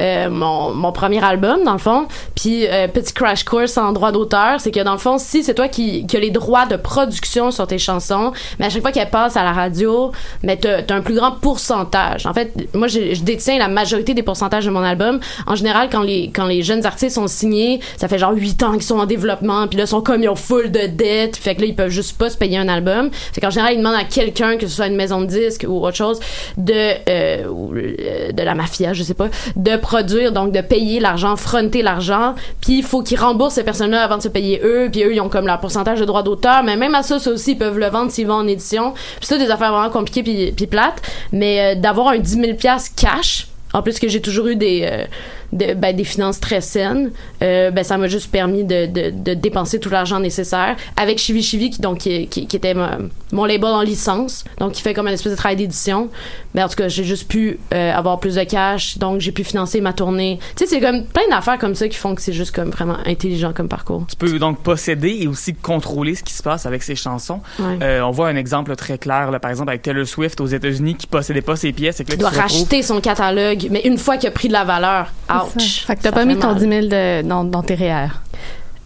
euh, 0.01 0.31
mon, 0.31 0.73
mon 0.73 0.93
premier 0.93 1.23
album, 1.23 1.65
dans 1.65 1.73
le 1.73 1.79
fond. 1.79 2.07
Puis, 2.35 2.67
euh, 2.67 2.89
petit 2.89 3.13
crash 3.13 3.45
course 3.45 3.77
en 3.77 3.93
droit 3.93 4.13
d'auteur, 4.13 4.59
c'est 4.61 4.71
que 4.71 4.81
dans 4.81 4.93
le 4.93 4.99
fond, 4.99 5.19
si 5.19 5.43
c'est 5.45 5.55
toi 5.55 5.69
qui, 5.69 6.07
qui 6.07 6.17
as 6.17 6.21
les 6.21 6.31
droits 6.31 6.65
de 6.67 6.77
production 6.77 7.51
sur 7.51 7.67
tes 7.67 7.79
chansons, 7.79 8.33
mais 8.59 8.67
à 8.67 8.71
chaque 8.71 8.83
fois 8.83 8.93
qu'elles 8.93 9.11
passent 9.11 9.37
à 9.37 9.43
la 9.45 9.53
radio, 9.53 10.13
mais 10.55 10.85
t'as 10.85 10.95
as 10.95 10.97
un 10.97 11.01
plus 11.01 11.15
grand 11.15 11.33
pourcentage. 11.33 12.27
En 12.27 12.35
fait, 12.35 12.53
moi, 12.75 12.89
je, 12.89 13.15
je 13.15 13.23
détiens 13.23 13.59
la 13.59 13.69
majorité 13.69 14.15
des 14.15 14.23
pourcentages 14.23 14.65
de 14.65 14.71
mon 14.71 14.83
album. 14.83 15.21
En 15.47 15.55
général, 15.55 15.89
quand 15.91 16.03
les, 16.03 16.31
quand 16.35 16.47
les 16.47 16.63
jeunes 16.63 16.87
artistes 16.87 17.17
sont 17.17 17.27
signés, 17.27 17.81
ça 17.97 18.09
fait 18.09 18.19
genre 18.19 18.33
8 18.35 18.63
ans 18.63 18.73
qu'ils 18.73 18.83
sont 18.83 18.99
en 18.99 19.07
développement, 19.07 19.67
puis 19.67 19.79
là, 19.79 19.85
ils 19.85 19.89
sont 19.89 20.01
comme, 20.01 20.23
ils 20.23 20.29
ont 20.29 20.37
full 20.37 20.71
de 20.71 20.87
dettes, 20.87 21.37
fait 21.37 21.55
que 21.55 21.63
là, 21.63 21.67
ils 21.67 21.75
peuvent 21.75 21.91
juste 21.91 22.17
pas 22.19 22.31
se 22.31 22.37
payer 22.37 22.59
un 22.59 22.69
album. 22.69 23.11
Fait 23.33 23.41
qu'en 23.41 23.51
général, 23.51 23.75
ils 23.75 23.79
demandent 23.79 23.97
à 23.97 24.05
quelqu'un, 24.05 24.57
que 24.57 24.67
ce 24.67 24.77
soit 24.77 24.87
une 24.87 24.97
maison 24.97 25.21
de 25.21 25.27
disques 25.27 25.67
ou 25.69 25.85
autre 25.85 25.97
chose, 25.97 26.21
de, 26.57 26.73
euh, 26.73 27.47
euh, 27.49 28.33
de 28.33 28.43
la 28.43 28.55
mafia, 28.55 28.93
je 28.93 29.03
sais 29.03 29.15
pas, 29.15 29.29
de 29.57 29.77
produire, 29.77 30.33
donc 30.33 30.53
de 30.53 30.61
payer 30.61 31.01
l'argent, 31.01 31.37
fronter 31.37 31.83
l'argent, 31.83 32.35
puis 32.61 32.79
il 32.79 32.85
faut 32.85 33.03
qu'ils 33.03 33.19
remboursent 33.19 33.55
ces 33.55 33.65
personnes-là 33.65 34.03
avant 34.03 34.19
de 34.19 34.23
se 34.23 34.29
payer 34.29 34.61
eux, 34.65 34.89
puis 34.91 35.03
eux, 35.05 35.15
ils 35.15 35.21
ont 35.21 35.29
comme 35.29 35.47
leur 35.47 35.61
pourcentage 35.61 36.01
de 36.01 36.05
droits 36.05 36.23
d'auteur, 36.23 36.63
mais 36.63 36.77
même 36.77 36.95
à 36.95 37.03
ça, 37.03 37.19
ça 37.19 37.31
aussi, 37.31 37.53
ils 37.53 37.59
peuvent 37.59 37.79
le 37.79 37.87
vendre 37.87 38.11
s'ils 38.11 38.27
vont 38.27 38.35
en 38.35 38.47
édition. 38.47 38.93
Puis 39.19 39.27
ça, 39.27 39.39
des 39.39 39.51
affaires 39.51 39.73
vraiment 39.73 39.91
compliquées 39.91 40.23
puis, 40.23 40.44
puis 40.53 40.67
plates, 40.67 41.03
mais 41.33 41.61
euh, 41.61 41.81
d'avoir 41.81 42.09
un 42.09 42.19
10 42.19 42.41
000 42.41 42.53
cash, 42.97 43.47
en 43.75 43.83
plus 43.83 43.99
que 43.99 44.09
j'ai 44.09 44.23
toujours 44.23 44.47
eu 44.47 44.57
des, 44.57 44.89
euh, 44.91 45.05
de- 45.53 45.75
ben, 45.75 45.95
des 45.95 46.05
finances 46.05 46.41
très 46.41 46.63
saines, 46.63 47.11
euh, 47.43 47.71
ben, 47.71 47.85
ça 47.85 47.99
m'a 47.99 48.09
juste 48.09 48.31
permis 48.31 48.65
de, 48.65 48.87
de, 48.87 49.11
de 49.11 49.35
dépenser 49.35 49.79
tout 49.79 49.91
l'argent 49.91 50.19
nécessaire. 50.21 50.77
Avec 50.97 51.19
Chivi 51.19 51.43
Chivi, 51.43 51.69
qui, 51.71 51.81
donc, 51.83 51.99
qui, 51.99 52.27
qui, 52.29 52.47
qui 52.47 52.57
était 52.57 52.73
ma- 52.75 52.99
mon 53.33 53.45
label 53.45 53.71
en 53.71 53.83
licence, 53.83 54.45
donc 54.59 54.73
qui 54.73 54.81
fait 54.83 54.95
comme 54.95 55.09
un 55.09 55.13
espèce 55.13 55.33
de 55.33 55.37
travail 55.37 55.57
d'édition. 55.57 56.09
Mais 56.55 56.63
en 56.63 56.69
tout 56.69 56.77
cas, 56.77 56.89
j'ai 56.89 57.05
juste 57.05 57.29
pu 57.29 57.59
euh, 57.75 57.93
avoir 57.93 58.19
plus 58.21 58.37
de 58.37 58.45
cash, 58.45 58.97
donc 58.99 59.21
j'ai 59.21 59.33
pu 59.33 59.45
financer 59.45 59.81
ma 59.81 59.93
tournée. 59.93 60.39
Tu 60.57 60.65
sais, 60.65 60.71
c'est 60.71 60.81
comme 60.81 61.05
plein 61.05 61.29
d'affaires 61.31 61.59
comme 61.59 61.75
ça 61.75 61.89
qui 61.89 61.97
font 61.97 62.15
que 62.15 62.23
c'est 62.23 62.33
juste 62.33 62.55
comme 62.55 62.71
vraiment 62.71 62.97
intelligent 63.05 63.53
comme 63.53 63.69
parcours. 63.69 64.05
Tu 64.09 64.17
peux 64.17 64.39
donc 64.39 64.61
posséder 64.63 65.19
et 65.21 65.27
aussi 65.27 65.53
contrôler 65.55 66.15
ce 66.15 66.23
qui 66.23 66.33
se 66.33 66.43
passe 66.43 66.65
avec 66.65 66.83
ses 66.85 66.95
chansons. 66.95 67.41
Ouais. 67.59 68.01
On 68.01 68.11
voit 68.13 68.29
un 68.29 68.37
exemple 68.37 68.75
très 68.77 68.99
clair, 68.99 69.31
là, 69.33 69.41
par 69.41 69.51
exemple, 69.51 69.71
avec 69.71 69.83
Taylor 69.83 70.07
Swift 70.07 70.41
aux 70.41 70.47
États-Unis 70.47 70.95
qui 70.95 71.07
possédait 71.09 71.43
pas 71.43 71.57
ses 71.57 71.73
pièces. 71.73 71.99
Et 72.01 72.05
que 72.05 72.11
là, 72.11 72.17
Il 72.17 72.21
doit 72.21 72.31
racheter 72.31 72.83
son 72.83 73.01
catalogue 73.01 73.64
Mais 73.71 73.81
une 73.85 73.99
fois 73.99 74.17
qu'il 74.17 74.29
a 74.29 74.33
pris 74.33 74.49
de 74.49 74.53
la 74.53 74.65
valeur, 74.65 75.13
ouch. 75.31 75.85
Fait 75.87 75.97
que 75.97 76.03
t'as 76.03 76.13
pas 76.13 76.25
mis 76.25 76.37
ton 76.39 76.49
mal. 76.53 76.57
10 76.59 76.61
000 76.69 76.81
de- 76.87 77.23
dans, 77.23 77.45
dans 77.45 77.63
tes 77.63 77.75
REER. 77.75 78.09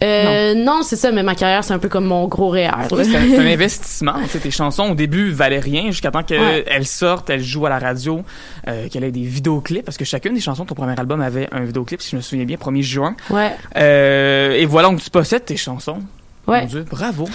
Euh, 0.01 0.53
non, 0.55 0.81
c'est 0.81 0.95
ça, 0.95 1.11
mais 1.11 1.23
ma 1.23 1.35
carrière, 1.35 1.61
c'est 1.61 1.73
un 1.73 1.77
peu 1.79 1.89
comme 1.89 2.05
mon 2.05 2.25
gros 2.29 2.49
REER. 2.49 2.67
là. 2.67 2.87
C'est 2.89 3.15
un, 3.17 3.45
investissement. 3.53 4.13
Tes 4.41 4.49
chansons, 4.51 4.91
au 4.91 4.95
début, 4.95 5.31
valaient 5.31 5.59
rien 5.59 5.87
jusqu'à 5.87 6.09
temps 6.09 6.23
qu'elles 6.23 6.39
Ouais. 6.39 6.83
sortent, 6.83 7.29
elles 7.29 7.43
jouent 7.43 7.65
à 7.65 7.69
la 7.69 7.79
radio, 7.79 8.23
euh, 8.69 8.87
qu'elle 8.87 9.03
ait 9.03 9.11
des 9.11 9.23
vidéoclips, 9.23 9.83
parce 9.83 9.97
que 9.97 10.05
chacune 10.05 10.33
des 10.33 10.39
chansons 10.39 10.63
de 10.63 10.69
ton 10.69 10.75
premier 10.75 10.97
album 10.97 11.19
avait 11.19 11.49
un 11.51 11.65
vidéoclip, 11.65 12.01
si 12.01 12.11
je 12.11 12.15
me 12.15 12.21
souviens 12.21 12.45
bien, 12.45 12.55
1er 12.55 12.81
juin. 12.81 13.15
Ouais. 13.29 13.51
Euh, 13.75 14.51
et 14.53 14.65
voilà, 14.65 14.87
donc 14.87 15.01
tu 15.01 15.09
possèdes 15.09 15.43
tes 15.43 15.57
chansons. 15.57 15.99
Ouais. 16.47 16.61
Mon 16.61 16.67
Dieu, 16.67 16.85
bravo. 16.89 17.27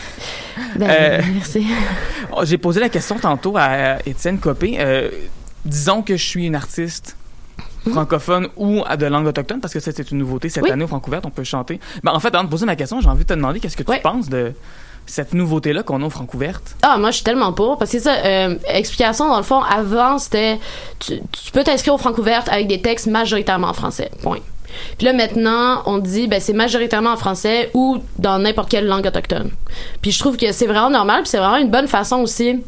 Ben, 0.76 0.88
Euh, 0.90 1.20
merci. 1.35 1.66
Oh, 2.35 2.40
J'ai 2.44 2.57
posé 2.59 2.80
la 2.80 2.88
question 2.88 3.16
tantôt 3.18 3.57
à 3.59 3.98
Étienne 4.07 4.38
Copé. 4.38 4.76
Euh, 4.78 5.11
disons 5.66 6.00
que 6.00 6.16
je 6.16 6.26
suis 6.26 6.46
une 6.46 6.54
artiste 6.57 7.14
francophone 7.90 8.49
ou 8.57 8.83
à 8.87 8.97
de 8.97 9.07
langue 9.07 9.27
autochtone, 9.27 9.61
parce 9.61 9.73
que 9.75 9.81
ça, 9.81 9.90
c'est 9.94 10.11
une 10.11 10.18
nouveauté 10.18 10.49
cette 10.49 10.64
Oui. 10.64 10.70
année 10.70 10.85
au 10.85 10.88
Francouverte, 10.88 11.25
on 11.27 11.31
peut 11.31 11.44
chanter. 11.44 11.81
Ben, 12.03 12.12
en 12.12 12.20
fait, 12.20 12.35
avant 12.35 12.44
de 12.44 12.49
poser 12.49 12.66
ma 12.66 12.77
question, 12.77 13.01
j'ai 13.01 13.09
envie 13.09 13.25
de 13.25 13.29
te 13.29 13.35
demander 13.35 13.61
qu'est-ce 13.61 13.77
que 13.77 13.83
tu 13.83 14.01
penses 14.01 14.29
de 14.29 14.53
cette 15.07 15.35
nouveauté-là 15.35 15.83
qu'on 15.83 16.03
a 16.03 16.07
au 16.07 16.11
Francouverte? 16.11 16.77
Ah, 16.83 16.97
moi, 16.97 17.11
je 17.11 17.16
suis 17.16 17.25
tellement 17.25 17.53
pour. 17.53 17.77
Parce 17.79 17.90
que 17.92 17.99
ça, 17.99 18.14
euh, 18.25 18.57
explication, 18.68 19.29
dans 19.29 19.37
le 19.37 19.42
fond, 19.42 19.61
avant, 19.61 20.18
c'était. 20.18 20.59
Tu, 20.99 21.20
tu 21.31 21.53
peux 21.53 21.62
t'inscrire 21.62 21.94
au 21.94 21.99
Francouverte 21.99 22.49
avec 22.49 22.68
des 22.68 22.81
textes 22.81 23.07
majoritairement 23.07 23.68
en 23.68 23.75
français. 23.75 24.11
Point. 24.23 24.38
Puis 24.99 25.07
là, 25.07 25.13
maintenant, 25.13 25.83
on 25.87 25.99
dit, 25.99 26.27
ben, 26.27 26.41
c'est 26.41 26.53
majoritairement 26.53 27.13
en 27.13 27.17
français 27.17 27.71
ou 27.75 27.99
dans 28.19 28.39
n'importe 28.39 28.71
quelle 28.71 28.87
langue 28.87 29.07
autochtone. 29.07 29.51
Puis 30.03 30.13
je 30.13 30.19
trouve 30.19 30.37
que 30.37 30.53
c'est 30.53 30.67
vraiment 30.67 30.91
normal, 30.91 31.23
puis 31.23 31.31
c'est 31.31 31.39
vraiment 31.39 31.57
une 31.57 31.71
bonne 31.71 31.89
façon 31.89 32.19
aussi 32.19 32.61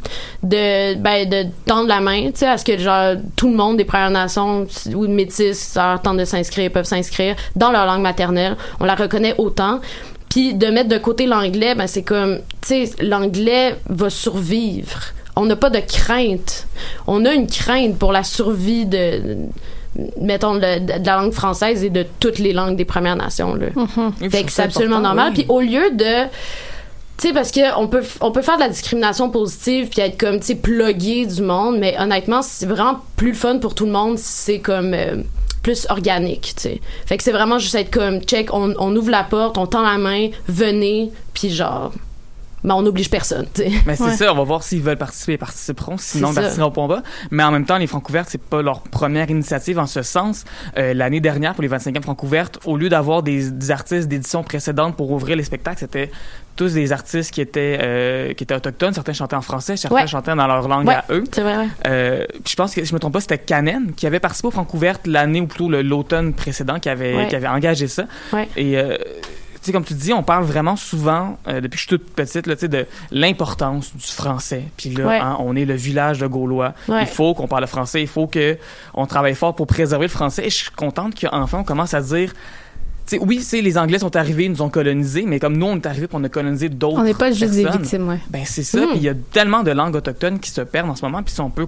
de, 0.43 0.95
ben, 0.95 1.29
de 1.29 1.47
tendre 1.65 1.89
la 1.89 2.01
main, 2.01 2.27
tu 2.27 2.39
sais, 2.39 2.47
à 2.47 2.59
ce 2.59 2.65
que, 2.65 2.77
genre, 2.79 3.17
tout 3.37 3.49
le 3.49 3.57
monde 3.57 3.77
des 3.77 3.85
Premières 3.85 4.11
Nations 4.11 4.67
ou 4.95 5.07
métis, 5.07 5.59
ça 5.59 6.01
tente 6.03 6.19
de 6.19 6.25
s'inscrire, 6.25 6.71
peuvent 6.71 6.85
s'inscrire 6.85 7.37
dans 7.55 7.71
leur 7.71 7.87
langue 7.87 8.03
maternelle. 8.03 8.57
On 8.81 8.85
la 8.85 8.95
reconnaît 8.95 9.35
autant. 9.39 9.81
Puis 10.29 10.55
de 10.55 10.67
mettre 10.67 10.89
de 10.89 10.99
côté 10.99 11.27
l'anglais, 11.27 11.75
ben 11.75 11.87
c'est 11.87 12.03
comme, 12.03 12.41
tu 12.61 12.87
sais, 12.87 12.91
l'anglais 13.01 13.77
va 13.89 14.11
survivre. 14.11 15.01
On 15.37 15.47
n'a 15.47 15.57
pas 15.57 15.71
de 15.71 15.81
crainte. 15.81 16.67
On 17.07 17.25
a 17.25 17.33
une 17.33 17.47
crainte 17.47 17.99
pour 17.99 18.13
la 18.13 18.23
survie 18.23 18.87
de, 18.87 19.37
mettons, 20.21 20.55
de, 20.55 20.99
de 20.99 21.07
la 21.07 21.17
langue 21.17 21.33
française 21.33 21.85
et 21.85 21.91
de 21.91 22.05
toutes 22.21 22.39
les 22.39 22.53
langues 22.53 22.77
des 22.77 22.85
Premières 22.85 23.17
Nations. 23.17 23.55
Là. 23.55 23.67
Je 24.21 24.29
Fait 24.29 24.45
que 24.45 24.53
c'est 24.53 24.63
absolument 24.63 25.01
normal. 25.01 25.29
oui. 25.29 25.45
Puis 25.45 25.47
au 25.49 25.61
lieu 25.61 25.91
de 25.93 26.25
tu 27.19 27.29
sais 27.29 27.33
parce 27.33 27.51
que 27.51 27.79
on 27.79 27.89
peut 27.89 28.05
on 28.21 28.31
peut 28.31 28.43
faire 28.43 28.57
de 28.57 28.61
la 28.61 28.69
discrimination 28.69 29.31
positive 29.31 29.89
puis 29.89 30.01
être 30.03 30.19
comme 30.19 30.39
tu 30.39 30.49
sais 30.49 30.55
plugué 30.55 31.25
du 31.25 31.41
monde 31.41 31.79
mais 31.79 31.97
honnêtement 31.99 32.43
c'est 32.43 32.67
vraiment 32.67 33.01
plus 33.17 33.29
le 33.29 33.35
fun 33.35 33.57
pour 33.59 33.75
tout 33.75 33.87
le 33.87 33.93
monde 33.93 34.19
si 34.19 34.25
c'est 34.27 34.59
comme 34.59 34.93
euh, 34.93 35.23
plus 35.63 35.87
organique 35.89 36.53
tu 36.57 36.63
sais 36.63 36.81
fait 37.07 37.17
que 37.17 37.23
c'est 37.23 37.33
vraiment 37.33 37.59
juste 37.59 37.75
être 37.75 37.91
comme 37.91 38.21
check 38.21 38.53
on, 38.53 38.75
on 38.79 38.95
ouvre 38.95 39.11
la 39.11 39.25
porte 39.25 39.57
on 39.57 39.65
tend 39.67 39.81
la 39.81 39.97
main 39.97 40.29
venez 40.47 41.11
puis 41.33 41.49
genre 41.49 41.91
ben 42.67 42.75
on 42.75 42.83
n'oblige 42.83 43.09
personne 43.09 43.47
Mais 43.87 43.97
c'est 43.97 44.03
Ouais. 44.05 44.17
ça, 44.17 44.33
on 44.33 44.37
va 44.37 44.43
voir 44.43 44.63
s'ils 44.63 44.83
veulent 44.83 44.99
participer, 44.99 45.33
ils 45.35 45.39
participeront, 45.39 45.97
sinon 45.97 46.33
ils 46.33 46.35
participeront 46.35 46.89
pas. 46.89 47.03
Mais 47.31 47.43
en 47.45 47.51
même 47.53 47.65
temps, 47.65 47.79
les 47.79 47.87
Francouvertes, 47.87 48.29
c'est 48.31 48.41
pas 48.43 48.61
leur 48.61 48.81
première 48.83 49.31
initiative 49.31 49.79
en 49.79 49.87
ce 49.87 50.03
sens. 50.03 50.45
Euh, 50.77 50.93
L'année 50.93 51.21
dernière, 51.21 51.55
pour 51.55 51.63
les 51.63 51.69
25e 51.71 52.03
Francouvertes, 52.03 52.59
au 52.67 52.77
lieu 52.77 52.89
d'avoir 52.91 53.23
des, 53.23 53.51
des 53.51 53.71
artistes 53.71 54.09
d'éditions 54.09 54.43
précédentes 54.43 54.97
pour 54.97 55.11
ouvrir 55.13 55.37
les 55.37 55.45
spectacles, 55.45 55.79
c'était 55.81 56.11
tous 56.57 56.73
des 56.73 56.91
artistes 56.93 57.31
qui 57.33 57.41
étaient 57.43 57.79
euh, 57.83 58.33
qui 58.33 58.43
étaient 58.45 58.55
autochtones. 58.55 58.95
Certains 58.95 59.13
chantaient 59.13 59.37
en 59.37 59.43
français, 59.43 59.77
certains 59.77 59.95
Ouais. 59.97 60.07
chantaient 60.07 60.35
dans 60.35 60.47
leur 60.47 60.67
langue 60.67 60.87
Ouais, 60.89 60.95
à 60.95 61.05
eux. 61.11 61.23
c'est 61.31 61.43
vrai 61.43 61.57
ouais. 61.59 61.69
Euh, 61.87 62.25
puis 62.45 62.53
je 62.53 62.57
pense 62.57 62.75
que, 62.75 62.81
si 62.83 62.89
je 62.89 62.95
me 62.95 62.99
trompe 62.99 63.13
pas, 63.13 63.21
c'était 63.21 63.39
Canen 63.39 63.93
qui 63.95 64.07
avait 64.07 64.21
participé 64.21 64.49
aux 64.49 64.53
Francouvertes 64.53 65.07
l'année 65.07 65.41
ou 65.41 65.47
plutôt 65.47 65.69
l'automne 65.71 66.33
précédent 66.35 66.79
qui 66.81 66.89
avait, 66.89 67.15
Ouais. 67.15 67.29
qui 67.29 67.37
avait 67.37 67.47
engagé 67.47 67.87
ça. 67.89 68.07
Ouais. 68.33 68.49
Et 68.57 68.79
euh, 68.79 68.97
sais, 69.67 69.73
comme 69.73 69.85
tu 69.85 69.95
dis, 69.95 70.13
on 70.13 70.23
parle 70.23 70.45
vraiment 70.45 70.77
souvent, 70.77 71.39
euh, 71.49 71.61
depuis 71.61 71.71
que 71.71 71.77
je 71.77 71.81
suis 71.83 71.89
toute 71.89 72.11
petite, 72.11 72.47
là, 72.47 72.55
de 72.55 72.87
l'importance 73.11 73.95
du 73.95 74.07
français. 74.07 74.65
Puis 74.77 74.91
là, 74.91 75.07
Ouais. 75.07 75.19
hein, 75.19 75.37
on 75.41 75.55
est 75.57 75.65
le 75.65 75.75
village 75.75 76.19
de 76.19 76.27
Gaulois. 76.27 76.75
Ouais. 76.89 77.03
Il 77.03 77.07
faut 77.07 77.35
qu'on 77.35 77.47
parle 77.49 77.63
le 77.63 77.67
français. 77.69 78.01
Il 78.03 78.09
faut 78.09 78.27
que 78.27 78.57
on 78.95 79.07
travaille 79.07 79.35
fort 79.35 79.55
pour 79.55 79.67
préserver 79.67 80.07
le 80.07 80.11
français. 80.11 80.47
Et 80.47 80.51
je 80.51 80.57
suis 80.57 80.71
contente 80.71 81.15
qu'enfin, 81.21 81.59
on 81.59 81.65
commence 81.65 81.95
à 81.95 82.01
dire... 82.01 82.33
oui, 83.21 83.41
c'est 83.43 83.61
les 83.61 83.79
Anglais 83.79 83.99
sont 84.01 84.17
arrivés, 84.17 84.45
ils 84.45 84.51
nous 84.51 84.63
ont 84.63 84.69
colonisés, 84.71 85.25
mais 85.27 85.39
comme 85.39 85.57
nous, 85.57 85.67
on 85.67 85.77
est 85.77 85.87
arrivés 85.87 86.07
pour 86.09 86.19
on 86.19 86.25
a 86.25 86.29
colonisé 86.29 86.69
d'autres 86.69 86.99
On 86.99 87.05
n'est 87.05 87.15
pas 87.15 87.31
juste 87.31 87.53
des 87.55 87.65
victimes, 87.69 88.09
ouais. 88.09 88.19
Ben 88.31 88.43
c'est 88.45 88.65
ça. 88.65 88.79
Mhm. 88.81 88.89
Puis 88.89 88.97
il 88.99 89.03
y 89.05 89.09
a 89.09 89.15
tellement 89.33 89.63
de 89.63 89.71
langues 89.71 89.95
autochtones 89.95 90.41
qui 90.41 90.51
se 90.51 90.61
perdent 90.61 90.91
en 90.91 90.97
ce 90.97 91.05
moment. 91.05 91.23
Puis 91.23 91.35
si 91.35 91.41
on 91.41 91.51
peut 91.51 91.67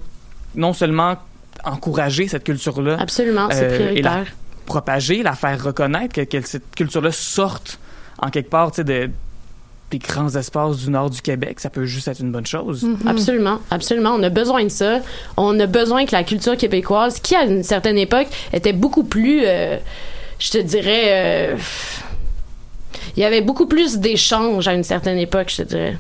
non 0.55 0.73
seulement 0.73 1.17
encourager 1.65 2.29
cette 2.29 2.45
culture-là, 2.45 2.97
absolument 3.01 3.49
c'est 3.51 3.65
Euh, 3.65 3.71
et 3.71 3.75
prioritaire 4.01 4.27
propager, 4.67 5.23
la 5.23 5.33
faire 5.33 5.65
reconnaître, 5.65 6.15
que, 6.15 6.21
que 6.21 6.47
cette 6.47 6.75
culture-là 6.77 7.11
sorte 7.11 7.79
en 8.19 8.31
quelque 8.31 8.51
part, 8.51 8.71
tu 8.71 8.77
sais, 8.77 8.85
de, 8.85 9.11
des 9.91 9.99
grands 9.99 10.35
espaces 10.37 10.79
du 10.79 10.91
nord 10.91 11.09
du 11.11 11.23
Québec, 11.23 11.61
ça 11.61 11.71
peut 11.71 11.87
juste 11.87 12.09
être 12.09 12.21
une 12.21 12.33
bonne 12.33 12.47
chose. 12.47 12.85
Mm. 12.85 13.09
Absolument, 13.09 13.61
absolument. 13.71 14.11
On 14.19 14.23
a 14.23 14.29
besoin 14.29 14.65
de 14.65 14.69
ça. 14.69 15.01
On 15.37 15.59
a 15.61 15.67
besoin 15.67 16.05
que 16.05 16.13
la 16.13 16.25
culture 16.25 16.57
québécoise, 16.57 17.21
qui 17.21 17.35
à 17.35 17.45
une 17.45 17.63
certaine 17.63 17.97
époque 17.99 18.27
était 18.53 18.73
beaucoup 18.75 19.05
plus, 19.05 19.43
euh, 19.45 19.79
je 20.39 20.51
te 20.51 20.59
dirais, 20.59 21.05
euh, 21.07 21.57
il 23.17 23.21
y 23.21 23.25
avait 23.25 23.41
beaucoup 23.41 23.67
plus 23.67 23.99
d'échanges 23.99 24.69
à 24.69 24.75
une 24.75 24.85
certaine 24.85 25.19
époque, 25.19 25.49
je 25.51 25.63
te 25.63 25.69
dirais. 25.69 25.99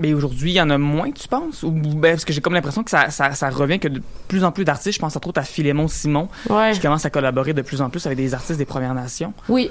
Mais 0.00 0.14
aujourd'hui, 0.14 0.52
il 0.52 0.54
y 0.54 0.60
en 0.60 0.70
a 0.70 0.78
moins, 0.78 1.10
tu 1.10 1.26
penses? 1.26 1.64
Ou, 1.64 1.72
ben, 1.72 2.12
parce 2.12 2.24
que 2.24 2.32
j'ai 2.32 2.40
comme 2.40 2.54
l'impression 2.54 2.84
que 2.84 2.90
ça, 2.90 3.10
ça, 3.10 3.32
ça 3.32 3.50
revient 3.50 3.80
que 3.80 3.88
de 3.88 4.00
plus 4.28 4.44
en 4.44 4.52
plus 4.52 4.64
d'artistes, 4.64 4.94
je 4.94 5.00
pense 5.00 5.16
entre 5.16 5.26
autres 5.28 5.40
à 5.40 5.44
Philémon 5.44 5.88
Simon, 5.88 6.28
Ouais. 6.48 6.70
qui 6.72 6.78
commence 6.80 7.04
à 7.04 7.10
collaborer 7.10 7.52
de 7.52 7.62
plus 7.62 7.82
en 7.82 7.90
plus 7.90 8.06
avec 8.06 8.16
des 8.16 8.32
artistes 8.32 8.58
des 8.58 8.64
Premières 8.64 8.94
Nations. 8.94 9.32
Oui, 9.48 9.70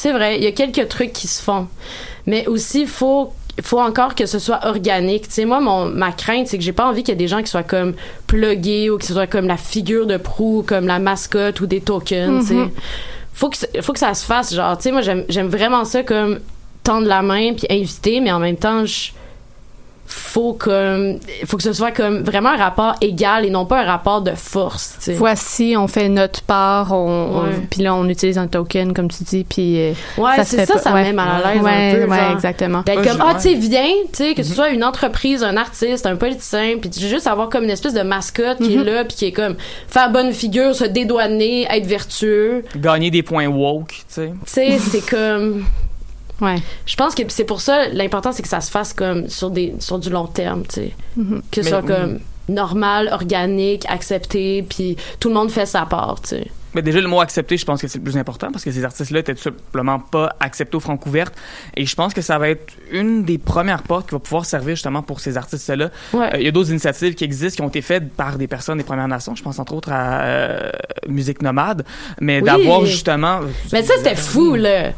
c'est 0.00 0.12
vrai. 0.12 0.38
Il 0.38 0.44
y 0.44 0.46
a 0.46 0.52
quelques 0.52 0.88
trucs 0.88 1.12
qui 1.12 1.26
se 1.28 1.42
font, 1.42 1.66
mais 2.26 2.46
aussi 2.46 2.86
faut 2.86 3.32
faut 3.62 3.80
encore 3.80 4.14
que 4.14 4.24
ce 4.24 4.38
soit 4.38 4.60
organique. 4.66 5.28
Tu 5.28 5.34
sais, 5.34 5.44
moi, 5.44 5.60
mon, 5.60 5.84
ma 5.84 6.12
crainte, 6.12 6.46
c'est 6.48 6.56
que 6.56 6.64
j'ai 6.64 6.72
pas 6.72 6.86
envie 6.86 7.02
qu'il 7.02 7.12
y 7.12 7.16
ait 7.16 7.24
des 7.24 7.28
gens 7.28 7.42
qui 7.42 7.48
soient 7.50 7.62
comme 7.62 7.92
plugués 8.26 8.88
ou 8.88 8.96
qui 8.96 9.08
soient 9.08 9.26
comme 9.26 9.46
la 9.46 9.58
figure 9.58 10.06
de 10.06 10.16
proue, 10.16 10.64
comme 10.66 10.86
la 10.86 10.98
mascotte 10.98 11.60
ou 11.60 11.66
des 11.66 11.80
tokens. 11.82 12.40
tu 12.42 12.48
sais. 12.48 12.54
Mhm. 12.54 12.70
Faut 13.34 13.50
que 13.50 13.56
ça- 13.58 13.66
faut 13.82 13.92
que 13.92 13.98
ça 13.98 14.14
se 14.14 14.24
fasse. 14.24 14.54
Genre, 14.54 14.76
tu 14.78 14.84
sais, 14.84 14.92
moi, 14.92 15.02
j'aime 15.02 15.24
j'aime 15.28 15.48
vraiment 15.48 15.84
ça 15.84 16.02
comme 16.02 16.40
tendre 16.84 17.06
la 17.06 17.20
main 17.20 17.52
puis 17.52 17.66
inviter, 17.68 18.20
mais 18.20 18.32
en 18.32 18.38
même 18.38 18.56
temps, 18.56 18.86
je 18.86 19.10
faut 20.12 20.52
comme 20.54 21.18
faut 21.46 21.56
que 21.56 21.62
ce 21.62 21.72
soit 21.72 21.92
comme 21.92 22.22
vraiment 22.22 22.50
un 22.50 22.56
rapport 22.56 22.94
égal 23.00 23.44
et 23.44 23.50
non 23.50 23.64
pas 23.64 23.80
un 23.82 23.86
rapport 23.86 24.22
de 24.22 24.32
force. 24.32 24.94
tu 24.98 25.04
sais. 25.06 25.12
Voici, 25.14 25.74
on 25.76 25.86
fait 25.88 26.08
notre 26.08 26.42
part, 26.42 26.92
on, 26.92 27.44
puis 27.70 27.82
là, 27.82 27.94
on 27.94 28.08
utilise 28.08 28.38
un 28.38 28.46
token, 28.46 28.92
comme 28.92 29.08
tu 29.10 29.22
dis, 29.24 29.44
puis... 29.44 29.80
euh, 29.80 29.92
Ouais, 30.18 30.42
c'est 30.44 30.66
ça, 30.66 30.74
pas- 30.74 30.78
ça 30.80 30.92
ouais. 30.92 31.00
me 31.00 31.06
met 31.06 31.12
mal 31.12 31.28
à 31.44 31.52
l'aise 31.54 31.62
Ouais, 31.62 31.70
un 31.70 32.04
peu. 32.06 32.10
ouais, 32.10 32.18
genre. 32.18 32.30
exactement. 32.32 32.82
D'être 32.82 33.02
comme, 33.02 33.20
ah, 33.20 33.26
ouais. 33.28 33.34
tu 33.34 33.40
sais, 33.40 33.54
viens, 33.54 33.82
tu 34.12 34.24
sais, 34.24 34.34
que 34.34 34.42
ce 34.42 34.52
soit 34.54 34.70
une 34.70 34.84
entreprise, 34.84 35.42
un 35.44 35.56
artiste, 35.56 36.06
un 36.06 36.16
politicien, 36.16 36.76
puis 36.80 36.90
tu 36.90 37.00
veux 37.00 37.08
juste 37.08 37.26
avoir 37.26 37.48
comme 37.48 37.64
une 37.64 37.70
espèce 37.70 37.94
de 37.94 38.02
mascotte 38.02 38.58
qui 38.58 38.76
Mhm. 38.76 38.80
est 38.80 38.84
là, 38.92 39.04
puis 39.04 39.16
qui 39.16 39.24
est 39.26 39.32
comme, 39.32 39.56
faire 39.88 40.10
bonne 40.10 40.32
figure, 40.32 40.74
se 40.74 40.84
dédouaner, 40.84 41.66
être 41.70 41.86
vertueux. 41.86 42.64
Gagner 42.76 43.10
des 43.10 43.22
points 43.22 43.46
woke, 43.46 43.88
tu 43.88 43.96
sais. 44.08 44.32
Tu 44.44 44.50
sais, 44.52 44.78
c'est 44.78 45.08
comme. 45.08 45.64
Ouais. 46.40 46.56
Je 46.86 46.96
pense 46.96 47.14
que 47.14 47.22
c'est 47.28 47.44
pour 47.44 47.60
ça, 47.60 47.88
l'important, 47.88 48.32
c'est 48.32 48.42
que 48.42 48.48
ça 48.48 48.60
se 48.60 48.70
fasse 48.70 48.92
comme 48.92 49.28
sur, 49.28 49.50
des, 49.50 49.74
sur 49.78 49.98
du 49.98 50.10
long 50.10 50.26
terme, 50.26 50.62
tu 50.66 50.74
sais. 50.74 50.90
Mhm. 51.16 51.42
Que 51.50 51.62
ce 51.62 51.68
soit 51.68 51.80
oui. 51.80 51.86
comme 51.86 52.18
normal, 52.48 53.08
organique, 53.12 53.84
accepté, 53.88 54.62
puis 54.68 54.96
tout 55.20 55.28
le 55.28 55.34
monde 55.34 55.50
fait 55.50 55.66
sa 55.66 55.86
part, 55.86 56.20
tu 56.22 56.30
sais. 56.30 56.50
Mais 56.72 56.82
déjà, 56.82 57.00
le 57.00 57.08
mot 57.08 57.20
accepter, 57.20 57.56
je 57.56 57.64
pense 57.64 57.80
que 57.80 57.88
c'est 57.88 57.98
le 57.98 58.04
plus 58.04 58.16
important 58.16 58.52
parce 58.52 58.62
que 58.62 58.70
ces 58.70 58.84
artistes-là 58.84 59.18
étaient 59.18 59.34
tout 59.34 59.42
simplement 59.42 59.98
pas 59.98 60.36
acceptés 60.38 60.76
au 60.76 60.80
Francouverte. 60.80 61.34
Et 61.76 61.84
je 61.84 61.96
pense 61.96 62.14
que 62.14 62.22
ça 62.22 62.38
va 62.38 62.48
être 62.48 62.72
une 62.92 63.24
des 63.24 63.38
premières 63.38 63.82
portes 63.82 64.06
qui 64.06 64.14
va 64.14 64.20
pouvoir 64.20 64.44
servir 64.44 64.76
justement 64.76 65.02
pour 65.02 65.18
ces 65.18 65.36
artistes-là. 65.36 65.90
Ouais. 66.12 66.26
Euh, 66.32 66.38
Il 66.38 66.44
y 66.44 66.46
a 66.48 66.52
d'autres 66.52 66.70
initiatives 66.70 67.16
qui 67.16 67.24
existent, 67.24 67.56
qui 67.56 67.62
ont 67.62 67.68
été 67.68 67.82
faites 67.82 68.12
par 68.12 68.38
des 68.38 68.46
personnes 68.46 68.78
des 68.78 68.84
Premières 68.84 69.08
Nations. 69.08 69.34
Je 69.34 69.42
pense 69.42 69.58
entre 69.58 69.74
autres 69.74 69.90
à 69.90 70.20
euh, 70.22 70.70
Musique 71.08 71.42
Nomade. 71.42 71.84
Mais 72.20 72.38
Oui. 72.38 72.44
d'avoir 72.44 72.84
justement... 72.86 73.40
Mais 73.72 73.82
ça, 73.82 73.94
c'était 73.96 74.14
fou, 74.14 74.54
là. 74.54 74.92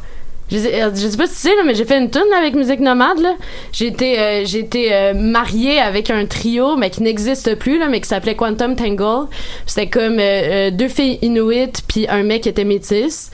Je 0.51 0.57
sais, 0.57 0.83
euh, 0.83 0.91
je 0.93 1.07
sais 1.07 1.17
pas 1.17 1.27
si 1.27 1.33
tu 1.33 1.39
sais, 1.39 1.55
là, 1.55 1.63
mais 1.65 1.73
j'ai 1.73 1.85
fait 1.85 1.97
une 1.97 2.09
tune 2.09 2.21
avec 2.37 2.53
Musique 2.55 2.79
Nomade. 2.79 3.25
J'ai 3.71 3.87
été, 3.87 4.19
euh, 4.19 4.43
euh, 4.75 5.13
mariée 5.13 5.79
avec 5.79 6.09
un 6.09 6.25
trio, 6.25 6.75
mais 6.75 6.89
qui 6.89 7.01
n'existe 7.01 7.55
plus, 7.55 7.79
là, 7.79 7.87
mais 7.89 8.01
qui 8.01 8.09
s'appelait 8.09 8.35
Quantum 8.35 8.75
Tangle. 8.75 9.27
C'était 9.65 9.89
comme 9.89 10.17
deux 10.17 10.89
filles 10.89 11.19
inuites, 11.21 11.83
puis 11.87 12.07
un 12.09 12.23
mec 12.23 12.43
qui 12.43 12.49
était 12.49 12.65
métis. 12.65 13.31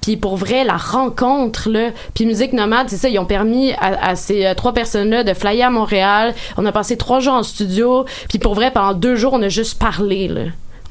Puis 0.00 0.16
pour 0.16 0.36
vrai, 0.36 0.64
la 0.64 0.76
rencontre, 0.76 1.68
là, 1.68 1.90
puis 2.14 2.26
Musique 2.26 2.52
Nomade, 2.52 2.88
c'est 2.88 2.96
ça, 2.96 3.08
ils 3.08 3.18
ont 3.20 3.24
permis 3.24 3.72
à, 3.78 4.16
ces 4.16 4.52
trois 4.56 4.72
personnes-là 4.72 5.22
de 5.22 5.32
flyer 5.32 5.68
à 5.68 5.70
Montréal. 5.70 6.34
On 6.56 6.66
a 6.66 6.72
passé 6.72 6.96
trois 6.96 7.20
jours 7.20 7.34
en 7.34 7.44
studio, 7.44 8.04
puis 8.28 8.38
pour 8.40 8.54
vrai, 8.54 8.72
pendant 8.72 8.94
deux 8.94 9.14
jours, 9.14 9.34
on 9.34 9.42
a 9.42 9.48
juste 9.48 9.78
parlé, 9.78 10.26
là. 10.26 10.42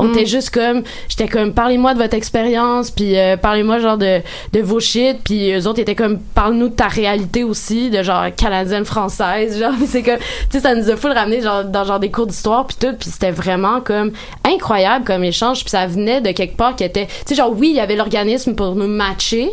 On 0.03 0.07
Mm. 0.07 0.11
était 0.13 0.25
juste 0.25 0.49
comme, 0.49 0.81
j'étais 1.09 1.27
comme, 1.27 1.53
parlez-moi 1.53 1.93
de 1.93 1.99
votre 1.99 2.15
expérience, 2.15 2.89
puis 2.89 3.17
euh, 3.19 3.37
parlez-moi 3.37 3.77
genre 3.79 3.97
de, 3.99 4.21
de 4.51 4.59
vos 4.59 4.79
shit, 4.79 5.17
puis 5.23 5.51
eux 5.53 5.67
autres 5.67 5.79
étaient 5.79 5.93
comme, 5.95 6.17
parle-nous 6.19 6.69
de 6.69 6.73
ta 6.73 6.87
réalité 6.87 7.43
aussi, 7.43 7.91
de 7.91 8.01
genre 8.01 8.25
canadienne 8.35 8.83
française, 8.85 9.59
genre, 9.59 9.73
c'est 9.85 10.01
comme, 10.01 10.17
tu 10.17 10.23
sais, 10.49 10.59
ça 10.59 10.73
nous 10.73 10.89
a 10.89 10.95
full 10.95 11.11
ramené 11.11 11.41
genre 11.41 11.63
dans 11.65 11.83
genre 11.85 11.99
des 11.99 12.09
cours 12.09 12.25
d'histoire 12.25 12.65
puis 12.65 12.77
tout, 12.79 12.93
puis 12.99 13.09
c'était 13.11 13.29
vraiment 13.31 13.79
comme 13.81 14.11
incroyable 14.43 15.05
comme 15.05 15.23
échange, 15.23 15.61
puis 15.61 15.69
ça 15.69 15.85
venait 15.85 16.19
de 16.19 16.31
quelque 16.31 16.57
part 16.57 16.75
qui 16.75 16.83
était, 16.83 17.05
tu 17.05 17.11
sais, 17.27 17.35
genre 17.35 17.53
oui, 17.55 17.69
il 17.69 17.75
y 17.75 17.79
avait 17.79 17.95
l'organisme 17.95 18.55
pour 18.55 18.73
nous 18.75 18.87
matcher, 18.87 19.49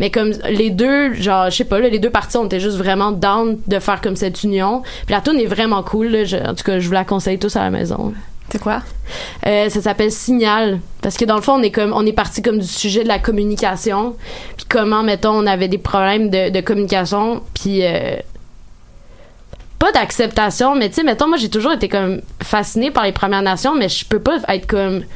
mais 0.00 0.10
comme 0.10 0.32
les 0.50 0.70
deux, 0.70 1.14
genre, 1.14 1.48
je 1.48 1.56
sais 1.58 1.64
pas, 1.64 1.78
là, 1.78 1.88
les 1.88 2.00
deux 2.00 2.10
parties, 2.10 2.38
on 2.38 2.46
était 2.46 2.58
juste 2.60 2.76
vraiment 2.76 3.12
down 3.12 3.56
de 3.68 3.78
faire 3.78 4.00
comme 4.00 4.16
cette 4.16 4.42
union. 4.42 4.82
Puis 5.06 5.14
la 5.14 5.20
tune 5.20 5.38
est 5.38 5.46
vraiment 5.46 5.82
cool, 5.84 6.08
là, 6.08 6.24
je- 6.24 6.36
en 6.36 6.54
tout 6.54 6.64
cas, 6.64 6.78
je 6.80 6.86
vous 6.88 6.92
la 6.94 7.04
conseille 7.04 7.38
tous 7.38 7.54
à 7.54 7.60
la 7.60 7.70
maison. 7.70 8.12
C'est 8.50 8.60
quoi? 8.60 8.82
Euh, 9.46 9.68
ça 9.68 9.80
s'appelle 9.80 10.12
Signal. 10.12 10.80
Parce 11.00 11.16
que 11.16 11.24
dans 11.24 11.36
le 11.36 11.42
fond 11.42 11.54
on 11.54 11.62
est 11.62 11.70
comme 11.70 11.92
on 11.92 12.04
est 12.04 12.12
parti 12.12 12.42
comme 12.42 12.58
du 12.58 12.66
sujet 12.66 13.02
de 13.02 13.08
la 13.08 13.18
communication. 13.18 14.16
Puis 14.56 14.66
comment 14.68 15.02
mettons 15.02 15.32
on 15.32 15.46
avait 15.46 15.68
des 15.68 15.78
problèmes 15.78 16.28
de, 16.30 16.50
de 16.50 16.60
communication. 16.60 17.42
Puis 17.54 17.84
euh, 17.84 18.16
pas 19.78 19.90
d'acceptation 19.90 20.76
mais 20.76 20.90
tu 20.90 20.96
sais 20.96 21.02
mettons 21.02 21.26
moi 21.26 21.38
j'ai 21.38 21.48
toujours 21.48 21.72
été 21.72 21.88
comme 21.88 22.20
fascinée 22.40 22.92
par 22.92 23.02
les 23.04 23.10
Premières 23.10 23.42
Nations 23.42 23.74
mais 23.74 23.88
je 23.88 24.04
peux 24.06 24.20
pas 24.20 24.38
être 24.46 24.68
comme 24.68 25.00
tu 25.00 25.06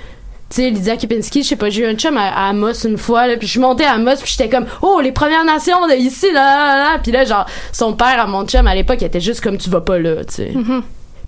sais 0.57 0.71
Lydia 0.71 0.97
Kipinski 0.97 1.45
je 1.45 1.49
sais 1.51 1.57
pas 1.57 1.71
j'ai 1.71 1.83
eu 1.83 1.87
un 1.87 1.95
chum 1.95 2.17
à, 2.17 2.27
à 2.31 2.49
Amos 2.49 2.85
une 2.85 2.99
fois 2.99 3.29
là 3.29 3.37
puis 3.37 3.47
je 3.47 3.53
suis 3.53 3.61
montée 3.61 3.85
à 3.85 3.93
Amos 3.93 4.17
puis 4.23 4.35
j'étais 4.37 4.49
comme 4.49 4.67
oh 4.83 5.01
les 5.01 5.13
Premières 5.13 5.45
Nations 5.45 5.87
de 5.87 5.95
ici 5.95 6.33
là 6.33 6.57
là 6.57 6.79
là 6.79 6.99
puis 7.01 7.13
là 7.13 7.25
genre 7.25 7.47
son 7.71 7.93
père 7.93 8.19
à 8.19 8.27
mon 8.27 8.45
chum 8.45 8.67
à 8.67 8.75
l'époque 8.75 8.99
il 9.03 9.05
était 9.05 9.21
juste 9.21 9.41
comme 9.41 9.57
tu 9.57 9.71
vas 9.71 9.83
pas 9.83 10.01
là 10.01 10.25
tu 10.25 10.35
sais 10.35 10.53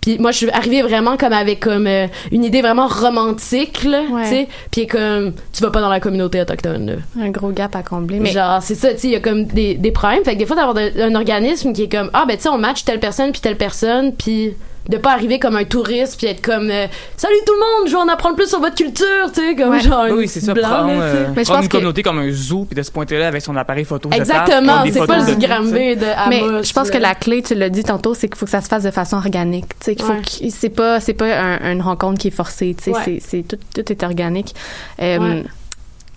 puis 0.00 0.18
moi, 0.18 0.30
je 0.30 0.36
suis 0.38 0.50
arrivée 0.50 0.82
vraiment 0.82 1.16
comme 1.16 1.32
avec 1.32 1.60
comme 1.60 1.86
euh, 1.86 2.06
une 2.32 2.44
idée 2.44 2.62
vraiment 2.62 2.86
romantique, 2.86 3.84
là, 3.84 4.02
Ouais. 4.10 4.22
tu 4.24 4.28
sais. 4.28 4.48
Puis 4.70 4.86
comme, 4.86 5.32
tu 5.52 5.62
vas 5.62 5.70
pas 5.70 5.80
dans 5.80 5.88
la 5.88 6.00
communauté 6.00 6.40
autochtone, 6.40 6.86
là. 6.86 7.22
Un 7.24 7.30
gros 7.30 7.50
gap 7.50 7.74
à 7.76 7.82
combler. 7.82 8.20
Mais 8.20 8.30
Genre, 8.30 8.62
c'est 8.62 8.74
ça, 8.74 8.92
tu 8.94 9.00
sais, 9.00 9.08
il 9.08 9.12
y 9.12 9.16
a 9.16 9.20
comme 9.20 9.44
des, 9.44 9.74
des 9.74 9.90
problèmes. 9.90 10.24
Fait 10.24 10.34
que 10.34 10.38
des 10.38 10.46
fois, 10.46 10.56
d'avoir 10.56 10.74
de- 10.74 11.00
un 11.00 11.14
organisme 11.14 11.72
qui 11.72 11.82
est 11.84 11.88
comme, 11.92 12.10
ah, 12.12 12.24
ben, 12.26 12.36
tu 12.36 12.44
sais, 12.44 12.48
on 12.48 12.58
match 12.58 12.84
telle 12.84 13.00
personne 13.00 13.32
puis 13.32 13.40
telle 13.40 13.56
personne, 13.56 14.12
puis 14.14 14.54
de 14.88 14.96
pas 14.96 15.12
arriver 15.12 15.38
comme 15.38 15.56
un 15.56 15.64
touriste 15.64 16.16
puis 16.18 16.26
être 16.28 16.40
comme, 16.40 16.70
euh, 16.70 16.86
salut 17.16 17.34
tout 17.46 17.52
le 17.52 17.58
monde, 17.58 17.88
je 17.88 17.92
vais 17.92 17.98
en 18.02 18.08
apprendre 18.08 18.36
plus 18.36 18.48
sur 18.48 18.58
votre 18.60 18.74
culture, 18.74 19.04
tu 19.34 19.40
sais, 19.40 19.54
comme 19.54 19.70
Ouais. 19.70 19.80
genre. 19.80 20.06
Oui, 20.12 20.26
c'est 20.28 20.40
ça, 20.40 20.54
blanc, 20.54 20.68
prendre, 20.68 20.88
là, 20.88 21.10
tu 21.10 21.16
sais. 21.16 21.22
euh, 21.24 21.26
Mais 21.36 21.44
je 21.44 21.44
prendre 21.44 21.46
pense 21.58 21.62
une 21.64 21.68
que- 21.68 21.72
communauté 21.72 22.02
comme 22.02 22.18
un 22.18 22.30
zoo, 22.32 22.64
puis 22.64 22.74
de 22.76 22.82
se 22.82 22.90
pointer 22.90 23.18
là 23.18 23.28
avec 23.28 23.42
son 23.42 23.54
appareil 23.56 23.84
photo 23.84 24.08
Exactement, 24.12 24.84
c'est 24.90 25.06
pas 25.06 25.22
de- 25.22 25.30
le 25.30 25.36
Granby 25.36 25.96
de 25.96 26.28
Mais 26.30 26.64
je 26.64 26.72
pense 26.72 26.90
que 26.90 26.98
la 26.98 27.14
clé, 27.14 27.42
tu 27.42 27.54
l'as 27.54 27.68
dit 27.70 27.84
tantôt, 27.84 28.14
c'est 28.14 28.28
qu'il 28.28 28.36
faut 28.36 28.46
que 28.46 28.50
ça 28.50 28.60
se 28.62 28.68
fasse 28.68 28.82
de 28.82 28.90
façon 28.90 29.16
organique. 29.16 29.68
Tu 29.78 29.84
sais, 29.86 29.94
qu'il 29.94 30.04
faut 30.06 30.14
c'est 30.50 30.68
pas, 30.70 31.00
c'est 31.00 31.14
pas 31.14 31.26
un- 31.38 31.72
une 31.72 31.82
rencontre 31.82 32.18
qui 32.18 32.28
est 32.28 32.32
forcée. 32.32 32.74
Tu 32.78 32.84
sais, 32.84 32.90
Ouais. 32.92 33.02
c'est, 33.04 33.20
c'est 33.20 33.42
tout, 33.42 33.58
tout 33.74 33.92
est 33.92 34.02
organique. 34.02 34.54
Euh, 35.02 35.18
Ouais. 35.18 35.44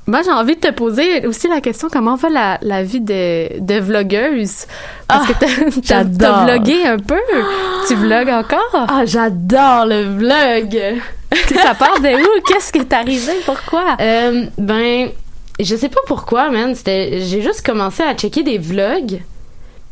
Moi, 0.08 0.22
j'ai 0.24 0.32
envie 0.32 0.56
de 0.56 0.60
te 0.60 0.72
poser 0.72 1.26
aussi 1.28 1.48
la 1.48 1.62
question 1.62 1.88
comment 1.92 2.16
va 2.16 2.30
la, 2.30 2.58
la 2.62 2.84
vie 2.84 3.02
de, 3.02 3.60
de 3.60 3.80
vlogueuse? 3.80 4.66
Parce 5.08 5.28
que 5.28 5.34
t'as, 5.88 6.04
t'as, 6.04 6.46
vlogué 6.46 6.86
un 6.86 6.98
peu. 6.98 7.20
tu 7.88 7.96
vlogues 7.96 8.30
encore? 8.30 8.88
Ah, 8.90 9.06
j'adore 9.06 9.86
le 9.86 10.04
vlog! 10.18 11.02
Ça 11.62 11.76
part 11.76 12.00
de 12.00 12.10
où? 12.10 12.42
Qu'est-ce 12.48 12.72
qui 12.72 12.80
est 12.80 12.94
arrivé 12.94 13.32
Pourquoi? 13.46 13.96
Euh, 14.02 14.46
ben, 14.58 15.10
je 15.60 15.76
sais 15.76 15.90
pas 15.90 16.02
pourquoi, 16.08 16.50
man. 16.50 16.74
C'était, 16.76 17.22
j'ai 17.22 17.42
juste 17.42 17.66
commencé 17.66 18.02
à 18.04 18.16
checker 18.16 18.44
des 18.44 18.58
vlogs. 18.58 19.22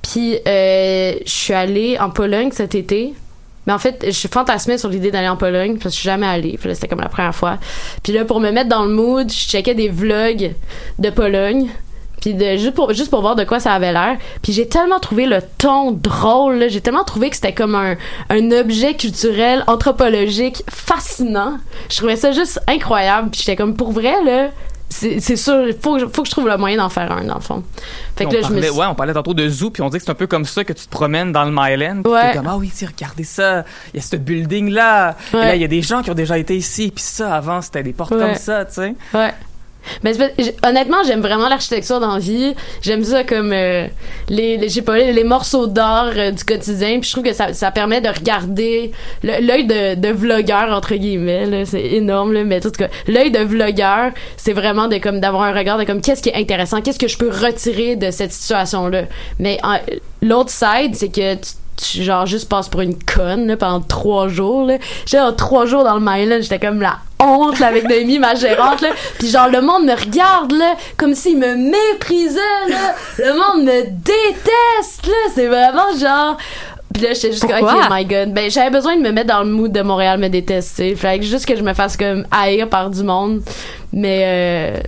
Puis, 0.01 0.39
euh, 0.47 1.13
je 1.23 1.31
suis 1.31 1.53
allée 1.53 1.97
en 1.99 2.09
Pologne 2.09 2.49
cet 2.51 2.73
été. 2.75 3.13
Mais 3.69 3.75
en 3.75 3.77
fait, 3.77 4.03
je 4.09 4.27
fantasmais 4.27 4.79
sur 4.79 4.89
l'idée 4.89 5.11
d'aller 5.11 5.27
en 5.27 5.37
Pologne 5.37 5.73
parce 5.73 5.83
que 5.83 5.89
je 5.91 5.95
suis 5.97 6.05
jamais 6.05 6.25
allée. 6.25 6.57
C'était 6.73 6.87
comme 6.87 7.01
la 7.01 7.07
première 7.07 7.35
fois. 7.35 7.59
Puis 8.01 8.11
là, 8.11 8.25
pour 8.25 8.39
me 8.39 8.49
mettre 8.49 8.67
dans 8.67 8.83
le 8.83 8.89
mood, 8.89 9.31
je 9.31 9.47
checkais 9.47 9.75
des 9.75 9.89
vlogs 9.89 10.55
de 10.97 11.09
Pologne. 11.11 11.69
Puis 12.19 12.33
de, 12.33 12.57
juste, 12.57 12.73
pour, 12.73 12.93
juste 12.93 13.11
pour 13.11 13.21
voir 13.21 13.35
de 13.35 13.43
quoi 13.43 13.59
ça 13.59 13.73
avait 13.73 13.93
l'air. 13.93 14.17
Puis 14.41 14.53
j'ai 14.53 14.67
tellement 14.67 14.99
trouvé 14.99 15.27
le 15.27 15.37
ton 15.59 15.91
drôle. 15.91 16.65
J'ai 16.69 16.81
tellement 16.81 17.03
trouvé 17.03 17.29
que 17.29 17.35
c'était 17.35 17.53
comme 17.53 17.75
un, 17.75 17.95
un 18.31 18.51
objet 18.53 18.95
culturel, 18.95 19.63
anthropologique 19.67 20.63
fascinant. 20.67 21.59
Je 21.91 21.97
trouvais 21.97 22.15
ça 22.15 22.31
juste 22.31 22.59
incroyable. 22.65 23.29
Puis 23.29 23.41
j'étais 23.41 23.55
comme, 23.55 23.75
pour 23.75 23.91
vrai, 23.91 24.15
là, 24.25 24.49
c'est 24.89 25.35
sûr, 25.35 25.67
il 25.67 25.75
faut, 25.79 25.93
que 25.95 25.99
je- 26.01 26.05
faut 26.07 26.23
que 26.23 26.27
je 26.27 26.31
trouve 26.31 26.47
le 26.47 26.57
moyen 26.57 26.77
d'en 26.77 26.89
faire 26.89 27.11
un, 27.11 27.23
dans 27.23 27.35
le 27.35 27.41
fond. 27.41 27.63
Fait 28.15 28.25
que 28.25 28.29
on 28.29 28.33
là, 28.33 28.41
je 28.47 28.53
me 28.53 28.61
suis... 28.61 28.71
ouais, 28.71 28.85
on 28.87 28.95
parlait 28.95 29.13
tantôt 29.13 29.33
de 29.33 29.47
zoo, 29.47 29.69
puis 29.69 29.81
on 29.83 29.89
dit 29.89 29.97
que 29.99 30.03
c'est 30.03 30.11
un 30.11 30.15
peu 30.15 30.27
comme 30.27 30.45
ça 30.45 30.63
que 30.63 30.73
tu 30.73 30.85
te 30.85 30.89
promènes 30.89 31.31
dans 31.31 31.45
le 31.45 31.51
Myland. 31.51 32.01
Ouais. 32.05 32.31
comme, 32.33 32.47
ah 32.47 32.57
oui, 32.57 32.71
tiens, 32.73 32.89
regardez 32.95 33.23
ça. 33.23 33.63
Il 33.93 33.97
y 33.97 33.99
a 33.99 34.05
ce 34.05 34.15
building-là. 34.15 35.15
Et 35.33 35.35
Ouais. 35.37 35.45
là, 35.45 35.55
il 35.55 35.61
y 35.61 35.65
a 35.65 35.67
des 35.67 35.81
gens 35.81 36.01
qui 36.01 36.09
ont 36.11 36.15
déjà 36.15 36.37
été 36.37 36.55
ici. 36.57 36.91
Puis 36.93 37.03
ça, 37.03 37.35
avant, 37.35 37.61
c'était 37.61 37.83
des 37.83 37.93
portes 37.93 38.09
comme 38.17 38.35
ça, 38.35 38.65
tu 38.65 38.73
sais. 38.73 38.95
Ouais. 39.13 39.31
Mais 40.03 40.13
j- 40.13 40.51
honnêtement, 40.65 40.97
j'aime 41.05 41.21
vraiment 41.21 41.49
l'architecture 41.49 41.99
dans 41.99 42.13
la 42.13 42.19
vie. 42.19 42.53
J'aime 42.81 43.03
ça 43.03 43.23
comme 43.23 43.51
euh, 43.53 43.87
les, 44.29 44.57
les, 44.57 44.81
pas, 44.81 44.97
les, 44.97 45.23
morceaux 45.23 45.67
d'art 45.67 46.11
euh, 46.15 46.31
du 46.31 46.43
quotidien. 46.43 46.99
Puis 46.99 47.07
je 47.09 47.11
trouve 47.13 47.23
que 47.23 47.33
ça, 47.33 47.53
ça 47.53 47.71
permet 47.71 48.01
de 48.01 48.09
regarder 48.09 48.91
l'œil 49.23 49.65
de, 49.65 49.95
de 49.95 50.09
vlogueur 50.09 50.71
entre 50.75 50.95
guillemets. 50.95 51.65
C'est 51.65 51.85
énorme, 51.85 52.43
mais 52.43 52.57
en 52.57 52.61
tout 52.61 52.71
cas, 52.71 52.87
l'œil 53.07 53.31
de 53.31 53.39
vlogueur, 53.39 54.11
c'est 54.37 54.53
vraiment 54.53 54.87
d'avoir 54.87 55.43
un 55.43 55.53
regard 55.53 55.77
de 55.77 55.83
comme 55.83 56.01
qu'est-ce 56.01 56.21
qui 56.21 56.29
est 56.29 56.35
intéressant, 56.35 56.81
qu'est-ce 56.81 56.99
que 56.99 57.07
je 57.07 57.17
peux 57.17 57.29
retirer 57.29 57.95
de 57.95 58.11
cette 58.11 58.31
situation 58.31 58.87
là. 58.87 59.03
Mais 59.39 59.57
en- 59.63 59.79
l'autre 60.21 60.49
side, 60.51 60.95
c'est 60.95 61.09
que 61.09 61.35
tu 61.35 62.03
genre 62.03 62.25
juste 62.25 62.49
passes 62.49 62.67
pour 62.67 62.81
une 62.81 62.97
conne 63.01 63.55
pendant 63.57 63.79
trois 63.79 64.27
jours. 64.27 64.69
J'étais 65.05 65.17
genre 65.23 65.35
trois 65.35 65.65
jours 65.65 65.83
dans 65.83 65.93
le 65.95 66.01
Myland, 66.01 66.41
j'étais 66.41 66.59
comme 66.59 66.81
la 66.81 66.97
honte 67.19 67.59
là, 67.59 67.67
avec 67.67 67.87
Noémie, 67.87 68.19
ma 68.19 68.35
gérante 68.35 68.81
là. 68.81 68.89
Puis 69.17 69.29
genre 69.29 69.49
le 69.49 69.61
monde 69.61 69.85
me 69.85 69.93
regarde 69.93 70.51
là 70.51 70.75
comme 70.97 71.13
s'il 71.15 71.37
me 71.37 71.55
méprisait 71.55 72.39
là. 72.69 72.95
Le 73.17 73.33
monde 73.33 73.65
me 73.65 73.81
déteste 73.83 75.07
là, 75.07 75.31
c'est 75.33 75.47
vraiment 75.47 75.97
genre 75.99 76.37
puis 76.93 77.03
là, 77.03 77.13
j'étais 77.13 77.31
juste 77.31 77.47
comme? 77.47 77.63
OK, 77.63 77.87
my 77.89 78.03
God. 78.03 78.33
Ben, 78.33 78.49
j'avais 78.49 78.71
besoin 78.71 78.97
de 78.97 79.01
me 79.01 79.11
mettre 79.11 79.27
dans 79.27 79.43
le 79.43 79.49
mood 79.49 79.71
de 79.71 79.81
Montréal 79.81 80.19
me 80.19 80.27
détester. 80.27 80.95
Fait 80.95 81.19
que 81.19 81.25
juste 81.25 81.45
que 81.45 81.55
je 81.55 81.61
me 81.61 81.73
fasse 81.73 81.95
comme 81.95 82.25
haïr 82.31 82.67
par 82.67 82.89
du 82.89 83.03
monde. 83.03 83.41
Mais, 83.93 84.23
euh, 84.25 84.79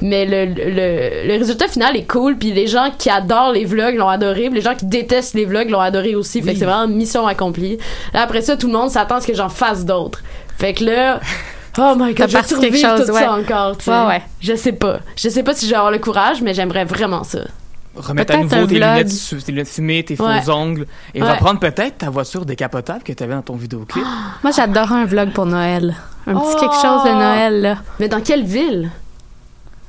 mais 0.00 0.24
le, 0.24 0.46
le, 0.46 1.28
le 1.28 1.38
résultat 1.38 1.68
final 1.68 1.96
est 1.96 2.10
cool, 2.10 2.36
puis 2.38 2.52
les 2.52 2.66
gens 2.66 2.90
qui 2.96 3.10
adorent 3.10 3.52
les 3.52 3.66
vlogs 3.66 3.94
l'ont 3.96 4.08
adoré, 4.08 4.46
puis 4.46 4.54
les 4.54 4.60
gens 4.62 4.74
qui 4.74 4.86
détestent 4.86 5.34
les 5.34 5.44
vlogs 5.44 5.68
l'ont 5.70 5.80
adoré 5.80 6.14
aussi. 6.14 6.40
Fait 6.42 6.54
que 6.54 6.58
c'est 6.58 6.64
vraiment 6.64 6.88
mission 6.88 7.26
accomplie. 7.26 7.78
Là, 8.14 8.22
après 8.22 8.40
ça, 8.40 8.56
tout 8.56 8.66
le 8.66 8.72
monde 8.72 8.90
s'attend 8.90 9.16
à 9.16 9.20
ce 9.20 9.26
que 9.26 9.34
j'en 9.34 9.48
fasse 9.50 9.84
d'autres. 9.84 10.22
Fait 10.58 10.74
que 10.74 10.84
là, 10.84 11.20
oh 11.78 11.94
my 11.96 12.14
T'as 12.14 12.26
god, 12.26 12.42
je 12.42 12.48
survivre 12.48 12.76
chose, 12.76 13.06
tout 13.06 13.12
ouais. 13.12 13.20
ça 13.22 13.32
encore, 13.32 13.76
tu 13.78 13.84
sais. 13.84 13.90
Ouais, 13.90 14.06
ouais. 14.06 14.22
Je 14.40 14.54
sais 14.56 14.72
pas. 14.72 15.00
Je 15.16 15.28
sais 15.28 15.42
pas 15.42 15.54
si 15.54 15.66
je 15.66 15.70
vais 15.70 15.76
avoir 15.76 15.92
le 15.92 15.98
courage, 15.98 16.42
mais 16.42 16.52
j'aimerais 16.54 16.84
vraiment 16.84 17.22
ça. 17.24 17.40
Remettre 17.96 18.34
à 18.34 18.38
nouveau 18.38 18.48
tes 18.66 18.76
vlog. 18.78 18.96
lunettes, 18.98 19.44
tes 19.44 19.52
lunettes 19.52 19.68
fumées, 19.68 20.04
tes 20.04 20.20
Ouais. 20.22 20.40
faux 20.42 20.50
ongles, 20.52 20.86
et 21.14 21.22
Ouais. 21.22 21.30
reprendre 21.32 21.58
peut-être 21.58 21.98
ta 21.98 22.10
voiture 22.10 22.44
décapotable 22.44 23.02
que 23.02 23.12
tu 23.12 23.22
avais 23.24 23.34
dans 23.34 23.42
ton 23.42 23.56
vidéoclip. 23.56 24.04
Moi, 24.44 24.52
j'adorais 24.54 24.94
un 24.94 25.04
vlog 25.04 25.32
pour 25.32 25.46
Noël. 25.46 25.96
Un 26.26 26.34
petit 26.34 26.52
Oh! 26.54 26.60
quelque 26.60 26.74
chose 26.74 27.04
de 27.04 27.10
Noël 27.16 27.60
là. 27.62 27.76
Mais 27.98 28.08
dans 28.08 28.20
quelle 28.20 28.44
ville? 28.44 28.90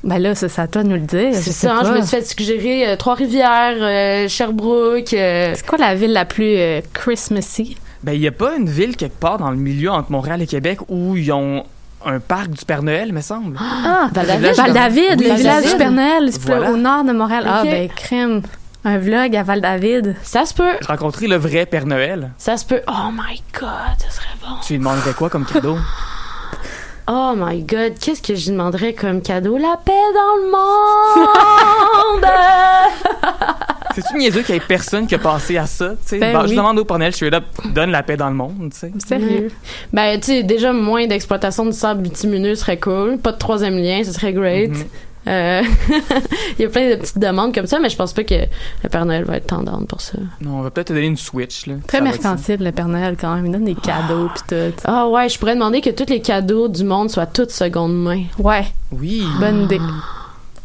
Ben 0.04 0.18
là, 0.18 0.34
c'est 0.34 0.48
ça 0.48 0.62
à 0.64 0.68
toi 0.68 0.82
de 0.84 0.88
nous 0.88 0.96
le 0.96 1.02
dire. 1.02 1.32
C'est 1.34 1.52
ça, 1.52 1.76
hein, 1.76 1.82
je 1.84 1.92
me 1.92 1.98
suis 2.02 2.08
fait 2.16 2.26
suggérer 2.26 2.88
euh, 2.88 2.96
Trois-Rivières, 2.96 3.76
euh, 3.82 4.28
Sherbrooke. 4.30 5.14
euh, 5.14 5.52
C'est 5.56 5.66
quoi 5.68 5.78
la 5.78 5.94
ville 5.94 6.14
la 6.14 6.24
plus 6.26 6.56
euh, 6.58 6.80
Christmassy? 6.94 7.76
Ben, 8.04 8.14
il 8.14 8.20
n'y 8.22 8.28
a 8.28 8.32
pas 8.32 8.56
une 8.56 8.70
ville 8.70 8.96
quelque 8.96 9.20
part 9.20 9.38
dans 9.38 9.52
le 9.52 9.58
milieu 9.58 9.92
entre 9.92 10.12
Montréal 10.12 10.42
et 10.42 10.48
Québec 10.48 10.80
où 10.88 11.16
ils 11.18 11.32
ont 11.32 11.66
un 12.06 12.20
parc 12.20 12.50
du 12.52 12.64
Père 12.64 12.82
Noël, 12.82 13.12
me 13.12 13.20
semble? 13.22 13.58
Ah, 13.60 14.08
Val-David. 14.14 14.56
Val-David, 14.56 15.16
Oui, 15.20 15.28
le 15.28 15.34
village 15.36 15.44
Val-David. 15.44 15.72
du 15.72 15.78
Père 15.78 15.92
Noël, 15.92 16.30
c'est 16.32 16.46
Voilà. 16.46 16.72
au 16.72 16.78
nord 16.78 17.04
de 17.04 17.12
Montréal. 17.12 17.44
Ah, 17.46 17.64
ben, 17.64 17.90
crème. 17.90 18.42
Un 18.86 18.98
vlog 18.98 19.36
à 19.36 19.44
Val-David. 19.44 20.16
Ça 20.24 20.46
se 20.46 20.54
peut. 20.54 20.72
J'ai 20.80 20.88
rencontré 20.88 21.28
le 21.28 21.36
vrai 21.36 21.66
Père 21.66 21.86
Noël. 21.86 22.32
Ça 22.38 22.56
se 22.56 22.64
peut. 22.66 22.80
Oh 22.88 23.10
my 23.12 23.44
god, 23.60 23.70
ça 23.98 24.10
serait 24.10 24.28
bon. 24.42 24.56
Tu 24.66 24.74
lui 24.74 24.80
demanderais 24.80 25.12
quoi 25.14 25.30
comme 25.30 25.46
cadeau? 25.46 25.78
Oh 27.12 27.34
my 27.36 27.64
god, 27.64 27.94
qu'est-ce 28.00 28.22
que 28.22 28.36
je 28.36 28.46
lui 28.46 28.52
demanderais 28.52 28.94
comme 28.94 29.24
cadeau? 29.24 29.58
La 29.58 29.78
paix 29.84 29.92
dans 30.14 30.36
le 30.46 30.52
monde! 30.52 32.26
C'est-tu 34.02 34.18
niaiseux 34.18 34.42
qu'il 34.42 34.56
y 34.56 34.58
ait 34.58 34.62
personne 34.62 35.08
qui 35.08 35.16
a 35.16 35.20
pensé 35.20 35.58
à 35.58 35.66
ça? 35.66 35.90
tu 35.90 35.96
sais? 36.06 36.20
Ben 36.20 36.42
oui. 36.42 36.50
Je 36.50 36.56
demande 36.56 36.80
au 36.80 36.86
Père 36.86 37.00
Noël, 37.00 37.12
je 37.12 37.18
suis 37.18 37.30
là, 37.30 37.42
donne 37.74 37.92
la 37.92 38.04
paix 38.04 38.18
dans 38.18 38.30
le 38.30 38.36
monde, 38.36 38.70
tu 38.72 38.80
sais. 38.80 38.92
Sérieux. 39.08 39.50
ben, 39.94 40.20
tu 40.20 40.26
sais, 40.28 40.44
déjà, 40.44 40.74
moins 40.74 41.08
d'exploitation 41.08 41.66
du 41.66 41.74
sable 41.74 42.02
bitumineux 42.02 42.56
serait 42.56 42.80
cool. 42.80 43.18
Pas 43.18 43.32
de 43.32 43.38
troisième 43.38 43.78
lien, 43.78 44.02
ce 44.04 44.12
serait 44.12 44.34
great. 44.34 44.72
Mhm. 44.72 44.84
Euh, 45.28 45.62
Il 46.58 46.62
y 46.64 46.66
a 46.66 46.70
plein 46.70 46.90
de 46.90 46.96
petites 46.96 47.20
demandes 47.20 47.54
comme 47.54 47.68
ça, 47.68 47.78
mais 47.80 47.90
je 47.90 47.96
pense 47.98 48.14
pas 48.14 48.24
que 48.24 48.34
le 48.36 48.90
Père 48.90 49.06
Noël 49.06 49.26
va 49.26 49.36
être 49.36 49.48
tendance 49.48 49.86
pour 49.86 50.00
ça. 50.02 50.18
Non, 50.42 50.60
on 50.60 50.62
va 50.62 50.72
peut-être 50.72 50.88
te 50.88 50.94
donner 50.94 51.08
une 51.08 51.18
Switch, 51.18 51.68
là. 51.68 51.76
Très 51.88 52.02
mercantile, 52.02 52.58
le 52.64 52.72
Père 52.72 52.88
Noël, 52.88 53.16
quand 53.20 53.36
même. 53.36 53.46
Il 53.46 53.52
donne 53.52 53.66
des 53.66 53.76
cadeaux 53.76 54.30
pis 54.34 54.42
tout. 54.48 54.82
Ah 54.86 55.08
ouais, 55.10 55.28
je 55.30 55.38
pourrais 55.38 55.56
demander 55.56 55.82
que 55.82 55.90
tous 55.90 56.10
les 56.10 56.22
cadeaux 56.22 56.68
du 56.70 56.84
monde 56.86 57.10
soient 57.12 57.26
toutes 57.28 57.52
seconde 57.52 58.02
main. 58.02 58.24
Ouais, 58.40 58.66
Oui. 58.92 59.24
bonne 59.40 59.64
idée. 59.64 59.80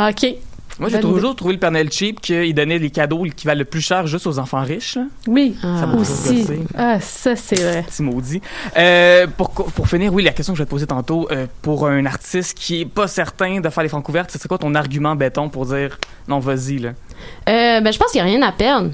OK. 0.01 0.35
Moi, 0.79 0.89
j'ai 0.89 1.01
toujours 1.01 1.37
trouvé 1.37 1.55
le 1.55 1.70
Noël 1.70 1.91
cheap 1.93 2.20
qu'il 2.20 2.53
donnait 2.55 2.79
les 2.79 2.91
cadeaux 2.91 3.25
qui 3.37 3.47
valent 3.47 3.61
le 3.61 3.64
plus 3.64 3.81
cher 3.81 4.07
juste 4.07 4.27
aux 4.27 4.39
enfants 4.39 4.62
riches. 4.62 4.97
là. 4.97 5.05
Oui, 5.29 5.57
Ça 5.62 5.87
toujours 5.87 6.01
aussi. 6.01 6.45
Ah, 6.77 6.99
ça, 7.01 7.37
c'est 7.37 7.61
vrai. 7.61 7.83
Petit 7.87 8.03
maudit. 8.03 8.41
Euh, 8.77 9.27
pour, 9.37 9.51
pour 9.51 9.89
finir, 9.89 10.12
oui, 10.12 10.22
la 10.25 10.33
question 10.33 10.53
que 10.53 10.59
je 10.59 10.62
vais 10.62 10.66
te 10.66 10.70
poser 10.70 10.87
tantôt, 10.87 11.29
euh, 11.31 11.47
pour 11.62 11.87
un 11.87 12.05
artiste 12.07 12.59
qui 12.59 12.81
est 12.81 12.87
pas 12.87 13.07
certain 13.07 13.61
de 13.61 13.68
faire 13.68 13.83
les 13.83 13.89
francs 13.89 14.05
couvertes, 14.05 14.31
ce 14.33 14.39
serait 14.39 14.49
quoi 14.49 14.59
ton 14.59 14.75
argument 14.75 15.14
béton 15.14 15.49
pour 15.49 15.66
dire 15.66 15.99
non, 16.27 16.39
vas-y, 16.41 16.79
là? 16.79 16.91
Euh, 17.49 17.81
ben, 17.81 17.93
je 17.93 17.99
pense 17.99 18.11
qu'il 18.11 18.22
n'y 18.22 18.29
a 18.29 18.33
rien 18.37 18.43
à 18.43 18.53
perdre. 18.53 18.91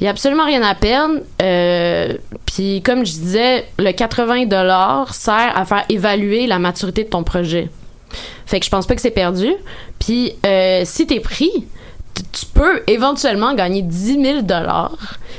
Il 0.00 0.04
n'y 0.04 0.08
a 0.08 0.10
absolument 0.10 0.44
rien 0.46 0.62
à 0.62 0.74
perdre. 0.74 1.16
Euh, 1.42 2.16
Puis, 2.46 2.82
comme 2.82 3.04
je 3.06 3.12
disais, 3.12 3.66
le 3.78 3.92
80 3.92 4.44
sert 5.12 5.52
à 5.56 5.64
faire 5.64 5.84
évaluer 5.88 6.46
la 6.46 6.58
maturité 6.58 7.04
de 7.04 7.08
ton 7.08 7.22
projet. 7.22 7.68
Fait 8.50 8.58
que 8.60 8.66
je 8.66 8.70
pense 8.70 8.86
pas 8.86 8.94
que 8.96 9.00
c'est 9.00 9.10
perdu. 9.12 9.48
Puis, 10.00 10.32
euh, 10.44 10.82
si 10.84 11.06
t'es 11.06 11.20
pris, 11.20 11.50
tu 12.32 12.46
peux 12.52 12.82
éventuellement 12.88 13.54
gagner 13.54 13.82
10 13.82 14.20
000 14.22 14.38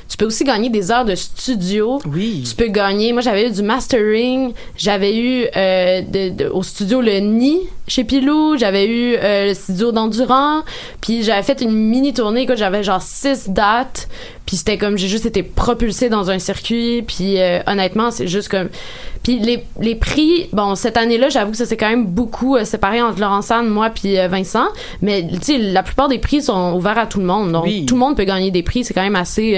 Tu 0.09 0.18
peux 0.18 0.26
aussi 0.26 0.43
gagner 0.45 0.70
des 0.70 0.91
heures 0.91 1.03
de 1.05 1.14
studio. 1.16 1.99
Oui. 2.12 2.43
Tu 2.47 2.55
peux 2.55 2.68
gagner. 2.70 3.12
Moi, 3.14 3.22
j'avais 3.22 3.47
eu 3.47 3.51
du 3.51 3.62
mastering. 3.62 4.53
J'avais 4.78 5.16
eu 5.18 5.45
euh, 5.55 6.01
de- 6.01 6.30
de- 6.30 6.49
au 6.49 6.64
studio 6.64 7.01
le 7.01 7.20
Nid 7.20 7.59
chez 7.88 8.03
Pilou. 8.05 8.55
J'avais 8.57 8.88
eu 8.88 9.16
euh, 9.22 9.49
le 9.49 9.53
studio 9.53 9.91
d'Endurant. 9.91 10.62
Puis 11.01 11.24
j'avais 11.24 11.43
fait 11.43 11.62
une 11.62 11.72
mini 11.74 12.14
tournée. 12.14 12.43
Écoute, 12.43 12.57
j'avais 12.57 12.82
genre 12.84 13.01
six 13.01 13.49
dates. 13.49 14.07
Puis 14.52 14.58
c'était 14.58 14.78
comme 14.78 14.97
j'ai 14.97 15.08
juste 15.08 15.26
été 15.26 15.43
propulsée 15.43 16.10
dans 16.10 16.30
un 16.30 16.38
circuit. 16.38 17.06
Puis 17.08 17.39
euh, 17.39 17.62
honnêtement, 17.68 18.12
c'est 18.12 18.28
juste 18.28 18.49
comme. 18.49 18.68
Puis 19.24 19.39
les, 19.39 19.64
les 19.80 19.95
prix, 19.95 20.49
bon, 20.52 20.76
cette 20.76 20.97
année-là, 20.97 21.30
j'avoue 21.30 21.52
que 21.52 21.58
ça 21.58 21.66
s'est 21.66 21.78
quand 21.78 21.88
même 21.88 22.06
beaucoup 22.06 22.58
euh, 22.58 22.66
séparé 22.66 23.02
entre 23.02 23.22
Laurent 23.22 23.41
Sand, 23.41 23.70
moi, 23.70 23.91
puis 23.91 24.20
euh, 24.20 24.28
Vincent. 24.28 24.66
Mais, 25.02 25.26
tu 25.26 25.38
sais, 25.41 25.58
la 25.58 25.84
plupart 25.84 26.10
des 26.10 26.18
prix 26.18 26.41
sont 26.41 26.74
ouverts 26.74 26.97
à 26.97 27.06
tout 27.06 27.20
le 27.20 27.26
monde. 27.26 27.54
Donc, 27.54 27.64
Oui. 27.64 27.86
tout 27.86 27.95
le 27.95 28.02
monde 28.02 28.18
peut 28.18 28.26
gagner 28.26 28.52
des 28.52 28.62
prix. 28.62 28.84
C'est 28.84 28.93
quand 28.93 29.04
même 29.04 29.16
assez 29.16 29.56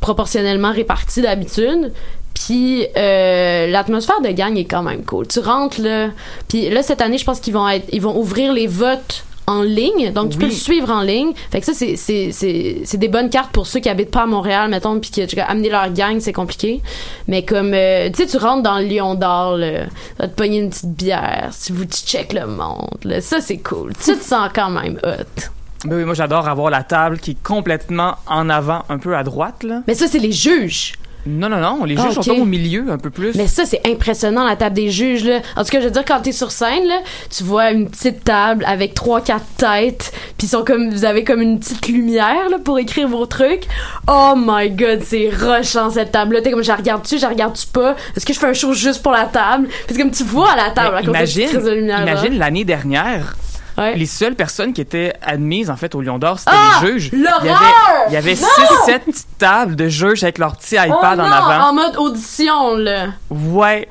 proportionnellement 0.00 0.70
réparti 0.72 1.22
d'habitude. 1.22 1.92
Puis 2.34 2.84
euh, 2.94 3.68
l'atmosphère 3.68 4.20
de 4.20 4.28
gang 4.28 4.54
est 4.58 4.66
quand 4.66 4.82
même 4.82 5.02
cool. 5.04 5.26
Tu 5.26 5.38
rentres 5.38 5.80
là, 5.80 6.10
puis 6.48 6.68
là 6.68 6.82
cette 6.82 7.00
année, 7.00 7.16
je 7.16 7.24
pense 7.24 7.40
qu'ils 7.40 7.54
vont 7.54 7.66
être, 7.68 7.86
ils 7.90 8.02
vont 8.02 8.18
ouvrir 8.18 8.52
les 8.52 8.66
votes 8.66 9.24
en 9.46 9.62
ligne, 9.62 10.12
donc 10.12 10.30
tu 10.30 10.38
peux 10.38 10.46
le 10.46 10.52
suivre 10.52 10.90
en 10.90 11.02
ligne. 11.02 11.32
Fait 11.50 11.60
que 11.60 11.66
ça 11.66 11.72
c'est 11.74 11.96
c'est 11.96 12.30
c'est 12.32 12.80
c'est 12.84 12.98
des 12.98 13.08
bonnes 13.08 13.30
cartes 13.30 13.52
pour 13.52 13.66
ceux 13.66 13.80
qui 13.80 13.88
habitent 13.88 14.10
pas 14.10 14.22
à 14.22 14.26
Montréal, 14.26 14.70
mettons, 14.70 14.98
puis 14.98 15.10
qui 15.10 15.26
tu 15.26 15.40
amener 15.40 15.68
leur 15.68 15.90
gang, 15.92 16.18
c'est 16.20 16.32
compliqué. 16.32 16.82
Mais 17.28 17.44
comme 17.44 17.72
euh, 17.74 18.08
tu 18.10 18.22
sais, 18.22 18.26
tu 18.26 18.36
rentres 18.36 18.62
dans 18.62 18.78
le 18.78 18.86
Lion 18.86 19.14
d'or, 19.14 19.56
là, 19.56 19.84
tu 19.84 19.90
vas 20.18 20.28
te 20.28 20.34
pogner 20.34 20.58
une 20.58 20.70
petite 20.70 20.92
bière, 20.92 21.48
si 21.52 21.72
vous 21.72 21.84
tu 21.84 22.02
check 22.04 22.32
le 22.32 22.46
monde, 22.46 22.98
là, 23.04 23.20
ça 23.20 23.40
c'est 23.40 23.58
cool. 23.58 23.92
Tu 24.02 24.16
te 24.16 24.24
sens 24.24 24.50
quand 24.54 24.70
même 24.70 24.98
hot. 25.04 25.50
Ben 25.84 25.96
oui, 25.96 26.04
moi, 26.04 26.14
j'adore 26.14 26.48
avoir 26.48 26.70
la 26.70 26.82
table 26.82 27.18
qui 27.18 27.32
est 27.32 27.42
complètement 27.42 28.14
en 28.26 28.48
avant, 28.48 28.84
un 28.88 28.98
peu 28.98 29.14
à 29.16 29.22
droite, 29.22 29.62
là. 29.62 29.82
Mais 29.86 29.94
ça 29.94 30.06
c'est 30.06 30.18
les 30.18 30.32
juges. 30.32 30.94
Non, 31.26 31.48
non, 31.48 31.58
non, 31.58 31.84
les 31.84 31.96
Ah, 31.98 32.02
juges 32.02 32.18
ok. 32.18 32.24
sont 32.24 32.30
comme 32.34 32.42
au 32.42 32.46
milieu, 32.46 32.84
un 32.90 32.98
peu 32.98 33.08
plus. 33.10 33.34
Mais 33.34 33.46
ça, 33.46 33.64
c'est 33.64 33.80
impressionnant, 33.86 34.44
la 34.44 34.56
table 34.56 34.74
des 34.76 34.90
juges, 34.90 35.24
là. 35.24 35.40
En 35.56 35.64
tout 35.64 35.70
cas, 35.70 35.80
je 35.80 35.86
veux 35.86 35.90
dire, 35.90 36.04
quand 36.06 36.20
t'es 36.20 36.32
sur 36.32 36.50
scène, 36.50 36.86
là, 36.86 36.98
tu 37.34 37.44
vois 37.44 37.70
une 37.70 37.88
petite 37.88 38.24
table 38.24 38.64
avec 38.68 38.92
trois, 38.94 39.20
quatre 39.22 39.46
têtes, 39.56 40.12
puis 40.36 40.46
ils 40.46 40.50
sont 40.50 40.64
comme, 40.64 40.90
vous 40.90 41.04
avez 41.06 41.24
comme 41.24 41.40
une 41.40 41.58
petite 41.58 41.88
lumière, 41.88 42.48
là, 42.50 42.58
pour 42.62 42.78
écrire 42.78 43.08
vos 43.08 43.24
trucs. 43.26 43.64
Oh 44.06 44.34
my 44.36 44.70
god, 44.70 45.00
c'est 45.02 45.30
rushant, 45.30 45.90
cette 45.90 46.12
table-là. 46.12 46.42
T'es 46.42 46.50
comme, 46.50 46.62
je 46.62 46.72
regarde-tu, 46.72 47.18
je 47.18 47.26
regarde-tu 47.26 47.66
pas? 47.68 47.96
Est-ce 48.16 48.26
que 48.26 48.32
je 48.34 48.38
fais 48.38 48.48
un 48.48 48.52
show 48.52 48.72
juste 48.74 49.02
pour 49.02 49.12
la 49.12 49.24
table? 49.24 49.68
Parce 49.86 49.96
que 49.96 50.02
comme 50.02 50.12
tu 50.12 50.24
vois 50.24 50.52
à 50.52 50.56
la 50.56 50.70
table, 50.72 50.96
Mais 51.10 51.18
à 51.18 51.22
cause 51.22 51.34
de 51.34 51.40
cette 51.46 51.64
de 51.64 51.70
lumière 51.70 52.02
imagine 52.02 52.38
l'année 52.38 52.64
dernière, 52.64 53.36
Ouais. 53.76 53.96
les 53.96 54.06
seules 54.06 54.34
personnes 54.36 54.72
qui 54.72 54.80
étaient 54.80 55.12
admises 55.22 55.68
en 55.70 55.76
fait 55.76 55.94
au 55.94 56.00
Lion 56.00 56.18
d'Or, 56.18 56.38
c'était 56.38 56.52
Ah! 56.54 56.80
les 56.82 56.86
juges. 56.92 57.10
L'horreur! 57.12 57.40
Il 57.42 57.46
y 57.46 57.50
avait, 57.50 57.66
il 58.08 58.12
y 58.14 58.16
avait 58.16 58.34
Non! 58.34 58.86
6-7 58.86 58.98
petites 59.00 59.38
tables 59.38 59.76
de 59.76 59.88
juges 59.88 60.22
avec 60.22 60.38
leur 60.38 60.56
petit 60.56 60.76
Oh 60.78 60.84
iPad 60.86 61.18
en 61.20 61.24
avant. 61.24 61.68
en 61.70 61.72
mode 61.74 61.96
audition, 61.96 62.76
là. 62.76 63.06
Ouais. 63.30 63.88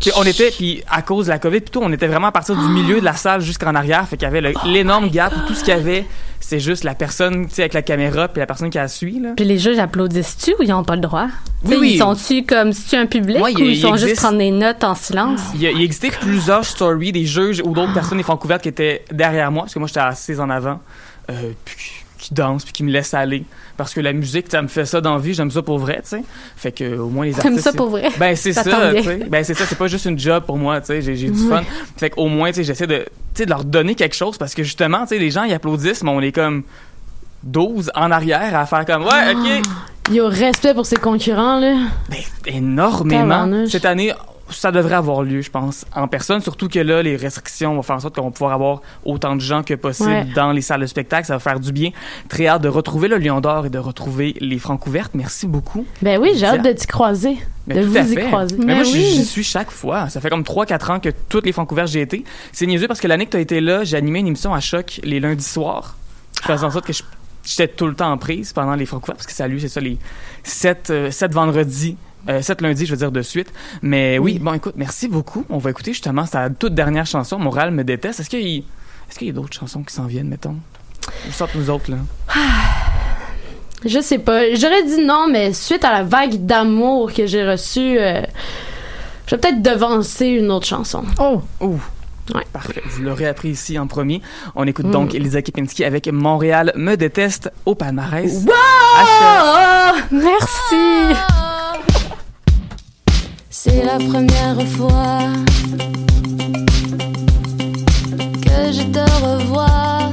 Puis 0.00 0.10
on 0.16 0.22
était, 0.24 0.50
puis 0.50 0.82
à 0.90 1.02
cause 1.02 1.26
de 1.26 1.30
la 1.32 1.38
COVID, 1.38 1.60
plutôt, 1.62 1.80
on 1.82 1.92
était 1.92 2.06
vraiment 2.06 2.28
à 2.28 2.32
partir 2.32 2.54
du 2.56 2.68
milieu 2.68 3.00
de 3.00 3.04
la 3.04 3.14
salle 3.14 3.40
jusqu'en 3.40 3.74
arrière. 3.74 4.06
Fait 4.08 4.16
qu'il 4.16 4.24
y 4.26 4.28
avait 4.28 4.40
le- 4.40 4.54
l'énorme 4.66 5.08
gap 5.10 5.32
où 5.36 5.40
tout 5.48 5.54
ce 5.54 5.64
qu'il 5.64 5.74
y 5.74 5.76
avait, 5.76 6.06
c'est 6.46 6.60
juste 6.60 6.84
la 6.84 6.94
personne, 6.94 7.46
tu 7.46 7.54
sais, 7.54 7.62
avec 7.62 7.72
la 7.72 7.80
caméra, 7.82 8.28
puis 8.28 8.38
la 8.40 8.46
personne 8.46 8.68
qui 8.68 8.76
la 8.76 8.88
suit, 8.88 9.18
là. 9.18 9.30
Puis 9.36 9.46
les 9.46 9.58
juges 9.58 9.78
applaudissent-tu 9.78 10.52
ou 10.58 10.62
ils 10.62 10.68
n'ont 10.68 10.84
pas 10.84 10.94
le 10.94 11.00
droit? 11.00 11.26
Oui, 11.64 11.70
T'sais, 11.70 11.76
oui. 11.78 11.92
Ils 11.94 11.98
sont-tu 11.98 12.44
comme 12.44 12.72
si 12.74 12.86
tu 12.88 12.96
un 12.96 13.06
public 13.06 13.42
Ouais, 13.42 13.52
il- 13.52 13.58
ou 13.62 13.64
ils 13.64 13.70
il 13.76 13.80
sont 13.80 13.96
juste 13.96 14.16
prendre 14.16 14.36
des 14.38 14.50
notes 14.50 14.84
en 14.84 14.94
silence? 14.94 15.40
Il, 15.54 15.64
existait 15.64 16.10
plusieurs 16.10 16.64
stories 16.64 17.12
des 17.12 17.24
juges 17.24 17.62
ou 17.64 17.72
d'autres 17.72 17.94
personnes 17.94 18.18
des 18.18 18.24
Francouvertes 18.24 18.62
qui 18.62 18.68
étaient 18.68 19.04
derrière 19.10 19.50
moi, 19.50 19.62
parce 19.62 19.72
que 19.74 19.78
moi 19.78 19.88
j'étais 19.88 20.00
assise 20.00 20.38
en 20.38 20.50
avant, 20.50 20.80
euh, 21.30 21.52
puis 21.64 22.03
qui- 22.28 22.34
dansent, 22.34 22.64
puis 22.64 22.72
qui 22.72 22.84
me 22.84 22.90
laissent 22.90 23.14
aller. 23.14 23.44
Parce 23.76 23.92
que 23.94 24.00
la 24.00 24.12
musique, 24.12 24.46
ça 24.50 24.62
me 24.62 24.68
fait 24.68 24.84
ça 24.86 25.00
dans 25.00 25.14
la 25.14 25.20
vie, 25.20 25.34
j'aime 25.34 25.50
ça 25.50 25.62
pour 25.62 25.78
vrai, 25.78 26.00
tu 26.02 26.10
sais. 26.10 26.22
Fait 26.56 26.72
que 26.72 26.96
au 26.98 27.08
moins 27.08 27.26
les 27.26 27.34
artistes. 27.38 27.60
Ça 27.60 27.72
pour 27.72 27.88
vrai? 27.90 28.08
Ben 28.18 28.34
c'est 28.36 28.52
Ça 28.52 28.62
ça. 28.62 28.92
Ben 29.28 29.44
c'est 29.44 29.54
ça, 29.54 29.64
c'est 29.66 29.78
pas 29.78 29.88
juste 29.88 30.06
une 30.06 30.18
job 30.18 30.44
pour 30.44 30.56
moi, 30.56 30.80
tu 30.80 30.88
sais. 30.88 31.02
J'ai 31.02 31.16
j'ai 31.16 31.30
du 31.30 31.48
fun. 31.48 31.62
Fait 31.96 32.10
qu'au 32.10 32.26
moins, 32.28 32.50
tu 32.50 32.56
sais, 32.56 32.64
j'essaie 32.64 32.86
de, 32.86 32.98
tu 32.98 33.04
sais, 33.34 33.44
de 33.44 33.50
leur 33.50 33.64
donner 33.64 33.94
quelque 33.94 34.14
chose 34.16 34.38
parce 34.38 34.54
que 34.54 34.62
justement, 34.62 35.02
tu 35.02 35.08
sais, 35.08 35.18
les 35.18 35.30
gens 35.30 35.42
ils 35.44 35.52
applaudissent, 35.54 36.02
mais 36.02 36.10
on 36.10 36.20
est 36.20 36.32
comme 36.32 36.62
12 37.42 37.90
en 37.94 38.10
arrière 38.10 38.56
à 38.58 38.66
faire 38.66 38.84
comme 38.86 39.02
ouais, 39.04 39.34
ok. 39.34 39.62
Il 40.10 40.16
y 40.16 40.20
a 40.20 40.28
respect 40.28 40.74
pour 40.74 40.84
ses 40.86 40.96
concurrents, 40.96 41.58
là. 41.58 41.76
Ben, 42.10 42.18
énormément. 42.46 43.66
Cette 43.66 43.86
année, 43.86 44.12
ça 44.50 44.70
devrait 44.72 44.94
avoir 44.96 45.22
lieu, 45.22 45.40
je 45.40 45.50
pense, 45.50 45.84
en 45.94 46.06
personne. 46.08 46.40
Surtout 46.40 46.68
que 46.68 46.78
là, 46.78 47.02
les 47.02 47.16
restrictions 47.16 47.74
vont 47.74 47.82
faire 47.82 47.96
en 47.96 48.00
sorte 48.00 48.14
qu'on 48.16 48.24
va 48.24 48.30
pouvoir 48.30 48.52
avoir 48.52 48.82
autant 49.04 49.34
de 49.36 49.40
gens 49.40 49.62
que 49.62 49.74
possible 49.74 50.08
Ouais. 50.10 50.26
dans 50.34 50.52
les 50.52 50.60
salles 50.60 50.80
de 50.82 50.86
spectacle. 50.86 51.26
Ça 51.26 51.34
va 51.34 51.38
faire 51.40 51.60
du 51.60 51.72
bien. 51.72 51.90
Très 52.28 52.46
hâte 52.46 52.62
de 52.62 52.68
retrouver 52.68 53.08
le 53.08 53.18
Lion 53.18 53.40
d'Or 53.40 53.66
et 53.66 53.70
de 53.70 53.78
retrouver 53.78 54.34
les 54.40 54.58
francs 54.58 54.78
couvertes. 54.80 55.12
Merci 55.14 55.46
beaucoup. 55.46 55.86
Ben 56.02 56.20
oui, 56.20 56.32
j'ai 56.36 56.46
hâte 56.46 56.62
de 56.64 56.72
t'y 56.72 56.86
croiser. 56.86 57.38
Mais 57.66 57.76
de 57.76 57.86
vous 57.86 58.12
y 58.12 58.16
croiser. 58.16 58.56
Mais 58.58 58.64
Mais 58.66 58.74
moi, 58.74 58.84
oui. 58.84 59.12
j'y 59.14 59.24
suis 59.24 59.44
chaque 59.44 59.70
fois. 59.70 60.08
Ça 60.10 60.20
fait 60.20 60.28
comme 60.28 60.42
3-4 60.44 60.90
ans 60.90 61.00
que 61.00 61.08
toutes 61.28 61.46
les 61.46 61.52
francs 61.52 61.68
couvertes 61.68 61.88
j'ai 61.88 62.02
été. 62.02 62.24
C'est 62.52 62.66
niaiseux 62.66 62.86
parce 62.88 63.00
que 63.00 63.06
l'année 63.08 63.24
que 63.26 63.30
tu 63.30 63.36
as 63.38 63.40
été 63.40 63.60
là, 63.60 63.84
j'ai 63.84 63.96
animé 63.96 64.18
une 64.20 64.26
émission 64.26 64.52
à 64.52 64.60
Choc 64.60 65.00
les 65.02 65.20
lundis 65.20 65.42
soirs. 65.44 65.96
Faisait 66.42 66.64
en 66.64 66.70
sorte 66.70 66.84
que 66.86 66.92
je- 66.92 67.02
j'étais 67.42 67.68
tout 67.68 67.86
le 67.86 67.94
temps 67.94 68.12
en 68.12 68.18
prise 68.18 68.52
pendant 68.52 68.74
les 68.74 68.84
francs 68.84 69.02
parce 69.06 69.26
que 69.26 69.32
ça 69.32 69.44
a 69.44 69.48
lieu, 69.48 69.58
c'est 69.58 69.68
ça, 69.68 69.80
les 69.80 69.96
7, 70.42 70.92
vendredis. 71.32 71.96
Euh, 72.28 72.40
7 72.42 72.60
lundis, 72.62 72.86
je 72.86 72.90
veux 72.92 72.96
dire, 72.96 73.12
de 73.12 73.22
suite. 73.22 73.52
Mais 73.82 74.18
oui, 74.18 74.38
bon, 74.38 74.54
écoute, 74.54 74.74
merci 74.76 75.08
beaucoup. 75.08 75.44
On 75.50 75.58
va 75.58 75.70
écouter 75.70 75.92
justement 75.92 76.24
sa 76.26 76.48
toute 76.50 76.74
dernière 76.74 77.06
chanson, 77.06 77.38
Montréal 77.38 77.70
me 77.70 77.84
déteste. 77.84 78.20
Est-ce 78.20 78.30
qu'il 78.30 78.46
y, 78.46 78.58
est-ce 79.10 79.18
qu'il 79.18 79.26
y 79.28 79.30
a 79.30 79.34
d'autres 79.34 79.52
chansons 79.52 79.82
qui 79.82 79.92
s'en 79.94 80.04
viennent, 80.06 80.28
mettons? 80.28 80.56
Ou 81.28 81.32
sortent 81.32 81.54
nous 81.54 81.68
autres, 81.70 81.90
là. 81.90 81.98
Je 83.84 84.00
sais 84.00 84.18
pas. 84.18 84.54
J'aurais 84.54 84.82
dit 84.84 85.04
non, 85.04 85.26
mais 85.30 85.52
suite 85.52 85.84
à 85.84 85.92
la 85.92 86.02
vague 86.02 86.46
d'amour 86.46 87.12
que 87.12 87.26
j'ai 87.26 87.46
reçue, 87.46 87.98
euh, 87.98 88.22
je 89.26 89.34
vais 89.36 89.40
peut-être 89.40 89.60
devancer 89.62 90.26
une 90.28 90.50
autre 90.50 90.66
chanson. 90.66 91.04
Oh! 91.20 91.42
Ouh. 91.60 91.78
Ouais. 92.34 92.44
Parfait. 92.54 92.82
Vous 92.86 93.02
l'aurez 93.02 93.26
appris 93.26 93.50
ici 93.50 93.78
en 93.78 93.86
premier. 93.86 94.22
On 94.54 94.66
écoute 94.66 94.86
Mm. 94.86 94.90
donc 94.92 95.14
Elisa 95.14 95.42
Kipinski 95.42 95.84
avec 95.84 96.08
Montréal 96.10 96.72
me 96.76 96.94
déteste 96.96 97.50
au 97.66 97.74
palmarès. 97.74 98.32
Wow! 98.46 100.00
Merci! 100.10 101.20
C'est 103.66 103.82
la 103.82 103.96
première 103.96 104.60
fois 104.76 105.20
que 108.42 108.72
je 108.76 108.82
te 108.92 109.04
revois. 109.24 110.12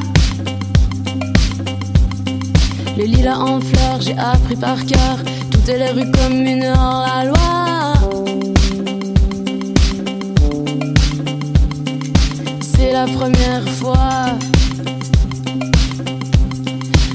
Le 2.98 3.04
lilas 3.04 3.40
en 3.40 3.60
fleurs, 3.60 4.00
j'ai 4.00 4.18
appris 4.18 4.56
par 4.56 4.86
cœur 4.86 5.18
toutes 5.52 5.68
les 5.68 5.90
rues 5.90 6.10
communes 6.12 6.64
hors 6.64 7.06
la 7.06 7.26
loi. 7.26 7.94
C'est 12.62 12.94
la 12.94 13.06
première 13.06 13.68
fois. 13.68 14.51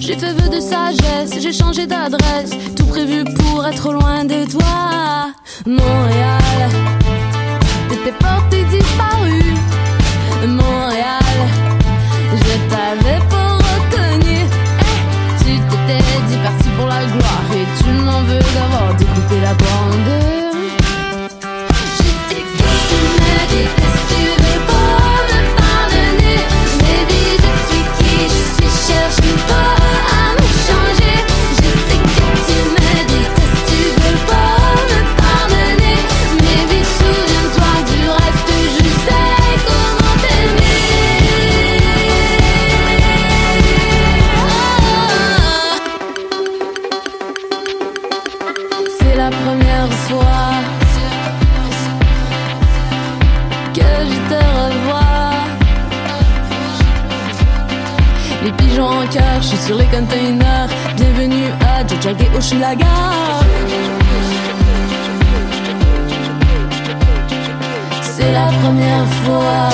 J'ai 0.07 0.17
fait 0.17 0.35
vœu 0.35 0.49
de 0.49 0.61
sagesse, 0.61 1.33
j'ai 1.41 1.53
changé 1.53 1.85
d'adresse, 1.85 2.53
tout 2.77 2.87
prévu 2.87 3.25
pour 3.25 3.67
être 3.67 3.93
loin 3.93 4.25
de 4.25 4.49
toi. 4.49 5.33
Montréal, 5.67 6.71
t'étais 7.89 8.13
porté 8.13 8.63
disparu. 8.67 9.43
Montréal, 10.47 11.37
je 12.35 12.55
t'avais 12.71 13.19
pas 13.29 13.55
reconnu. 13.57 14.47
Eh, 14.79 15.45
tu 15.45 15.59
t'étais 15.59 16.03
dit 16.29 16.39
parti 16.41 16.69
pour 16.79 16.87
la 16.87 17.05
gloire 17.07 17.47
et 17.53 17.83
tu 17.83 17.91
m'en 17.91 18.23
veux 18.23 18.39
d'avoir 18.39 18.95
découpé 18.95 19.41
la 19.43 19.55
bande. 19.55 19.86
la 49.31 49.37
première 49.45 49.93
fois 50.07 50.53
que 53.75 53.89
je 54.11 54.19
te 54.31 54.41
revois. 54.59 55.33
Les 58.45 58.53
pigeons 58.53 58.87
en 59.01 59.07
cœur, 59.09 59.37
je 59.41 59.47
suis 59.49 59.59
sur 59.67 59.77
les 59.77 59.87
containers. 59.87 60.69
Bienvenue 60.97 61.49
à 61.61 61.85
Jojag 61.89 62.19
Oshilaga. 62.37 62.87
C'est 68.03 68.33
la 68.33 68.49
première 68.63 69.09
fois. 69.23 69.69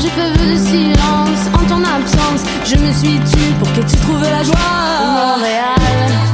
J'ai 0.00 0.12
fait 0.16 0.30
vœu 0.36 0.52
de 0.52 0.58
silence 0.58 1.42
en 1.58 1.64
ton 1.70 1.82
absence. 1.98 2.42
Je 2.64 2.76
me 2.76 2.92
suis 2.92 3.18
tue 3.30 3.52
pour 3.58 3.72
que 3.72 3.80
tu 3.80 3.96
trouves 4.02 4.22
la 4.22 4.42
joie. 4.44 5.36
Montréal. 5.36 6.31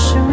should 0.00 0.29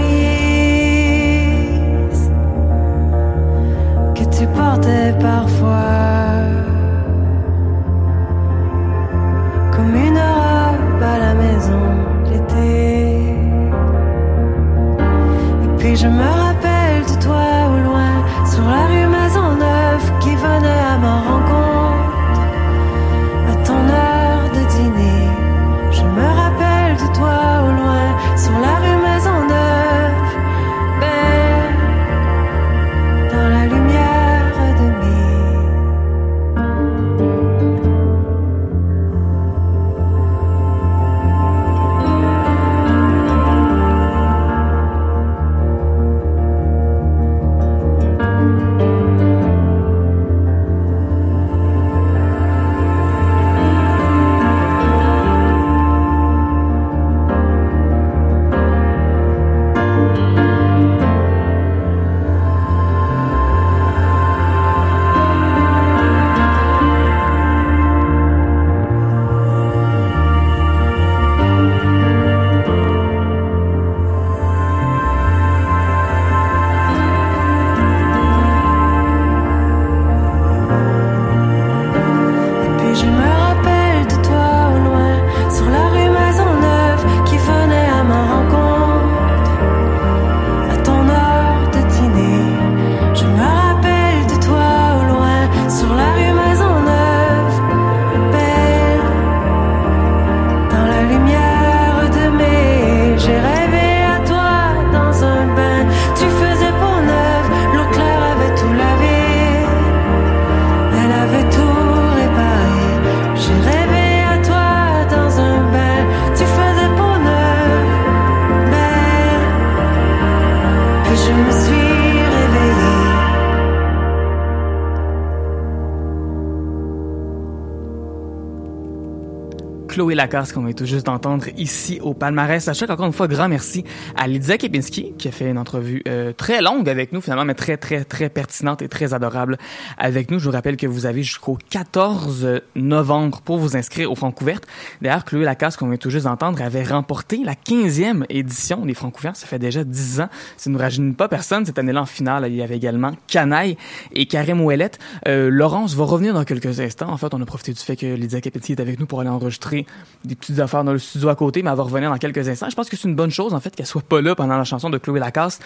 Lacasse 130.17 130.51
qu'on 130.51 130.63
vient 130.63 130.73
tout 130.73 130.85
juste 130.85 131.05
d'entendre 131.05 131.45
ici 131.57 131.99
au 132.01 132.13
palmarès. 132.13 132.63
Sachez 132.63 132.87
qu'encore 132.87 133.05
une 133.05 133.13
fois, 133.13 133.27
grand 133.27 133.47
merci 133.47 133.85
à 134.15 134.27
Lydia 134.27 134.57
Kepinski 134.57 135.13
qui 135.17 135.27
a 135.27 135.31
fait 135.31 135.49
une 135.49 135.57
entrevue 135.57 136.01
euh, 136.07 136.33
très 136.33 136.61
longue 136.61 136.89
avec 136.89 137.13
nous 137.13 137.21
finalement, 137.21 137.45
mais 137.45 137.53
très 137.53 137.77
très 137.77 138.03
très 138.03 138.29
pertinente 138.29 138.81
et 138.81 138.89
très 138.89 139.13
adorable 139.13 139.57
avec 139.97 140.31
nous. 140.31 140.39
Je 140.39 140.45
vous 140.45 140.51
rappelle 140.51 140.75
que 140.75 140.87
vous 140.87 141.05
avez 141.05 141.23
jusqu'au 141.23 141.57
14 141.69 142.61
novembre 142.75 143.41
pour 143.41 143.57
vous 143.57 143.77
inscrire 143.77 144.11
aux 144.11 144.15
Francouvertes. 144.15 144.65
D'ailleurs, 145.01 145.23
Chloé 145.23 145.45
Lacasse 145.45 145.77
qu'on 145.77 145.87
vient 145.87 145.97
tout 145.97 146.09
juste 146.09 146.25
d'entendre 146.25 146.61
avait 146.61 146.83
remporté 146.83 147.43
la 147.43 147.53
15e 147.53 148.25
édition 148.29 148.85
des 148.85 148.93
Francouvertes. 148.93 149.37
Ça 149.37 149.47
fait 149.47 149.59
déjà 149.59 149.83
10 149.83 150.21
ans. 150.21 150.29
Ça 150.57 150.69
ne 150.69 150.77
rajeunit 150.77 151.13
pas 151.13 151.27
personne. 151.27 151.65
Cette 151.65 151.79
année-là, 151.79 152.01
en 152.01 152.05
finale, 152.05 152.45
il 152.47 152.55
y 152.55 152.61
avait 152.61 152.77
également 152.77 153.11
Canaille 153.27 153.77
et 154.13 154.25
Karim 154.25 154.61
Ouellette. 154.61 154.99
Euh, 155.27 155.49
Laurence 155.49 155.93
va 155.93 156.05
revenir 156.05 156.33
dans 156.33 156.43
quelques 156.43 156.79
instants. 156.79 157.09
En 157.09 157.17
fait, 157.17 157.33
on 157.33 157.41
a 157.41 157.45
profité 157.45 157.73
du 157.73 157.79
fait 157.79 157.95
que 157.95 158.05
Lydia 158.05 158.41
Kepinski 158.41 158.73
est 158.73 158.79
avec 158.79 158.99
nous 158.99 159.05
pour 159.05 159.19
aller 159.21 159.29
enregistrer 159.29 159.85
des 160.23 160.35
petites 160.35 160.59
affaires 160.59 160.83
dans 160.83 160.93
le 160.93 160.99
studio 160.99 161.29
à 161.29 161.35
côté, 161.35 161.63
mais 161.63 161.69
elle 161.69 161.77
va 161.77 161.83
revenir 161.83 162.09
dans 162.09 162.17
quelques 162.17 162.47
instants. 162.49 162.69
Je 162.69 162.75
pense 162.75 162.89
que 162.89 162.97
c'est 162.97 163.07
une 163.07 163.15
bonne 163.15 163.31
chose, 163.31 163.53
en 163.53 163.59
fait, 163.59 163.75
qu'elle 163.75 163.85
soit 163.85 164.01
pas 164.01 164.21
là 164.21 164.35
pendant 164.35 164.57
la 164.57 164.63
chanson 164.63 164.89
de 164.89 164.97
Chloé 164.97 165.19
Lacasse. 165.19 165.59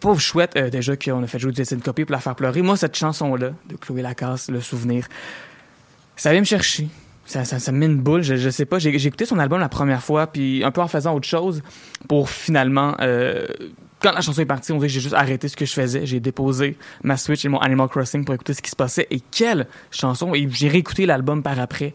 Pauvre 0.00 0.20
chouette, 0.20 0.52
euh, 0.56 0.70
déjà 0.70 0.96
qu'on 0.96 1.22
a 1.22 1.26
fait 1.26 1.38
jouer 1.38 1.52
Jessica 1.54 1.80
Copy 1.80 2.04
pour 2.04 2.12
la 2.12 2.20
faire 2.20 2.34
pleurer. 2.34 2.62
Moi, 2.62 2.76
cette 2.76 2.96
chanson-là, 2.96 3.50
de 3.68 3.76
Chloé 3.76 4.02
Lacasse, 4.02 4.48
le 4.48 4.60
souvenir, 4.60 5.06
ça 6.16 6.30
vient 6.30 6.40
me 6.40 6.46
chercher. 6.46 6.88
Ça, 7.24 7.44
ça, 7.44 7.58
ça 7.58 7.72
me 7.72 7.78
met 7.78 7.86
une 7.86 8.00
boule, 8.00 8.22
je, 8.22 8.36
je 8.36 8.50
sais 8.50 8.66
pas. 8.66 8.78
J'ai 8.78 8.96
j'ai 8.98 9.08
écouté 9.08 9.26
son 9.26 9.38
album 9.38 9.58
la 9.58 9.68
première 9.68 10.02
fois, 10.02 10.28
puis 10.28 10.62
un 10.62 10.70
peu 10.70 10.80
en 10.80 10.88
faisant 10.88 11.14
autre 11.14 11.28
chose, 11.28 11.62
pour 12.08 12.30
finalement... 12.30 12.94
Euh, 13.00 13.46
quand 13.98 14.12
la 14.12 14.20
chanson 14.20 14.42
est 14.42 14.46
partie, 14.46 14.72
on 14.72 14.76
dirait 14.76 14.88
que 14.88 14.92
j'ai 14.92 15.00
juste 15.00 15.14
arrêté 15.14 15.48
ce 15.48 15.56
que 15.56 15.64
je 15.64 15.72
faisais. 15.72 16.04
J'ai 16.04 16.20
déposé 16.20 16.76
ma 17.02 17.16
Switch 17.16 17.44
et 17.46 17.48
mon 17.48 17.58
Animal 17.58 17.88
Crossing 17.88 18.26
pour 18.26 18.34
écouter 18.34 18.52
ce 18.52 18.60
qui 18.60 18.70
se 18.70 18.76
passait. 18.76 19.06
Et 19.10 19.20
quelle 19.20 19.66
chanson! 19.90 20.34
Et 20.34 20.46
j'ai 20.50 20.68
réécouté 20.68 21.06
l'album 21.06 21.42
par 21.42 21.58
après. 21.58 21.94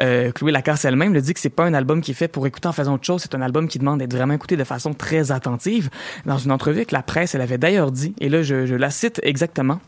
Euh, 0.00 0.30
Chloé 0.32 0.52
Lacasse 0.52 0.84
elle-même 0.84 1.14
le 1.14 1.20
dit 1.22 1.32
que 1.34 1.40
c'est 1.40 1.48
pas 1.48 1.64
un 1.64 1.74
album 1.74 2.00
qui 2.02 2.10
est 2.10 2.14
fait 2.14 2.28
pour 2.28 2.46
écouter 2.46 2.68
en 2.68 2.72
faisant 2.72 2.94
autre 2.94 3.04
chose. 3.04 3.22
C'est 3.22 3.34
un 3.34 3.42
album 3.42 3.66
qui 3.68 3.78
demande 3.78 3.98
d'être 4.00 4.12
vraiment 4.14 4.34
écouté 4.34 4.56
de 4.56 4.64
façon 4.64 4.92
très 4.94 5.32
attentive. 5.32 5.88
Dans 6.26 6.38
une 6.38 6.52
entrevue 6.52 6.78
avec 6.78 6.92
la 6.92 7.02
presse, 7.02 7.34
elle 7.34 7.40
avait 7.40 7.58
d'ailleurs 7.58 7.90
dit, 7.92 8.14
et 8.20 8.28
là 8.28 8.42
je, 8.42 8.74
la 8.74 8.90
cite 8.90 9.20
exactement, 9.22 9.80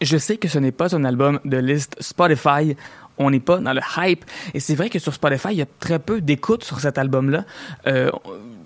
je 0.00 0.16
sais 0.16 0.36
que 0.36 0.48
ce 0.48 0.58
n'est 0.58 0.72
pas 0.72 0.94
un 0.94 1.04
album 1.04 1.40
de 1.44 1.56
liste 1.56 1.96
Spotify. 2.00 2.76
On 3.18 3.30
n'est 3.30 3.40
pas 3.40 3.58
dans 3.58 3.74
le 3.74 3.82
hype. 3.98 4.24
Et 4.54 4.60
c'est 4.60 4.74
vrai 4.74 4.88
que 4.88 4.98
sur 4.98 5.12
Spotify, 5.12 5.48
il 5.50 5.58
y 5.58 5.62
a 5.62 5.66
très 5.78 5.98
peu 5.98 6.22
d'écoute 6.22 6.64
sur 6.64 6.80
cet 6.80 6.96
album-là. 6.96 7.44
Euh, 7.86 8.10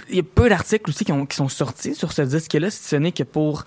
il 0.09 0.16
y 0.16 0.20
a 0.20 0.22
peu 0.22 0.49
d'articles 0.49 0.88
aussi 0.90 1.05
qui, 1.05 1.11
ont, 1.11 1.26
qui 1.26 1.34
sont 1.34 1.49
sortis 1.49 1.97
sur 1.97 2.12
ce 2.12 2.22
disque-là, 2.22 2.70
si 2.70 2.84
ce 2.84 2.95
n'est 2.95 3.11
que 3.11 3.24
pour 3.24 3.64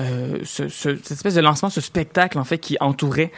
euh, 0.00 0.38
ce, 0.42 0.68
ce- 0.68 0.96
cette 0.96 1.12
espèce 1.12 1.34
de 1.36 1.40
lancement, 1.40 1.70
ce 1.70 1.80
spectacle, 1.80 2.36
en 2.40 2.44
fait, 2.44 2.58
qui 2.58 2.76
entourait 2.80 3.30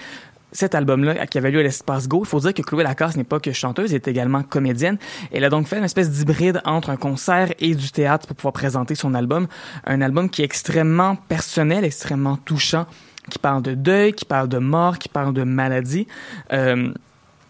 cet 0.57 0.75
album-là 0.75 1.27
qui 1.27 1.39
avait 1.39 1.51
lieu 1.51 1.61
à 1.61 1.63
l'Espace 1.63 2.09
Go. 2.09 2.23
Il 2.25 2.29
faut 2.29 2.41
dire 2.41 2.55
que 2.55 2.63
Chloé 2.63 2.83
Lacasse 2.83 3.17
n'est 3.17 3.25
pas 3.25 3.41
que 3.41 3.53
chanteuse, 3.53 3.91
elle 3.91 3.97
est 3.97 4.09
également 4.09 4.43
comédienne. 4.43 4.99
Elle 5.33 5.45
a 5.45 5.51
donc 5.51 5.67
fait 5.67 5.79
une 5.79 5.85
espèce 5.85 6.11
d'hybride 6.11 6.61
entre 6.65 6.91
un 6.91 6.97
concert 6.97 7.53
et 7.59 7.75
du 7.75 7.91
théâtre 7.91 8.27
pour 8.27 8.37
pouvoir 8.37 8.55
présenter 8.55 8.95
son 8.95 9.15
album. 9.15 9.47
Un 9.85 10.01
album 10.01 10.31
qui 10.31 10.43
est 10.43 10.45
extrêmement 10.45 11.17
personnel, 11.17 11.85
extrêmement 11.85 12.37
touchant, 12.37 12.87
qui 13.31 13.39
parle 13.39 13.63
de 13.63 13.75
deuil, 13.75 14.13
qui 14.13 14.25
parle 14.25 14.49
de 14.49 14.59
mort, 14.59 14.99
qui 14.99 15.09
parle 15.09 15.35
de 15.35 15.43
maladie. 15.43 16.07
Euh, 16.53 16.93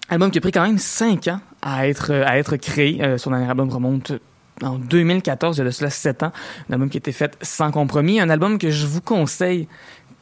album 0.09 0.30
qui 0.30 0.38
a 0.38 0.40
pris 0.40 0.52
quand 0.52 0.66
même 0.66 0.78
cinq 0.78 1.28
ans 1.28 1.40
à 1.62 1.88
être, 1.88 2.12
à 2.12 2.38
être 2.38 2.57
créé. 2.57 3.02
Euh, 3.02 3.18
son 3.18 3.30
dernier 3.30 3.48
album 3.48 3.70
remonte 3.70 4.12
en 4.62 4.78
2014, 4.78 5.57
il 5.57 5.61
y 5.61 5.62
a 5.62 5.64
de 5.66 5.70
cela 5.70 5.90
sept 5.90 6.22
ans. 6.22 6.32
Un 6.68 6.72
album 6.74 6.88
qui 6.88 6.96
a 6.96 7.00
été 7.00 7.12
fait 7.12 7.36
sans 7.42 7.70
compromis. 7.70 8.20
Un 8.20 8.30
album 8.30 8.59
que 8.59 8.70
je 8.70 8.86
vous 8.86 9.00
conseille 9.02 9.68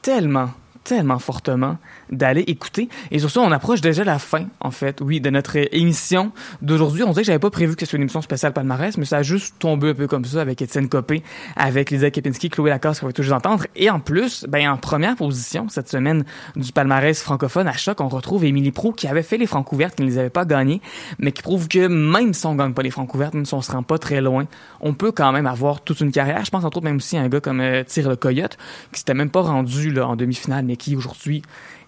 tellement, 0.02 0.50
tellement 0.84 1.18
fortement 1.18 1.78
d'aller 2.10 2.42
écouter. 2.42 2.88
Et 3.10 3.18
sur 3.18 3.30
ça, 3.30 3.40
on 3.40 3.50
approche 3.50 3.80
déjà 3.80 4.04
la 4.04 4.18
fin, 4.18 4.46
en 4.60 4.70
fait, 4.70 5.00
oui, 5.00 5.20
de 5.20 5.30
notre 5.30 5.56
émission 5.74 6.30
d'aujourd'hui. 6.62 7.02
On 7.02 7.10
dirait 7.10 7.22
que 7.22 7.26
j'avais 7.26 7.38
pas 7.38 7.50
prévu 7.50 7.74
que 7.74 7.80
ce 7.80 7.86
soit 7.90 7.96
une 7.96 8.02
émission 8.02 8.22
spéciale 8.22 8.52
palmarès, 8.52 8.96
mais 8.98 9.04
ça 9.06 9.18
a 9.18 9.22
juste 9.22 9.56
tombé 9.58 9.90
un 9.90 9.94
peu 9.94 10.06
comme 10.06 10.24
ça 10.24 10.40
avec 10.40 10.60
Étienne 10.62 10.88
Copé, 10.88 11.22
avec 11.56 11.90
Lisa 11.90 12.10
Kepinski, 12.10 12.50
Chloé 12.50 12.70
Lacasse 12.70 13.00
qu'on 13.00 13.06
va 13.06 13.12
toujours 13.12 13.36
entendre. 13.36 13.66
Et 13.74 13.90
en 13.90 13.98
plus, 13.98 14.44
ben, 14.48 14.68
en 14.68 14.76
première 14.76 15.16
position, 15.16 15.68
cette 15.68 15.88
semaine 15.88 16.24
du 16.54 16.70
palmarès 16.72 17.20
francophone 17.20 17.66
à 17.66 17.72
choc, 17.72 18.00
on 18.00 18.08
retrouve 18.08 18.44
Émilie 18.44 18.72
Pro 18.72 18.92
qui 18.92 19.08
avait 19.08 19.22
fait 19.22 19.38
les 19.38 19.46
Francouvertes, 19.46 19.96
qui 19.96 20.02
ne 20.02 20.08
les 20.08 20.18
avait 20.18 20.30
pas 20.30 20.44
gagnées, 20.44 20.80
mais 21.18 21.32
qui 21.32 21.42
prouve 21.42 21.68
que 21.68 21.86
même 21.86 22.34
si 22.34 22.46
on 22.46 22.54
gagne 22.54 22.74
pas 22.74 22.82
les 22.82 22.90
Francouvertes, 22.90 23.34
même 23.34 23.46
si 23.46 23.54
on 23.54 23.62
se 23.62 23.72
rend 23.72 23.82
pas 23.82 23.98
très 23.98 24.20
loin, 24.20 24.46
on 24.80 24.92
peut 24.92 25.12
quand 25.12 25.32
même 25.32 25.46
avoir 25.46 25.80
toute 25.80 26.00
une 26.00 26.12
carrière. 26.12 26.44
Je 26.44 26.50
pense 26.50 26.64
entre 26.64 26.76
autres 26.76 26.84
même 26.84 26.96
aussi 26.96 27.16
un 27.16 27.28
gars 27.28 27.40
comme 27.40 27.60
euh, 27.60 27.82
Tire 27.84 28.08
le 28.08 28.16
Coyote, 28.16 28.58
qui 28.92 28.98
s'était 29.00 29.14
même 29.14 29.30
pas 29.30 29.40
rendu 29.40 29.90
là, 29.90 30.06
en 30.06 30.16
demi-finale, 30.16 30.64
mais 30.74 30.76
qui 30.76 30.96
aujourd'hui 30.96 31.42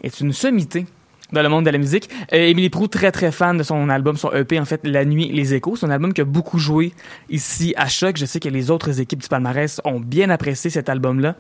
est 0.05 0.21
une 0.21 0.33
sommité 0.33 0.87
dans 1.33 1.43
le 1.43 1.49
monde 1.49 1.65
de 1.65 1.71
la 1.71 1.79
musique. 1.79 2.09
Euh, 2.33 2.37
Émilie 2.37 2.71
Proux, 2.71 2.87
très 2.87 3.11
très 3.11 3.33
fan 3.33 3.59
de 3.59 3.65
son 3.65 3.89
album, 3.89 4.17
son 4.17 4.31
EP 4.31 4.61
en 4.61 4.65
fait, 4.65 4.81
La 4.85 5.05
Nuit, 5.05 5.29
les 5.33 5.55
Échos. 5.55 5.75
C'est 5.75 5.87
un 5.87 5.91
album 5.91 6.13
qui 6.13 6.21
a 6.21 6.25
beaucoup 6.25 6.61
joué 6.61 6.93
ici 7.29 7.75
à 7.77 7.89
Choc. 7.89 8.17
Je 8.17 8.25
sais 8.27 8.39
que 8.39 8.49
les 8.49 8.71
autres 8.71 9.01
équipes 9.01 9.23
du 9.23 9.29
palmarès 9.29 9.81
ont 9.85 9.99
bien 9.99 10.31
apprécié 10.31 10.71
cet 10.71 10.89
album-là. 10.89 11.35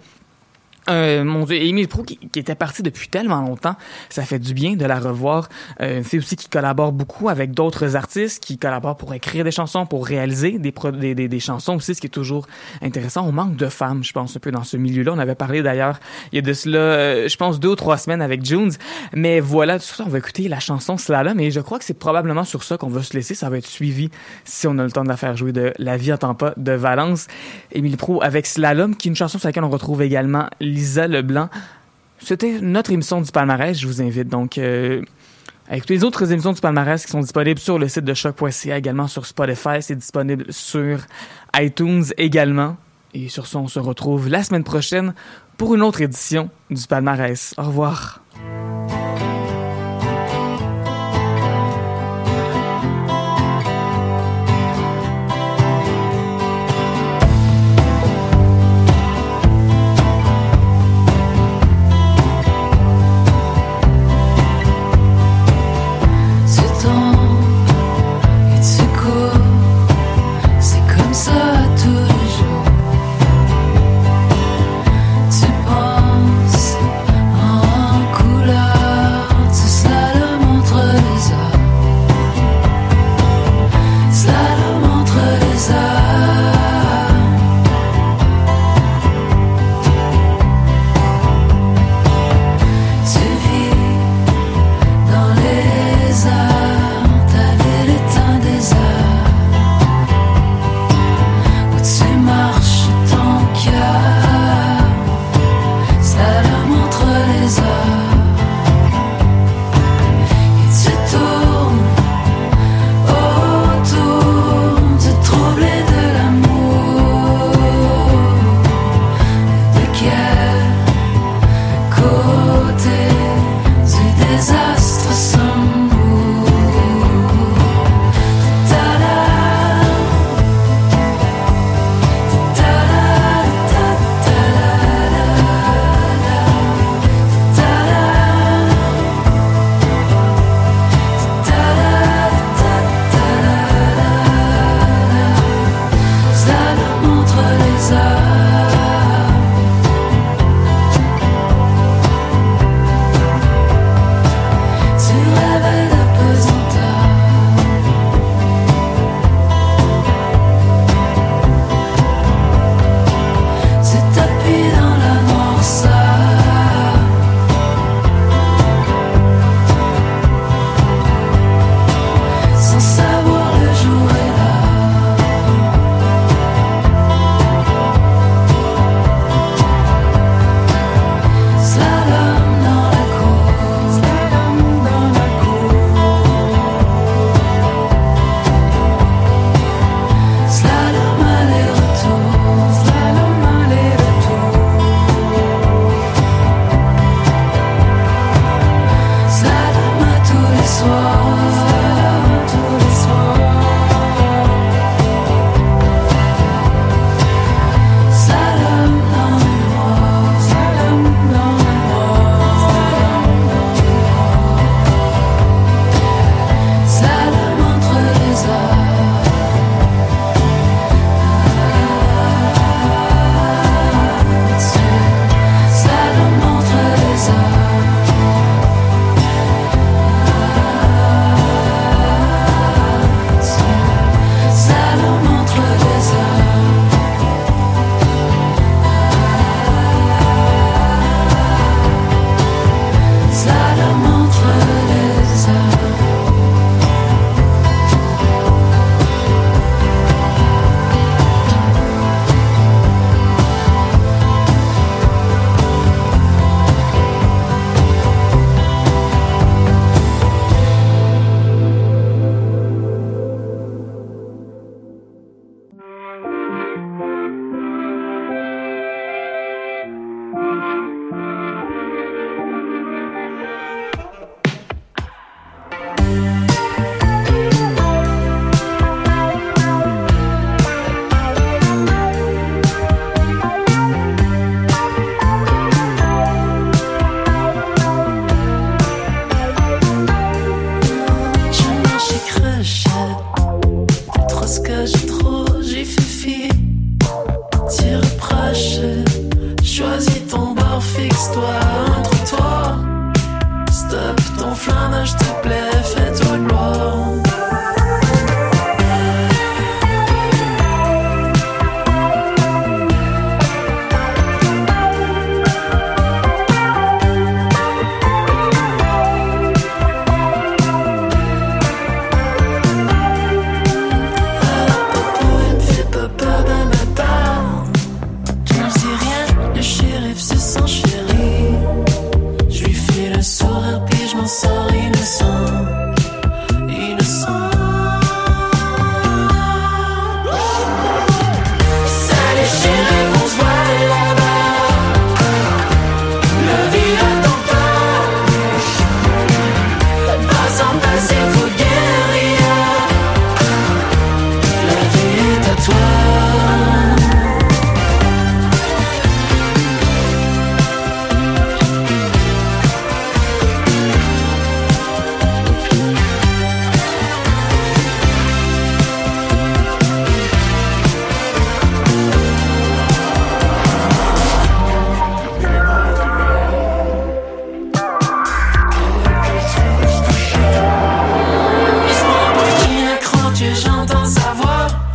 Euh, 0.88 1.24
mon 1.24 1.44
Dieu, 1.44 1.56
Émile 1.56 1.88
Proux 1.88 2.02
qui, 2.04 2.16
qui 2.16 2.38
était 2.38 2.54
partie 2.54 2.82
depuis 2.82 3.08
tellement 3.08 3.40
longtemps, 3.40 3.76
ça 4.08 4.22
fait 4.22 4.38
du 4.38 4.54
bien 4.54 4.76
de 4.76 4.84
la 4.84 4.98
revoir. 5.00 5.48
Euh, 5.80 6.02
c'est 6.04 6.18
aussi 6.18 6.36
qui 6.36 6.48
collabore 6.48 6.92
beaucoup 6.92 7.28
avec 7.28 7.52
d'autres 7.52 7.96
artistes, 7.96 8.42
qui 8.42 8.58
collaborent 8.58 8.96
pour 8.96 9.12
écrire 9.14 9.44
des 9.44 9.50
chansons, 9.50 9.86
pour 9.86 10.06
réaliser 10.06 10.58
des, 10.58 10.72
pro- 10.72 10.92
des, 10.92 11.14
des, 11.14 11.40
chansons 11.40 11.76
aussi, 11.76 11.94
ce 11.94 12.00
qui 12.00 12.06
est 12.06 12.10
toujours 12.10 12.46
intéressant. 12.82 13.26
On 13.26 13.32
manque 13.32 13.56
de 13.56 13.66
femmes, 13.66 14.04
je 14.04 14.12
pense, 14.12 14.36
un 14.36 14.40
peu 14.40 14.50
dans 14.50 14.64
ce 14.64 14.76
milieu-là. 14.76 15.12
On 15.14 15.18
avait 15.18 15.34
parlé 15.34 15.62
d'ailleurs 15.62 15.98
il 16.32 16.36
y 16.36 16.38
a 16.38 16.42
de 16.42 16.52
cela, 16.52 16.78
euh, 16.78 17.28
je 17.28 17.36
pense, 17.36 17.58
deux 17.60 17.70
ou 17.70 17.76
trois 17.76 17.98
semaines 17.98 18.22
avec 18.22 18.44
Junes. 18.44 18.72
Mais 19.12 19.40
voilà, 19.40 19.78
sur 19.78 19.96
ça, 19.96 20.04
on 20.06 20.10
va 20.10 20.18
écouter 20.18 20.48
la 20.48 20.60
chanson 20.60 20.96
Slalom 20.96 21.40
et 21.40 21.50
je 21.50 21.60
crois 21.60 21.78
que 21.78 21.84
c'est 21.84 21.98
probablement 21.98 22.44
sur 22.44 22.62
ça 22.62 22.76
qu'on 22.76 22.88
va 22.88 23.02
se 23.02 23.14
laisser. 23.14 23.34
Ça 23.34 23.50
va 23.50 23.58
être 23.58 23.66
suivi 23.66 24.10
si 24.44 24.66
on 24.66 24.78
a 24.78 24.84
le 24.84 24.90
temps 24.90 25.04
de 25.04 25.08
la 25.08 25.16
faire 25.16 25.36
jouer 25.36 25.52
de 25.52 25.72
La 25.78 25.96
vie 25.96 26.12
attend 26.12 26.34
pas 26.34 26.54
de 26.56 26.72
Valence. 26.72 27.26
Émile 27.72 27.96
Pro 27.96 28.22
avec 28.22 28.46
Slalom, 28.46 28.94
qui 28.96 29.08
est 29.08 29.10
une 29.10 29.16
chanson 29.16 29.38
sur 29.38 29.48
laquelle 29.48 29.64
on 29.64 29.70
retrouve 29.70 30.02
également 30.02 30.46
Lisa 30.76 31.08
Leblanc. 31.08 31.48
C'était 32.18 32.60
notre 32.60 32.92
émission 32.92 33.20
du 33.22 33.32
palmarès. 33.32 33.78
Je 33.78 33.86
vous 33.86 34.02
invite 34.02 34.28
donc 34.28 34.58
euh, 34.58 35.02
à 35.68 35.76
écouter 35.76 35.94
les 35.94 36.04
autres 36.04 36.30
émissions 36.30 36.52
du 36.52 36.60
palmarès 36.60 37.04
qui 37.04 37.10
sont 37.10 37.20
disponibles 37.20 37.58
sur 37.58 37.78
le 37.78 37.88
site 37.88 38.04
de 38.04 38.12
choc.ca, 38.12 38.76
également 38.76 39.08
sur 39.08 39.24
Spotify. 39.24 39.80
C'est 39.80 39.96
disponible 39.96 40.44
sur 40.50 40.98
iTunes 41.58 42.04
également. 42.18 42.76
Et 43.14 43.28
sur 43.28 43.46
ça, 43.46 43.58
on 43.58 43.68
se 43.68 43.78
retrouve 43.78 44.28
la 44.28 44.42
semaine 44.42 44.64
prochaine 44.64 45.14
pour 45.56 45.74
une 45.74 45.82
autre 45.82 46.02
édition 46.02 46.50
du 46.70 46.86
palmarès. 46.86 47.54
Au 47.56 47.62
revoir. 47.62 48.25